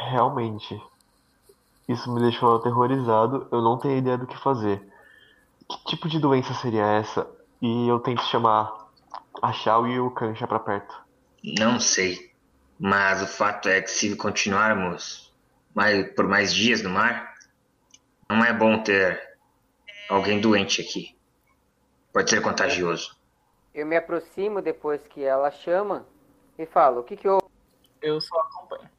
[0.10, 0.82] Realmente.
[1.88, 3.48] Isso me deixou aterrorizado.
[3.52, 4.82] Eu não tenho ideia do que fazer.
[5.70, 7.28] Que tipo de doença seria essa?
[7.62, 8.90] E eu tento chamar
[9.42, 10.96] a Shao e o Kancha pra perto.
[11.44, 12.34] Não sei,
[12.80, 15.32] mas o fato é que se continuarmos
[15.74, 17.36] mais, por mais dias no mar,
[18.30, 19.38] não é bom ter
[20.10, 21.16] alguém doente aqui.
[22.12, 23.16] Pode ser contagioso.
[23.74, 26.06] Eu me aproximo depois que ela chama
[26.58, 27.46] e falo: O que que houve?
[28.02, 28.90] Eu só acompanho.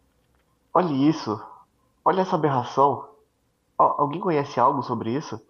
[0.77, 1.31] Olha isso.
[2.05, 3.09] Olha essa aberração.
[3.79, 5.41] Al- alguém conhece algo sobre isso?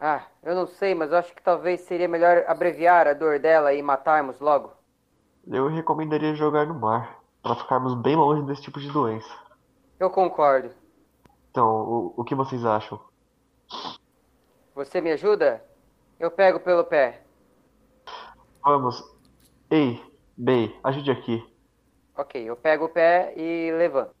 [0.00, 3.74] Ah, eu não sei, mas eu acho que talvez seria melhor abreviar a dor dela
[3.74, 4.72] e matarmos logo.
[5.46, 9.32] Eu recomendaria jogar no mar, para ficarmos bem longe desse tipo de doença.
[10.00, 10.74] Eu concordo.
[11.50, 13.00] Então, o, o que vocês acham?
[14.76, 15.60] Você me ajuda?
[16.20, 17.20] Eu pego pelo pé.
[18.64, 19.02] Vamos.
[19.70, 20.02] Ei,
[20.36, 21.44] Bey, ajude aqui.
[22.16, 24.15] Ok, eu pego o pé e levanto.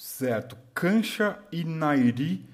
[0.00, 0.56] Certo.
[0.72, 2.48] Kancha e Nairi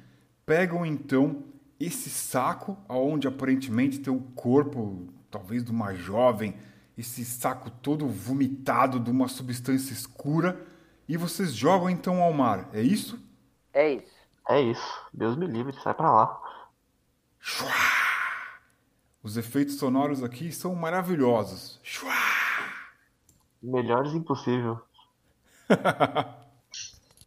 [0.44, 1.44] pegam então
[1.78, 6.59] esse saco, aonde aparentemente tem o corpo, talvez de uma jovem,
[6.98, 10.60] esse saco todo vomitado de uma substância escura,
[11.09, 12.68] e vocês jogam então ao mar.
[12.73, 13.16] É isso?
[13.73, 14.16] É isso.
[14.48, 15.06] É isso.
[15.14, 16.43] Deus me livre, sai pra lá.
[17.39, 17.70] Shua!
[19.23, 21.78] Os efeitos sonoros aqui são maravilhosos.
[21.85, 22.12] Shua!
[23.62, 24.81] Melhores impossível.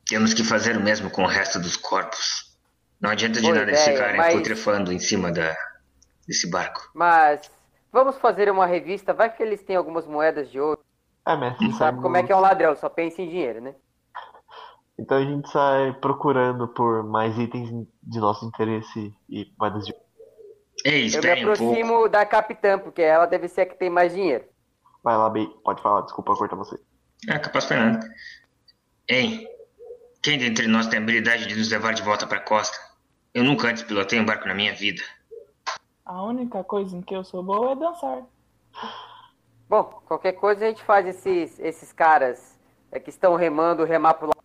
[0.09, 2.57] Temos que fazer o mesmo com o resto dos corpos.
[2.99, 5.55] Não adianta de Boa nada eles ideia, ficarem mas- putrefando em cima da,
[6.27, 6.89] desse barco.
[6.93, 7.49] Mas
[7.91, 9.13] vamos fazer uma revista.
[9.13, 10.79] Vai que eles têm algumas moedas de ouro.
[11.25, 12.75] É, mestre, Sabe sabe como é que é um ladrão?
[12.75, 13.75] Só pensa em dinheiro, né?
[14.97, 17.69] Então a gente sai procurando por mais itens
[18.03, 19.93] de nosso interesse e moedas de.
[20.83, 22.09] Ei, Eu me um aproximo pouco.
[22.09, 24.45] da capitã, porque ela deve ser a que tem mais dinheiro.
[25.03, 25.47] Vai lá, Bey.
[25.63, 26.77] Pode falar, desculpa cortar você.
[27.29, 27.99] É, capaz foi nada.
[29.07, 29.45] Ei,
[30.21, 32.77] quem dentre nós tem a habilidade de nos levar de volta para a costa?
[33.33, 35.01] Eu nunca antes pilotei um barco na minha vida.
[36.05, 38.23] A única coisa em que eu sou boa é dançar.
[39.69, 42.59] Bom, qualquer coisa a gente faz esses, esses caras
[42.91, 44.39] é, que estão remando, remar pro lado.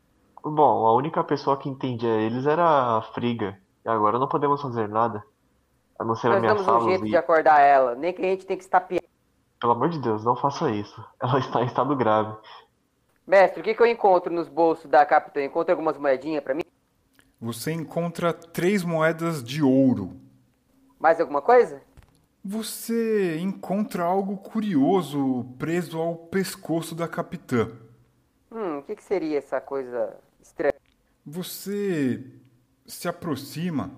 [0.44, 3.59] Bom, a única pessoa que entendia eles era a Friga.
[3.84, 5.24] E agora não podemos fazer nada.
[5.98, 7.10] A não ser Nós damos um ameaçá-los jeito e...
[7.10, 7.94] de acordar ela.
[7.94, 9.02] Nem que a gente tem que estapear.
[9.59, 11.02] Pelo amor de Deus, não faça isso.
[11.20, 12.36] Ela está em estado grave.
[13.26, 15.42] Mestre, o que, que eu encontro nos bolsos da capitã?
[15.42, 16.62] Encontro algumas moedinhas pra mim?
[17.40, 20.20] Você encontra três moedas de ouro.
[20.98, 21.80] Mais alguma coisa?
[22.44, 27.70] Você encontra algo curioso preso ao pescoço da capitã.
[28.52, 30.74] Hum, o que, que seria essa coisa estranha?
[31.24, 32.22] Você
[32.86, 33.90] se aproxima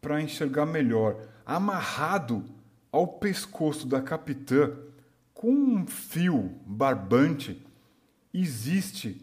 [0.00, 1.16] para enxergar melhor.
[1.44, 2.44] Amarrado
[2.92, 4.72] ao pescoço da capitã
[5.34, 7.66] com um fio barbante
[8.32, 9.20] existe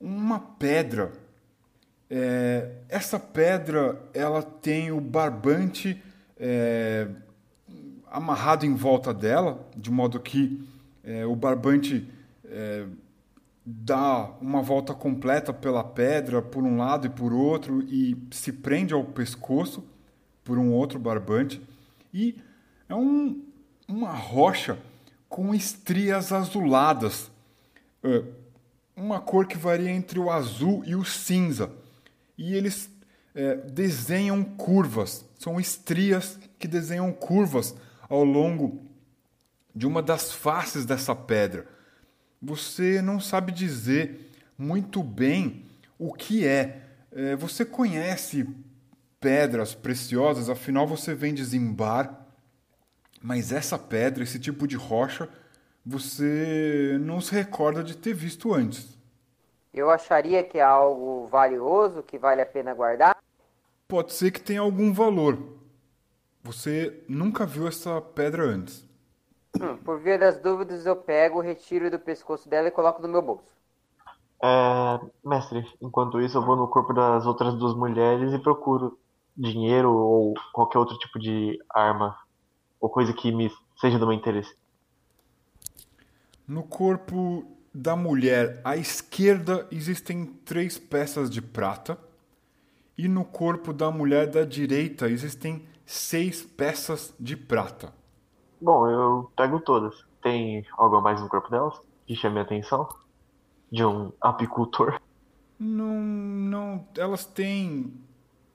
[0.00, 1.12] uma pedra.
[2.08, 6.02] É, essa pedra ela tem o barbante
[6.38, 7.08] é,
[8.10, 10.66] amarrado em volta dela, de modo que
[11.04, 12.08] é, o barbante
[12.44, 12.86] é,
[13.64, 18.92] dá uma volta completa pela pedra por um lado e por outro e se prende
[18.92, 19.84] ao pescoço
[20.42, 21.62] por um outro barbante
[22.12, 22.36] e
[22.88, 23.40] é um,
[23.86, 24.76] uma rocha
[25.28, 27.30] com estrias azuladas,
[28.02, 28.24] é,
[29.00, 31.72] uma cor que varia entre o azul e o cinza.
[32.36, 32.90] E eles
[33.34, 37.74] é, desenham curvas, são estrias que desenham curvas
[38.08, 38.84] ao longo
[39.74, 41.66] de uma das faces dessa pedra.
[42.42, 45.64] Você não sabe dizer muito bem
[45.98, 46.82] o que é.
[47.12, 48.46] É, Você conhece
[49.18, 52.26] pedras preciosas, afinal você vem de Zimbar,
[53.22, 55.28] mas essa pedra, esse tipo de rocha,
[55.84, 58.98] você não se recorda de ter visto antes.
[59.72, 63.16] Eu acharia que é algo valioso, que vale a pena guardar.
[63.86, 65.38] Pode ser que tenha algum valor.
[66.42, 68.88] Você nunca viu essa pedra antes.
[69.60, 73.20] Hum, por via das dúvidas, eu pego, retiro do pescoço dela e coloco no meu
[73.20, 73.50] bolso.
[74.42, 78.98] É, mestre, enquanto isso eu vou no corpo das outras duas mulheres e procuro
[79.36, 82.16] dinheiro ou qualquer outro tipo de arma
[82.80, 84.54] ou coisa que me seja do meu interesse.
[86.50, 91.96] No corpo da mulher à esquerda existem três peças de prata,
[92.98, 97.94] e no corpo da mulher da direita existem seis peças de prata.
[98.60, 99.94] Bom, eu pego todas.
[100.20, 102.88] Tem algo a mais no corpo delas que chame a atenção?
[103.70, 105.00] De um apicultor?
[105.56, 107.94] Não, não, elas têm.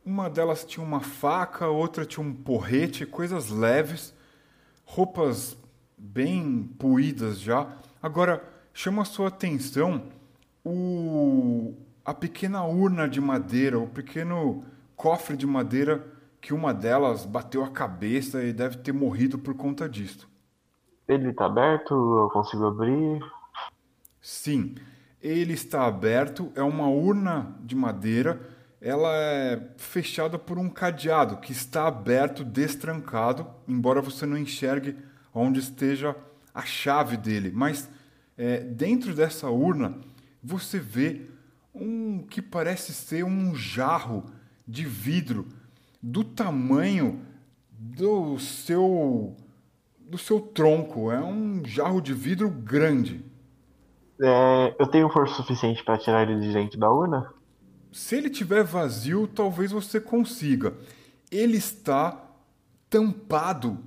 [0.06, 4.14] Uma delas tinha uma faca, outra tinha um porrete, coisas leves,
[4.84, 5.58] roupas
[5.98, 7.85] bem puídas já.
[8.02, 8.44] Agora,
[8.74, 10.04] chama a sua atenção
[10.64, 11.74] o,
[12.04, 14.64] a pequena urna de madeira, o pequeno
[14.96, 16.06] cofre de madeira
[16.42, 20.30] que uma delas bateu a cabeça e deve ter morrido por conta disso.
[21.08, 23.20] Ele tá aberto, eu consigo abrir.
[24.22, 24.76] Sim,
[25.22, 28.40] ele está aberto, é uma urna de madeira,
[28.82, 34.96] ela é fechada por um cadeado que está aberto, destrancado, embora você não enxergue
[35.34, 36.16] onde esteja
[36.56, 37.52] a chave dele.
[37.54, 37.90] Mas
[38.38, 40.00] é, dentro dessa urna
[40.42, 41.24] você vê
[41.74, 44.24] um que parece ser um jarro
[44.66, 45.48] de vidro
[46.02, 47.22] do tamanho
[47.70, 49.36] do seu
[50.00, 51.12] do seu tronco.
[51.12, 53.26] É um jarro de vidro grande.
[54.22, 57.34] É, eu tenho força suficiente para tirar ele de dentro da urna?
[57.92, 60.74] Se ele tiver vazio, talvez você consiga.
[61.30, 62.24] Ele está
[62.90, 63.80] tampado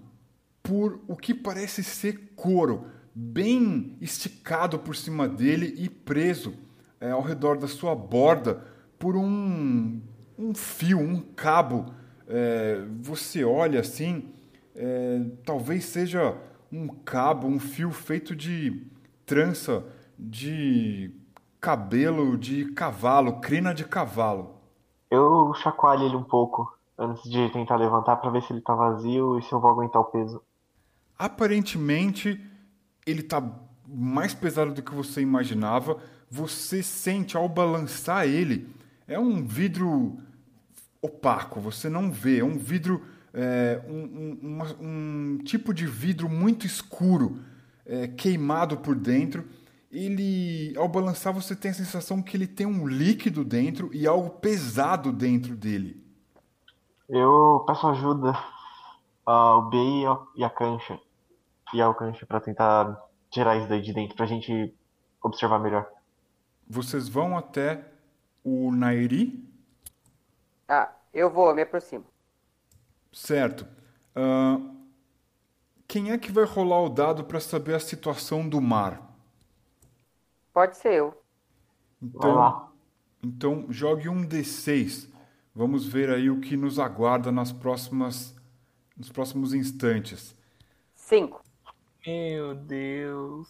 [0.69, 2.85] por o que parece ser couro,
[3.15, 6.53] bem esticado por cima dele e preso
[7.01, 8.63] é, ao redor da sua borda
[8.99, 9.99] por um,
[10.39, 11.87] um fio, um cabo.
[12.27, 14.31] É, você olha assim,
[14.77, 16.37] é, talvez seja
[16.71, 18.87] um cabo, um fio feito de
[19.25, 19.87] trança
[20.19, 21.11] de
[21.59, 24.57] cabelo de cavalo, crina de cavalo.
[25.11, 29.39] Eu chacoalho ele um pouco antes de tentar levantar para ver se ele tá vazio
[29.39, 30.43] e se eu vou aguentar o peso.
[31.19, 32.41] Aparentemente,
[33.07, 33.43] ele está
[33.87, 35.99] mais pesado do que você imaginava.
[36.31, 38.69] Você sente ao balançar ele,
[39.07, 40.19] é um vidro
[41.01, 46.29] opaco, você não vê, é um vidro, é, um, um, uma- um tipo de vidro
[46.29, 47.39] muito escuro,
[47.87, 49.45] é, queimado por dentro.
[49.91, 54.31] Ele, ao balançar, você tem a sensação que ele tem um líquido dentro e algo
[54.31, 56.03] pesado dentro dele.
[57.09, 58.33] Eu peço ajuda.
[59.27, 59.77] ah, o B
[60.37, 61.01] e a cancha.
[61.73, 64.75] E a cancha pra tentar tirar isso daí de dentro, pra gente
[65.23, 65.91] observar melhor.
[66.69, 67.85] Vocês vão até
[68.45, 69.45] o Nairi,
[70.69, 72.07] Ah, eu vou, me aproximo.
[73.13, 73.67] certo?
[74.15, 74.59] Ah,
[75.89, 79.03] quem é que vai rolar o dado para saber a situação do mar?
[80.53, 81.25] Pode ser eu.
[82.13, 82.69] Lá.
[83.23, 85.09] Então, jogue um D6.
[85.55, 88.35] Vamos ver aí o que nos aguarda nas próximas,
[88.97, 90.35] nos próximos instantes.
[90.95, 91.43] Cinco.
[92.09, 93.47] Meu Deus.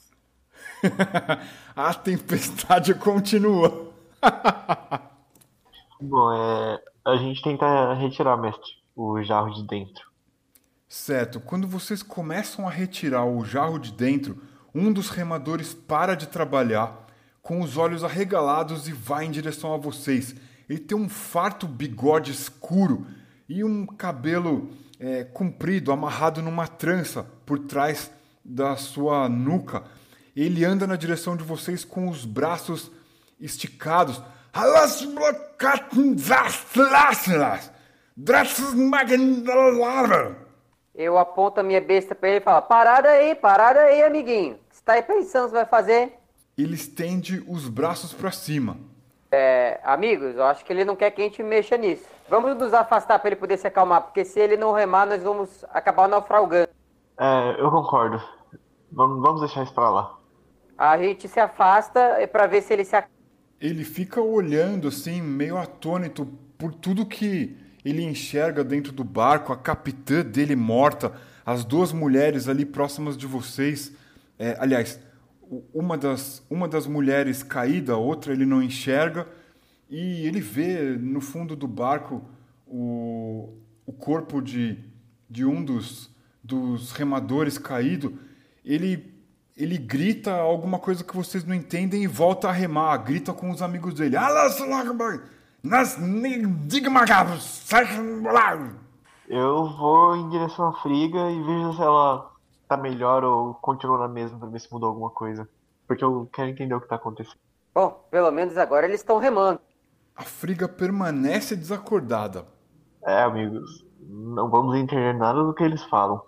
[1.77, 3.93] a tempestade continua.
[6.03, 6.83] Bom, é.
[7.07, 10.11] A gente tenta retirar, mestre, o jarro de dentro.
[10.89, 14.43] Certo, quando vocês começam a retirar o jarro de dentro,
[14.75, 17.07] um dos remadores para de trabalhar,
[17.41, 20.35] com os olhos arregalados e vai em direção a vocês.
[20.69, 23.07] Ele tem um farto bigode escuro
[23.49, 28.18] e um cabelo é, comprido, amarrado numa trança por trás
[28.49, 29.85] da sua nuca.
[30.35, 32.91] Ele anda na direção de vocês com os braços
[33.39, 34.23] esticados.
[40.95, 44.55] Eu aponto a minha besta pra ele e falo: Parada aí, parada aí, amiguinho.
[44.55, 46.19] O que você tá aí pensando que você vai fazer?
[46.57, 48.77] Ele estende os braços para cima.
[49.31, 52.05] É, amigos, eu acho que ele não quer que a gente mexa nisso.
[52.29, 55.65] Vamos nos afastar pra ele poder se acalmar, porque se ele não remar, nós vamos
[55.71, 56.69] acabar naufragando.
[57.19, 58.23] É, eu concordo.
[58.91, 60.19] Vamos, vamos deixar isso pra lá.
[60.77, 63.15] A gente se afasta pra ver se ele se acalma.
[63.61, 69.57] Ele fica olhando assim, meio atônito por tudo que ele enxerga dentro do barco, a
[69.57, 71.13] capitã dele morta,
[71.45, 73.93] as duas mulheres ali próximas de vocês.
[74.39, 75.01] É, aliás,
[75.73, 79.27] uma das, uma das mulheres caída, a outra ele não enxerga,
[79.89, 82.23] e ele vê no fundo do barco
[82.67, 83.55] o,
[83.87, 84.79] o corpo de,
[85.29, 88.19] de um dos, dos remadores caído.
[88.69, 89.15] Ele,
[89.57, 93.63] ele grita alguma coisa que vocês não entendem e volta a remar, grita com os
[93.63, 94.15] amigos dele.
[99.27, 102.31] Eu vou em direção à Friga e vejo se ela
[102.69, 105.49] tá melhor ou continua na mesma pra ver se mudou alguma coisa.
[105.87, 107.39] Porque eu quero entender o que tá acontecendo.
[107.75, 109.61] Bom, pelo menos agora eles estão remando.
[110.15, 112.47] A Friga permanece desacordada.
[113.03, 116.21] É, amigos, não vamos entender nada do que eles falam.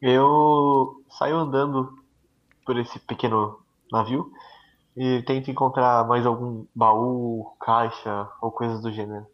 [0.00, 1.98] Eu saio andando
[2.64, 3.60] por esse pequeno
[3.90, 4.32] navio
[4.96, 9.26] e tento encontrar mais algum baú, caixa ou coisas do gênero.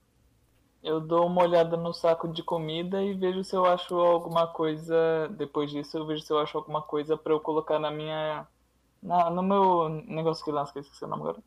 [0.83, 5.29] Eu dou uma olhada no saco de comida e vejo se eu acho alguma coisa.
[5.37, 8.47] Depois disso, eu vejo se eu acho alguma coisa pra eu colocar na minha.
[9.03, 11.39] Na, no meu negócio que lá, esqueci o nome agora.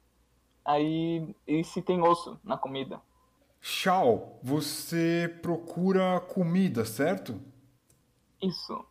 [0.64, 1.36] Aí.
[1.48, 3.02] E se tem osso na comida?
[3.60, 7.42] Shao, você procura comida, certo?
[8.40, 8.86] Isso.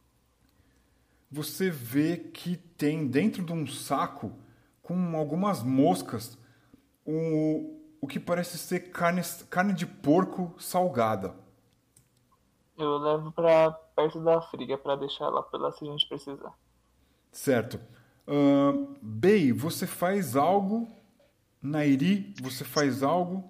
[1.33, 4.33] Você vê que tem dentro de um saco
[4.83, 6.37] com algumas moscas
[7.07, 11.35] o, o que parece ser carne, carne de porco salgada.
[12.77, 16.53] Eu levo pra perto da friga pra deixar lá pra lá se a gente precisar.
[17.31, 17.81] Certo.
[18.29, 20.87] Ahn, Bey, você faz algo?
[21.63, 23.43] Nairi, você faz algo?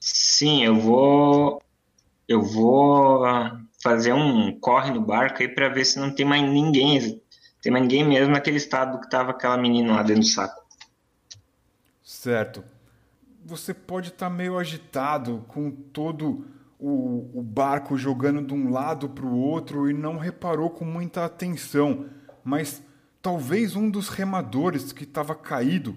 [0.00, 1.62] Sim, eu vou.
[2.26, 3.24] Eu vou
[3.82, 7.20] fazer um corre no barco aí pra ver se não tem mais ninguém.
[7.62, 10.64] Tem mais ninguém mesmo naquele estado que tava aquela menina lá dentro do saco.
[12.02, 12.64] Certo.
[13.44, 16.46] Você pode estar meio agitado com todo
[16.78, 21.24] o, o barco jogando de um lado para o outro e não reparou com muita
[21.24, 22.06] atenção,
[22.42, 22.82] mas
[23.20, 25.96] talvez um dos remadores que estava caído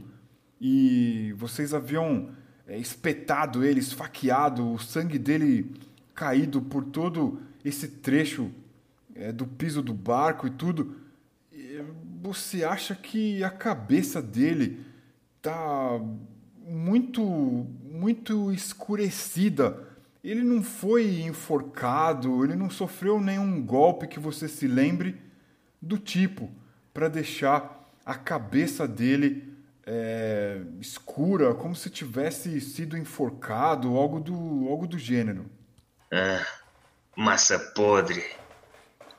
[0.59, 2.29] e vocês haviam
[2.67, 5.73] é, espetado ele, esfaqueado, o sangue dele
[6.13, 8.51] caído por todo esse trecho
[9.15, 10.95] é, do piso do barco e tudo.
[12.21, 14.85] Você acha que a cabeça dele
[15.41, 15.99] tá
[16.65, 19.87] muito, muito escurecida.
[20.23, 25.21] Ele não foi enforcado, ele não sofreu nenhum golpe que você se lembre
[25.81, 26.49] do tipo
[26.93, 29.53] para deixar a cabeça dele
[29.85, 35.45] é, escura, como se tivesse sido enforcado, algo do, algo do gênero.
[37.15, 38.23] Massa podre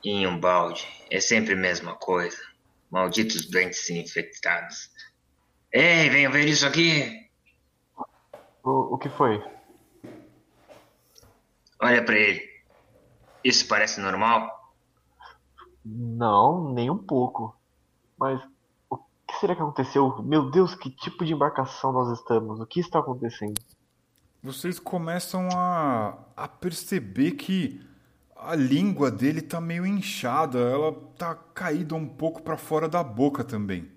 [0.03, 0.87] em um balde.
[1.09, 2.37] É sempre a mesma coisa.
[2.91, 4.89] Malditos doentes infectados.
[5.71, 7.29] Ei, venham ver isso aqui.
[8.63, 9.43] O, o que foi?
[11.81, 12.41] Olha pra ele.
[13.43, 14.73] Isso parece normal?
[15.83, 17.55] Não, nem um pouco.
[18.17, 18.41] Mas
[18.89, 20.21] o que será que aconteceu?
[20.23, 22.59] Meu Deus, que tipo de embarcação nós estamos?
[22.59, 23.61] O que está acontecendo?
[24.45, 27.83] Vocês começam a, a perceber que
[28.35, 33.43] a língua dele tá meio inchada, ela tá caída um pouco para fora da boca
[33.43, 33.91] também.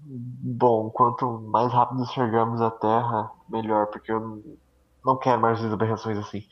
[0.00, 4.42] Bom, quanto mais rápido chegamos à Terra, melhor, porque eu
[5.04, 6.46] não quero mais aberrações assim.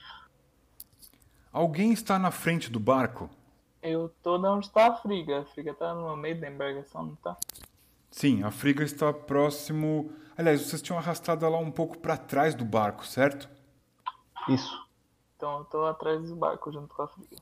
[1.50, 3.30] Alguém está na frente do barco?
[3.82, 5.40] Eu tô de onde tá a Friga.
[5.40, 7.38] A Friga tá no meio da embarcação, não tá?
[8.10, 10.12] Sim, a Friga está próximo.
[10.36, 13.48] Aliás, vocês tinham arrastado ela um pouco para trás do barco, certo?
[14.48, 14.86] Isso.
[15.36, 17.36] Então eu tô atrás do barco junto com a Friga.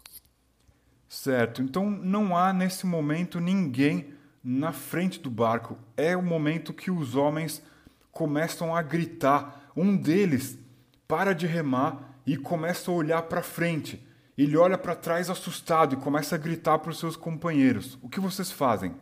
[1.09, 1.63] Certo.
[1.63, 5.79] Então não há nesse momento ninguém na frente do barco.
[5.97, 7.63] É o momento que os homens
[8.11, 9.71] começam a gritar.
[9.77, 10.59] Um deles
[11.07, 14.07] para de remar e começa a olhar para frente.
[14.37, 17.99] Ele olha para trás assustado e começa a gritar para os seus companheiros.
[18.03, 18.95] O que vocês fazem?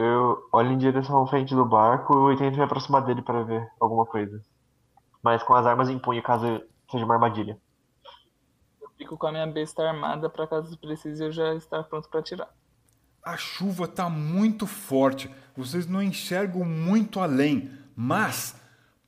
[0.00, 3.68] Eu olho em direção à frente do barco e tento me aproximar dele para ver
[3.80, 4.40] alguma coisa.
[5.20, 7.58] Mas com as armas em punho, caso seja uma armadilha.
[8.80, 12.20] Eu fico com a minha besta armada para caso precise eu já estar pronto para
[12.20, 12.48] atirar.
[13.24, 18.54] A chuva está muito forte, vocês não enxergam muito além, mas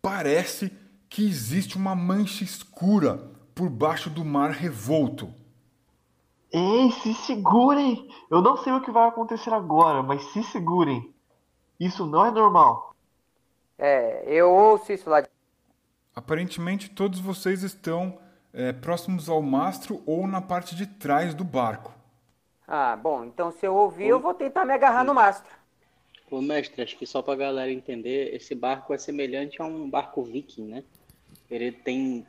[0.02, 0.76] parece
[1.08, 5.32] que existe uma mancha escura por baixo do mar revolto.
[6.52, 8.08] Ei, se segurem!
[8.30, 11.12] Eu não sei o que vai acontecer agora, mas se segurem.
[11.78, 12.94] Isso não é normal.
[13.78, 15.20] É, eu ouço isso lá.
[15.20, 15.28] de-
[16.14, 18.18] Aparentemente todos vocês estão
[18.52, 21.92] é, próximos ao mastro ou na parte de trás do barco.
[22.66, 25.50] Ah, bom, então se eu ouvir, eu vou tentar me agarrar no mastro.
[26.30, 30.22] Ô mestre, acho que só pra galera entender, esse barco é semelhante a um barco
[30.22, 30.84] viking, né?
[31.50, 32.26] Ele tem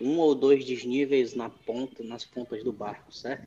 [0.00, 3.46] um ou dois desníveis na ponta, nas pontas do barco, certo?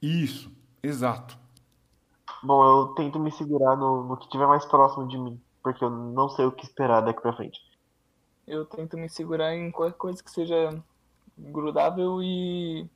[0.00, 0.50] Isso,
[0.82, 1.38] exato.
[2.42, 5.90] Bom, eu tento me segurar no, no que estiver mais próximo de mim, porque eu
[5.90, 7.58] não sei o que esperar daqui pra frente.
[8.46, 10.82] Eu tento me segurar em qualquer coisa que seja
[11.36, 12.88] grudável e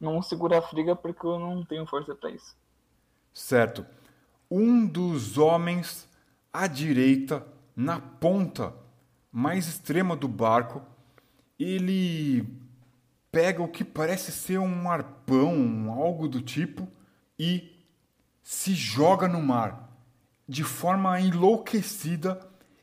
[0.00, 2.56] não segurar a Friga porque eu não tenho força para isso.
[3.34, 3.84] Certo.
[4.50, 6.08] Um dos homens
[6.52, 8.74] à direita, na ponta
[9.30, 10.82] mais extrema do barco,
[11.58, 12.46] ele
[13.30, 16.88] pega o que parece ser um arpão, algo do tipo,
[17.38, 17.70] e
[18.42, 19.88] se joga no mar.
[20.48, 22.40] De forma enlouquecida,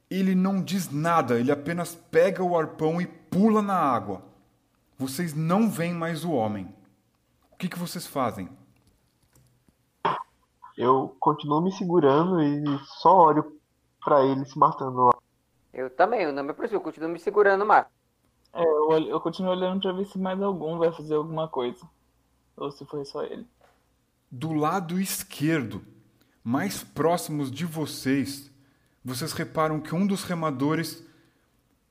[0.09, 4.23] ele não diz nada, ele apenas pega o arpão e pula na água.
[4.97, 6.73] Vocês não veem mais o homem.
[7.51, 8.49] O que, que vocês fazem?
[10.77, 12.63] Eu continuo me segurando e
[13.01, 13.59] só olho
[14.03, 15.17] pra ele se matando lá.
[15.73, 17.91] Eu também, eu não me aproximo, eu continuo me segurando no mastro.
[18.53, 21.85] É, eu, eu continuo olhando pra ver se mais algum vai fazer alguma coisa.
[22.57, 23.47] Ou se foi só ele.
[24.29, 25.81] do lado esquerdo,
[26.43, 28.51] mais próximos de vocês,
[29.05, 31.07] vocês reparam que um dos remadores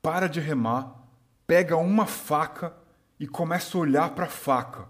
[0.07, 1.03] para de remar,
[1.45, 2.73] pega uma faca
[3.19, 4.87] e começa a olhar para a faca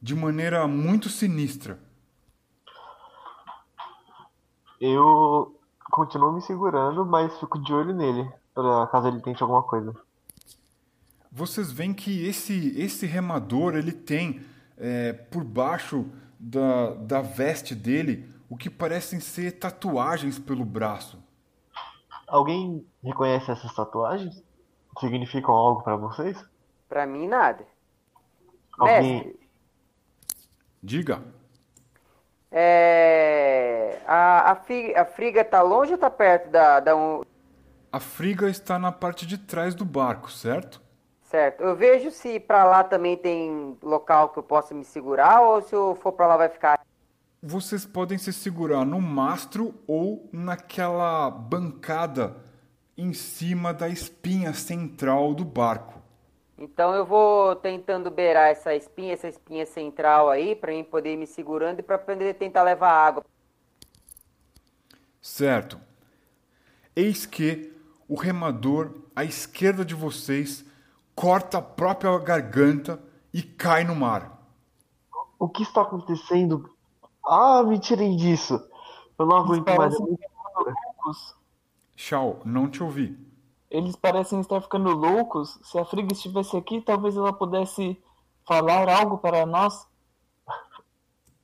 [0.00, 1.80] de maneira muito sinistra.
[4.80, 5.58] Eu
[5.90, 9.92] continuo me segurando, mas fico de olho nele, pra caso ele tente alguma coisa.
[11.30, 14.44] Vocês veem que esse esse remador ele tem
[14.82, 21.22] é, por baixo da, da veste dele o que parecem ser tatuagens pelo braço.
[22.26, 24.42] Alguém reconhece essas tatuagens?
[24.98, 26.36] Significam algo pra vocês?
[26.88, 27.64] Pra mim, nada.
[28.78, 29.14] Alguém.
[29.14, 29.40] Mestre,
[30.82, 31.22] Diga.
[32.50, 34.02] é...
[34.06, 37.22] a, a, Fi- a Friga tá longe ou tá perto da, da um...
[37.92, 40.82] A friga está na parte de trás do barco, certo?
[41.32, 41.62] Certo.
[41.62, 45.74] Eu vejo se pra lá também tem local que eu possa me segurar ou se
[45.74, 46.84] eu for pra lá vai ficar.
[47.42, 52.36] Vocês podem se segurar no mastro ou naquela bancada
[52.98, 56.02] em cima da espinha central do barco.
[56.58, 61.16] Então eu vou tentando beirar essa espinha, essa espinha central aí, pra mim poder ir
[61.16, 63.24] me segurando e pra poder tentar levar água.
[65.22, 65.80] Certo.
[66.94, 67.72] Eis que
[68.06, 70.70] o remador à esquerda de vocês
[71.14, 73.02] corta a própria garganta
[73.32, 74.42] e cai no mar.
[75.38, 76.70] O que está acontecendo?
[77.26, 78.60] Ah, me tirem disso!
[79.18, 79.96] Eu não aguento mais.
[79.96, 80.18] parecem.
[81.96, 83.16] Shao, não te ouvi.
[83.70, 85.58] Eles parecem estar ficando loucos.
[85.62, 88.00] Se a Friga estivesse aqui, talvez ela pudesse
[88.46, 89.86] falar algo para nós.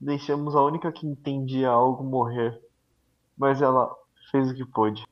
[0.01, 2.61] Deixamos a única que entendia algo morrer.
[3.37, 3.95] Mas ela
[4.31, 5.07] fez o que pôde.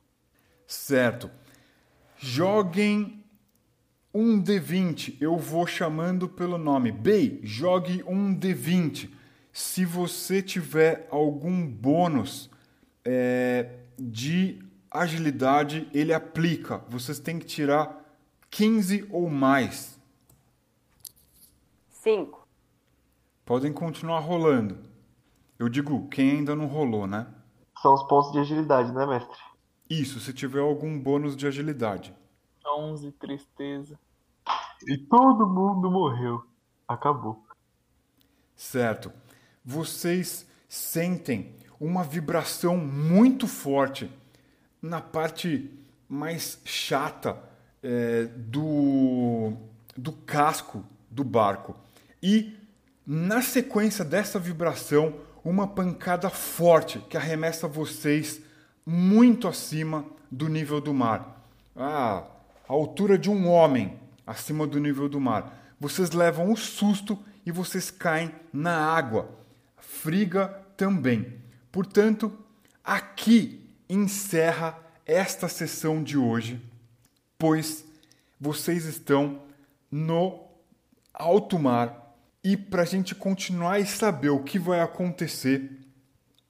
[0.67, 1.29] Certo.
[2.17, 3.23] Joguem
[4.13, 5.17] um D20.
[5.19, 6.91] Eu vou chamando pelo nome.
[6.91, 9.09] Bey, jogue um D20.
[9.51, 12.49] Se você tiver algum bônus
[13.03, 14.59] é, de
[14.89, 16.79] agilidade, ele aplica.
[16.89, 18.05] Vocês têm que tirar
[18.49, 19.99] 15 ou mais.
[21.89, 22.47] Cinco.
[23.45, 24.77] Podem continuar rolando.
[25.57, 27.27] Eu digo quem ainda não rolou, né?
[27.81, 29.37] São os pontos de agilidade, né, mestre?
[29.89, 32.13] Isso, se tiver algum bônus de agilidade.
[32.67, 33.99] 11, tristeza.
[34.87, 36.43] E todo mundo morreu.
[36.87, 37.45] Acabou.
[38.55, 39.11] Certo.
[39.63, 44.11] Vocês sentem uma vibração muito forte
[44.81, 45.71] na parte
[46.07, 47.37] mais chata
[47.83, 49.53] é, do,
[49.95, 51.75] do casco do barco.
[52.21, 52.57] E
[53.05, 58.41] na sequência dessa vibração, uma pancada forte que arremessa vocês
[58.85, 61.41] muito acima do nível do mar.
[61.75, 62.23] Ah,
[62.67, 65.75] a altura de um homem acima do nível do mar.
[65.79, 69.29] Vocês levam um susto e vocês caem na água.
[69.77, 71.39] Friga também.
[71.71, 72.37] Portanto,
[72.83, 76.61] aqui encerra esta sessão de hoje,
[77.37, 77.85] pois
[78.39, 79.41] vocês estão
[79.89, 80.45] no
[81.13, 85.71] alto mar e para a gente continuar e saber o que vai acontecer,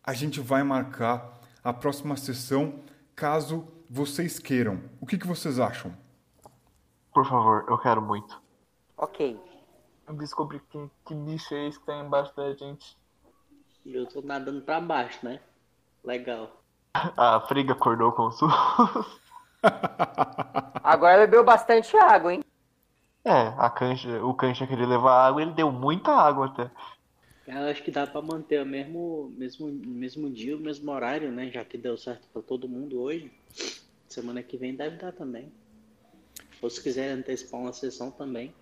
[0.04, 2.80] a gente vai marcar a próxima sessão
[3.16, 4.82] caso vocês queiram.
[5.00, 5.94] O que, que vocês acham?
[7.18, 8.40] Por favor, eu quero muito.
[8.96, 9.40] Ok.
[10.08, 12.96] Eu descobri que, que bicho é esse que tá embaixo da gente.
[13.84, 15.40] E eu tô nadando pra baixo, né?
[16.04, 16.62] Legal.
[17.18, 18.54] A Friga acordou com o SUS.
[20.84, 22.44] Agora bebeu bastante água, hein?
[23.26, 26.70] É, a cancha, o cancha queria levar água, ele deu muita água até.
[27.48, 31.50] Eu acho que dá pra manter o mesmo, mesmo, mesmo dia, o mesmo horário, né?
[31.50, 33.32] Já que deu certo pra todo mundo hoje.
[34.08, 35.52] Semana que vem deve dar também.
[36.62, 38.54] Ou se quiser antecipar uma sessão também,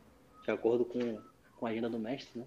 [0.43, 1.19] de acordo com,
[1.57, 2.45] com a agenda do mestre, né?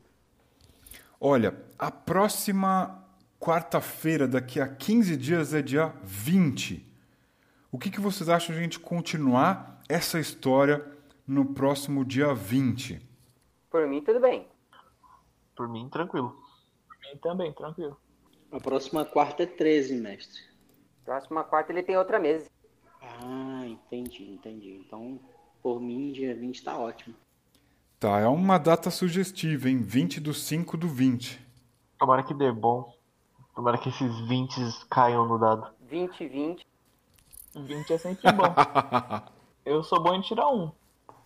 [1.20, 3.04] Olha, a próxima
[3.40, 6.86] quarta-feira, daqui a 15 dias, é dia 20.
[7.72, 10.84] O que, que vocês acham de a gente continuar essa história
[11.26, 13.00] no próximo dia 20?
[13.70, 14.46] Por mim, tudo bem.
[15.56, 16.40] Por mim, tranquilo.
[16.86, 17.98] Por mim também, tranquilo.
[18.50, 20.40] A próxima quarta é 13, mestre.
[21.04, 22.48] Próxima quarta ele tem outra mesa.
[23.02, 24.82] Ah, entendi, entendi.
[24.86, 25.20] Então,
[25.62, 27.14] por mim, dia 20 tá ótimo.
[28.00, 29.82] Tá, é uma data sugestiva, hein?
[29.82, 31.40] 20 do 5 do 20.
[31.98, 32.94] Tomara que dê bom.
[33.54, 35.66] Tomara que esses 20 caiam no dado.
[35.80, 36.66] 20 e 20.
[37.56, 38.44] 20 é sempre bom.
[39.66, 40.70] Eu sou bom em tirar um.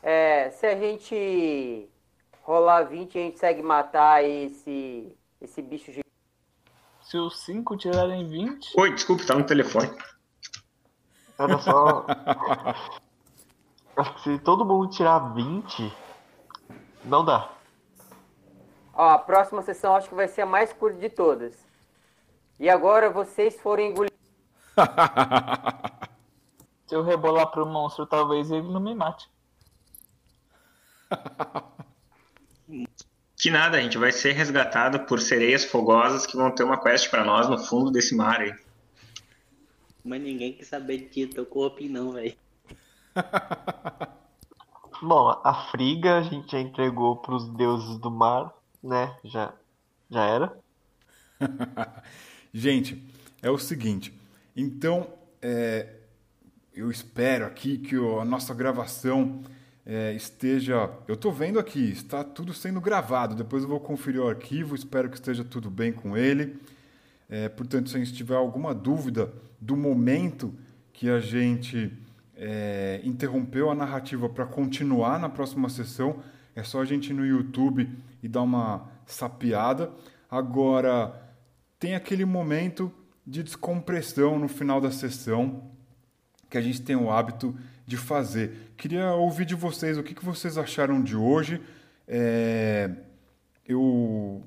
[0.02, 1.88] É, se a gente
[2.42, 6.02] rolar 20, a gente consegue matar esse, esse bicho gigante.
[7.02, 9.90] Se os 5 tirarem 20, Oi, desculpe, tá no telefone.
[11.38, 12.06] Era só.
[13.96, 15.92] Acho que se todo mundo tirar 20,
[17.04, 17.50] não dá.
[18.94, 21.54] Ó, a próxima sessão acho que vai ser a mais curta de todas.
[22.58, 24.12] E agora vocês foram engolir.
[26.86, 29.30] se eu rebolar pro monstro, talvez ele não me mate.
[33.36, 37.10] Que nada, a gente vai ser resgatado por sereias fogosas que vão ter uma quest
[37.10, 38.54] pra nós no fundo desse mar aí.
[40.04, 42.34] Mas ninguém quer saber de ti, teu corpo não, velho.
[45.02, 48.52] Bom, a Friga a gente já entregou pros deuses do mar,
[48.82, 49.16] né?
[49.24, 49.52] Já,
[50.10, 50.58] já era.
[52.54, 53.02] Gente,
[53.42, 54.12] é o seguinte.
[54.54, 55.08] Então,
[55.40, 55.88] é,
[56.74, 59.42] eu espero aqui que a nossa gravação
[59.84, 60.90] é, esteja.
[61.08, 63.34] Eu estou vendo aqui, está tudo sendo gravado.
[63.34, 66.60] Depois eu vou conferir o arquivo, espero que esteja tudo bem com ele.
[67.28, 70.54] É, portanto, se a gente tiver alguma dúvida do momento
[70.92, 71.92] que a gente
[72.44, 76.20] é, interrompeu a narrativa para continuar na próxima sessão,
[76.56, 77.88] é só a gente ir no YouTube
[78.20, 79.92] e dar uma sapeada.
[80.28, 81.14] Agora,
[81.78, 82.92] tem aquele momento
[83.24, 85.70] de descompressão no final da sessão
[86.50, 87.56] que a gente tem o hábito
[87.86, 88.72] de fazer.
[88.76, 91.62] Queria ouvir de vocês o que, que vocês acharam de hoje.
[92.08, 92.90] É,
[93.64, 94.42] eu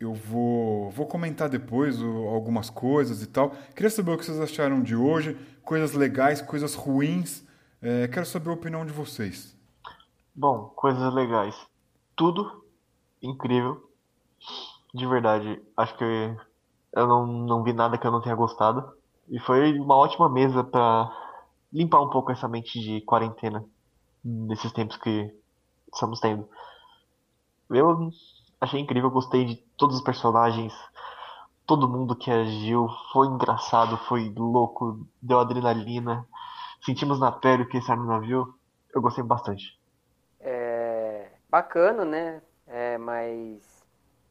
[0.00, 3.50] eu vou, vou comentar depois algumas coisas e tal.
[3.74, 5.34] Queria saber o que vocês acharam de hoje,
[5.64, 7.44] coisas legais, coisas ruins.
[7.82, 9.56] É, quero saber a opinião de vocês.
[10.34, 11.54] Bom, coisas legais.
[12.14, 12.64] Tudo
[13.20, 13.88] incrível.
[14.94, 16.04] De verdade, acho que
[16.92, 18.96] eu não, não vi nada que eu não tenha gostado.
[19.28, 21.10] E foi uma ótima mesa pra
[21.72, 23.64] limpar um pouco essa mente de quarentena
[24.24, 25.34] nesses tempos que
[25.92, 26.48] estamos tendo.
[27.70, 28.10] Eu
[28.60, 30.74] achei incrível, gostei de todos os personagens,
[31.66, 36.26] todo mundo que agiu, foi engraçado, foi louco, deu adrenalina.
[36.84, 38.54] Sentimos na pele o que esse no navio.
[38.94, 39.78] Eu gostei bastante.
[40.40, 42.40] É, bacana, né?
[42.66, 43.62] É, mas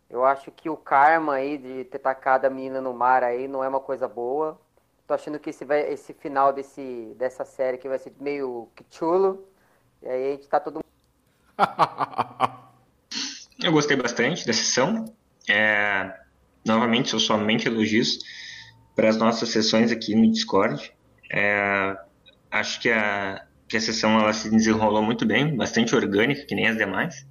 [0.09, 3.63] eu acho que o karma aí de ter tacado a menina no mar aí não
[3.63, 4.59] é uma coisa boa.
[5.05, 8.83] Tô achando que esse, vai, esse final desse, dessa série aqui vai ser meio que
[8.89, 9.47] chulo.
[10.01, 10.85] E aí a gente tá todo mundo.
[13.63, 15.13] Eu gostei bastante da sessão.
[15.49, 16.13] É,
[16.65, 18.19] novamente, sou somente elogios
[18.95, 20.91] para as nossas sessões aqui no Discord.
[21.31, 21.97] É,
[22.51, 26.67] acho que a, que a sessão ela se desenrolou muito bem, bastante orgânica, que nem
[26.67, 27.25] as demais.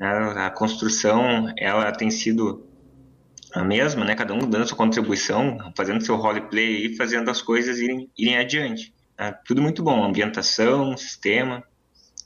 [0.00, 2.66] A, a construção ela tem sido
[3.54, 4.14] a mesma, né?
[4.16, 8.92] Cada um dando sua contribuição, fazendo seu roleplay e fazendo as coisas irem, irem adiante.
[9.16, 11.62] É, tudo muito bom, ambientação, sistema,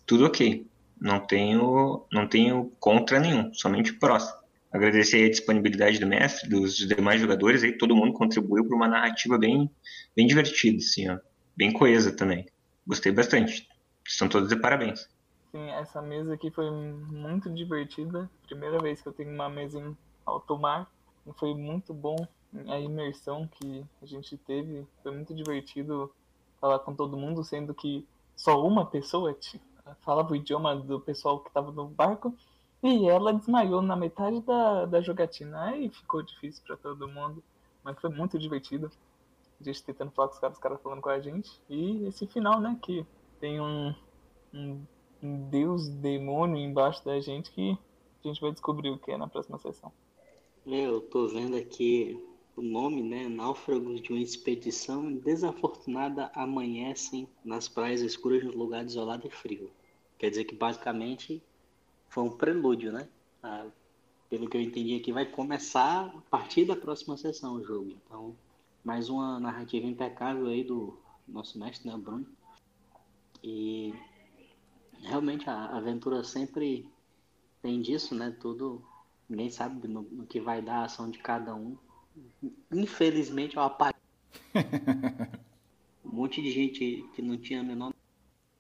[0.07, 0.67] tudo ok.
[1.01, 4.33] Não tenho, não tenho contra nenhum, somente prós.
[4.73, 9.39] Agradecer a disponibilidade do mestre, dos demais jogadores, aí todo mundo contribuiu para uma narrativa
[9.39, 9.71] bem,
[10.15, 11.19] bem divertida, assim, ó,
[11.57, 12.47] bem coesa também.
[12.87, 13.69] Gostei bastante.
[14.07, 15.09] Estão todos de parabéns.
[15.51, 18.31] Sim, essa mesa aqui foi muito divertida.
[18.47, 20.91] Primeira vez que eu tenho uma mesa em alto mar.
[21.39, 22.17] Foi muito bom
[22.69, 24.87] a imersão que a gente teve.
[25.03, 26.13] Foi muito divertido
[26.61, 28.07] falar com todo mundo, sendo que
[28.37, 29.35] só uma pessoa
[30.01, 32.35] falava o idioma do pessoal que estava no barco.
[32.83, 35.65] E ela desmaiou na metade da, da jogatina.
[35.65, 37.43] Aí ficou difícil para todo mundo.
[37.83, 38.91] Mas foi muito divertido.
[39.61, 41.51] A gente tentando falar com os caras, os caras falando com a gente.
[41.69, 42.79] E esse final, né?
[42.83, 43.07] Que
[43.41, 43.95] tem um,
[44.53, 44.85] um,
[45.51, 47.79] deus demônio embaixo da gente que
[48.25, 49.93] a gente vai descobrir o que é na próxima sessão.
[50.67, 52.23] Eu tô vendo aqui
[52.57, 53.29] o nome, né?
[53.29, 59.71] Náufragos de uma expedição desafortunada amanhecem nas praias escuras de um lugar desolado e frio.
[60.19, 61.43] Quer dizer que basicamente
[62.09, 63.07] foi um prelúdio, né?
[63.43, 63.67] Ah,
[64.31, 67.95] pelo que eu entendi aqui, vai começar a partir da próxima sessão o jogo.
[68.05, 68.35] Então,
[68.83, 72.27] mais uma narrativa impecável aí do nosso mestre, né, Bruno.
[73.43, 73.95] E
[75.03, 76.89] realmente a aventura sempre
[77.61, 78.35] tem disso, né?
[78.41, 78.83] Tudo
[79.29, 81.77] ninguém sabe no, no que vai dar a ação de cada um.
[82.73, 84.01] Infelizmente, eu apaguei.
[86.05, 87.93] um monte de gente que não tinha menor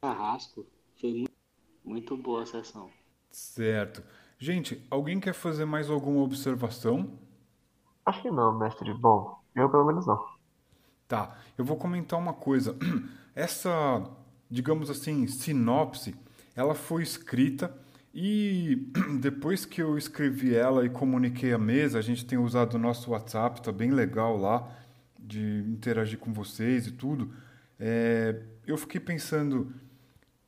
[0.00, 0.66] carrasco.
[1.00, 1.32] Foi muito,
[1.84, 2.90] muito boa a sessão.
[3.30, 4.02] Certo.
[4.38, 7.18] Gente, alguém quer fazer mais alguma observação?
[8.04, 8.92] Acho que não, mestre.
[8.94, 10.36] Bom, eu pelo menos não.
[11.08, 12.76] Tá, eu vou comentar uma coisa.
[13.34, 14.04] Essa,
[14.50, 16.14] digamos assim, sinopse,
[16.54, 17.76] ela foi escrita
[18.18, 18.90] e
[19.20, 23.10] depois que eu escrevi ela e comuniquei a mesa, a gente tem usado o nosso
[23.10, 24.74] WhatsApp, tá bem legal lá,
[25.18, 27.30] de interagir com vocês e tudo.
[27.78, 29.70] É, eu fiquei pensando,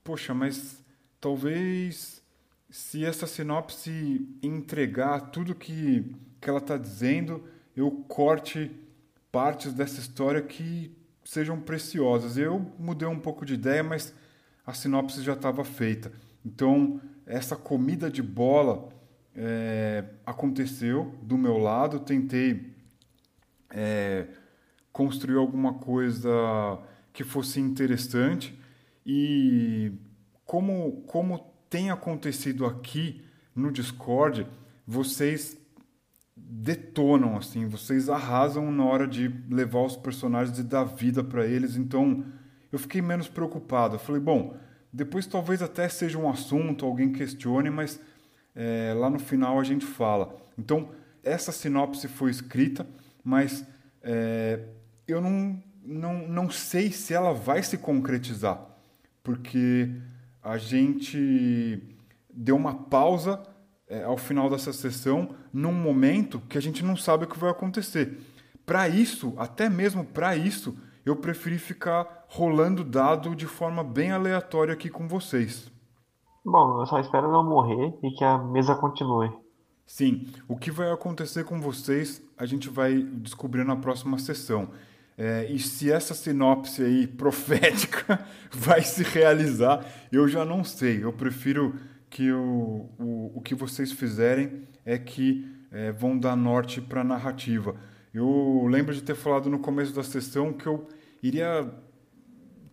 [0.02, 0.82] poxa, mas
[1.20, 2.22] talvez
[2.70, 7.44] se essa sinopse entregar tudo que, que ela está dizendo,
[7.76, 8.70] eu corte
[9.30, 12.38] partes dessa história que sejam preciosas.
[12.38, 14.14] Eu mudei um pouco de ideia, mas
[14.66, 16.10] a sinopse já estava feita.
[16.42, 16.98] Então,
[17.28, 18.88] essa comida de bola
[19.36, 22.00] é, aconteceu do meu lado.
[22.00, 22.74] Tentei
[23.70, 24.26] é,
[24.90, 26.30] construir alguma coisa
[27.12, 28.58] que fosse interessante
[29.04, 29.92] e
[30.44, 33.22] como, como tem acontecido aqui
[33.54, 34.46] no Discord,
[34.86, 35.58] vocês
[36.34, 41.76] detonam assim, vocês arrasam na hora de levar os personagens e dar vida para eles.
[41.76, 42.24] Então,
[42.72, 43.96] eu fiquei menos preocupado.
[43.96, 44.56] Eu falei, bom,
[44.92, 48.00] depois talvez até seja um assunto, alguém questione, mas
[48.54, 50.36] é, lá no final a gente fala.
[50.56, 50.90] Então,
[51.22, 52.86] essa sinopse foi escrita,
[53.22, 53.64] mas
[54.02, 54.60] é,
[55.06, 58.60] eu não, não, não sei se ela vai se concretizar,
[59.22, 59.90] porque
[60.42, 61.82] a gente
[62.32, 63.42] deu uma pausa
[63.86, 67.50] é, ao final dessa sessão num momento que a gente não sabe o que vai
[67.50, 68.18] acontecer.
[68.64, 70.76] Para isso, até mesmo para isso,
[71.08, 75.70] eu preferi ficar rolando dado de forma bem aleatória aqui com vocês.
[76.44, 79.30] Bom, eu só espero não morrer e que a mesa continue.
[79.86, 84.68] Sim, o que vai acontecer com vocês a gente vai descobrir na próxima sessão.
[85.16, 91.02] É, e se essa sinopse aí profética vai se realizar, eu já não sei.
[91.02, 91.74] Eu prefiro
[92.08, 97.04] que o, o, o que vocês fizerem é que é, vão dar norte para a
[97.04, 97.74] narrativa.
[98.12, 100.86] Eu lembro de ter falado no começo da sessão que eu
[101.22, 101.72] iria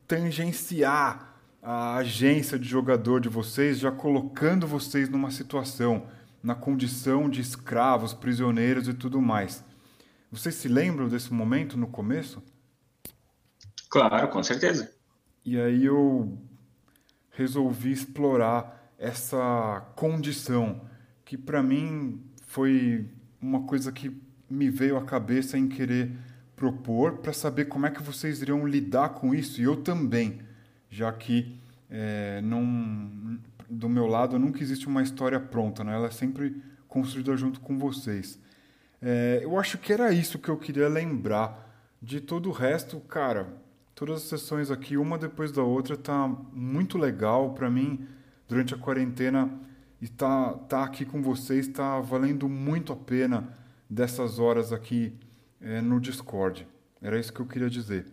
[0.07, 6.07] tangenciar a agência de jogador de vocês, já colocando vocês numa situação,
[6.43, 9.63] na condição de escravos, prisioneiros e tudo mais.
[10.31, 12.43] Vocês se lembram desse momento no começo?
[13.89, 14.91] Claro, com certeza.
[15.43, 16.37] E aí eu
[17.31, 20.87] resolvi explorar essa condição
[21.23, 23.09] que para mim foi
[23.41, 24.15] uma coisa que
[24.49, 26.15] me veio à cabeça em querer
[26.55, 30.39] propor para saber como é que vocês iriam lidar com isso e eu também,
[30.89, 31.59] já que
[31.89, 35.93] é, não do meu lado nunca existe uma história pronta, né?
[35.93, 38.39] ela é sempre construída junto com vocês.
[39.01, 41.63] É, eu acho que era isso que eu queria lembrar.
[42.01, 43.47] De todo o resto, cara,
[43.95, 47.53] todas as sessões aqui, uma depois da outra, tá muito legal.
[47.53, 48.07] Para mim,
[48.47, 49.51] durante a quarentena,
[50.01, 53.49] estar tá, tá aqui com vocês está valendo muito a pena
[53.89, 55.13] dessas horas aqui
[55.65, 56.67] é, no Discord.
[57.01, 58.05] Era isso que eu queria dizer.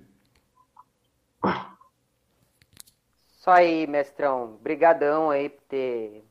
[3.26, 4.58] Só aí, mestrão.
[4.62, 6.24] Brigadão aí por ter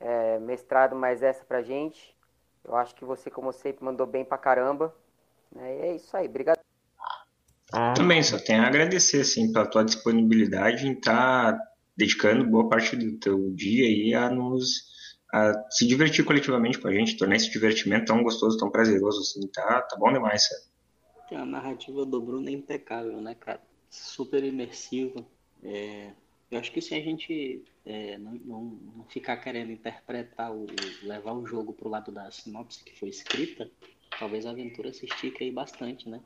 [0.00, 2.16] é, mestrado mais essa pra gente.
[2.64, 4.94] Eu acho que você, como sempre, mandou bem pra caramba.
[5.56, 6.58] É, é isso aí, obrigado.
[7.74, 7.94] É.
[7.94, 12.96] Também só tenho a agradecer assim, pela tua disponibilidade em estar tá dedicando boa parte
[12.96, 14.91] do teu dia aí a nos
[15.32, 19.48] a se divertir coletivamente com a gente, tornar esse divertimento tão gostoso, tão prazeroso assim,
[19.48, 20.62] tá, tá bom demais, sabe?
[21.34, 23.62] A narrativa do Bruno é impecável, né, cara?
[23.88, 25.24] Super imersiva.
[25.64, 26.10] É...
[26.50, 28.64] Eu acho que se a gente é, não, não,
[28.96, 30.66] não, ficar querendo interpretar, o,
[31.02, 33.70] levar o jogo pro lado da sinopse que foi escrita,
[34.18, 36.20] talvez a aventura se estique aí bastante, né?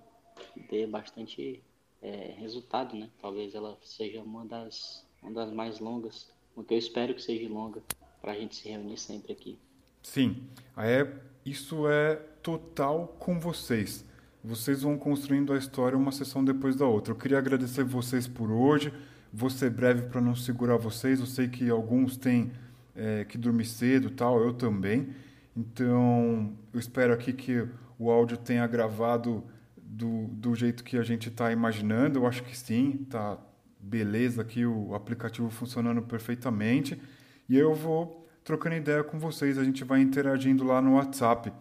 [0.68, 1.62] Dê bastante
[2.02, 3.08] é, resultado, né?
[3.22, 7.48] Talvez ela seja uma das, uma das mais longas, o que eu espero que seja
[7.48, 7.80] longa
[8.26, 9.56] para a gente se reunir sempre aqui.
[10.02, 10.42] Sim,
[10.76, 11.06] é,
[11.44, 14.04] isso é total com vocês.
[14.42, 17.12] Vocês vão construindo a história uma sessão depois da outra.
[17.12, 18.92] Eu queria agradecer vocês por hoje.
[19.32, 21.20] Vou ser breve para não segurar vocês.
[21.20, 22.50] Eu sei que alguns têm
[22.96, 24.42] é, que dormir cedo, tal.
[24.42, 25.14] Eu também.
[25.56, 27.64] Então, eu espero aqui que
[27.96, 29.44] o áudio tenha gravado
[29.76, 32.18] do, do jeito que a gente está imaginando.
[32.18, 33.38] Eu acho que sim, tá
[33.78, 37.00] beleza aqui o aplicativo funcionando perfeitamente.
[37.48, 41.52] E eu vou trocando ideia com vocês, a gente vai interagindo lá no WhatsApp.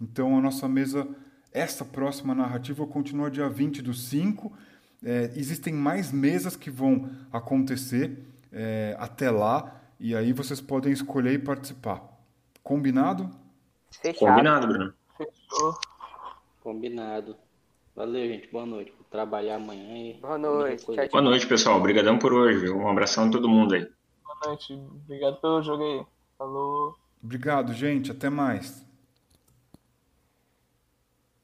[0.00, 1.08] Então a nossa mesa,
[1.52, 4.52] essa próxima narrativa continua dia 20 do 5.
[5.02, 8.18] É, existem mais mesas que vão acontecer
[8.52, 12.02] é, até lá, e aí vocês podem escolher e participar.
[12.62, 13.30] Combinado?
[13.90, 14.30] Fechado.
[14.30, 14.94] Combinado, Bruno.
[15.16, 15.78] Fechou.
[16.62, 17.36] Combinado.
[17.96, 18.48] Valeu, gente.
[18.50, 18.92] Boa noite.
[18.98, 20.14] Vou trabalhar amanhã e.
[20.20, 20.84] Boa noite.
[21.10, 21.78] Boa noite, pessoal.
[21.78, 22.70] Obrigadão por hoje.
[22.70, 23.86] Um abração a todo mundo aí
[24.46, 24.72] noite.
[24.74, 26.06] Obrigado pelo jogo aí.
[26.38, 26.94] Falou.
[27.22, 28.10] Obrigado, gente.
[28.10, 28.83] Até mais.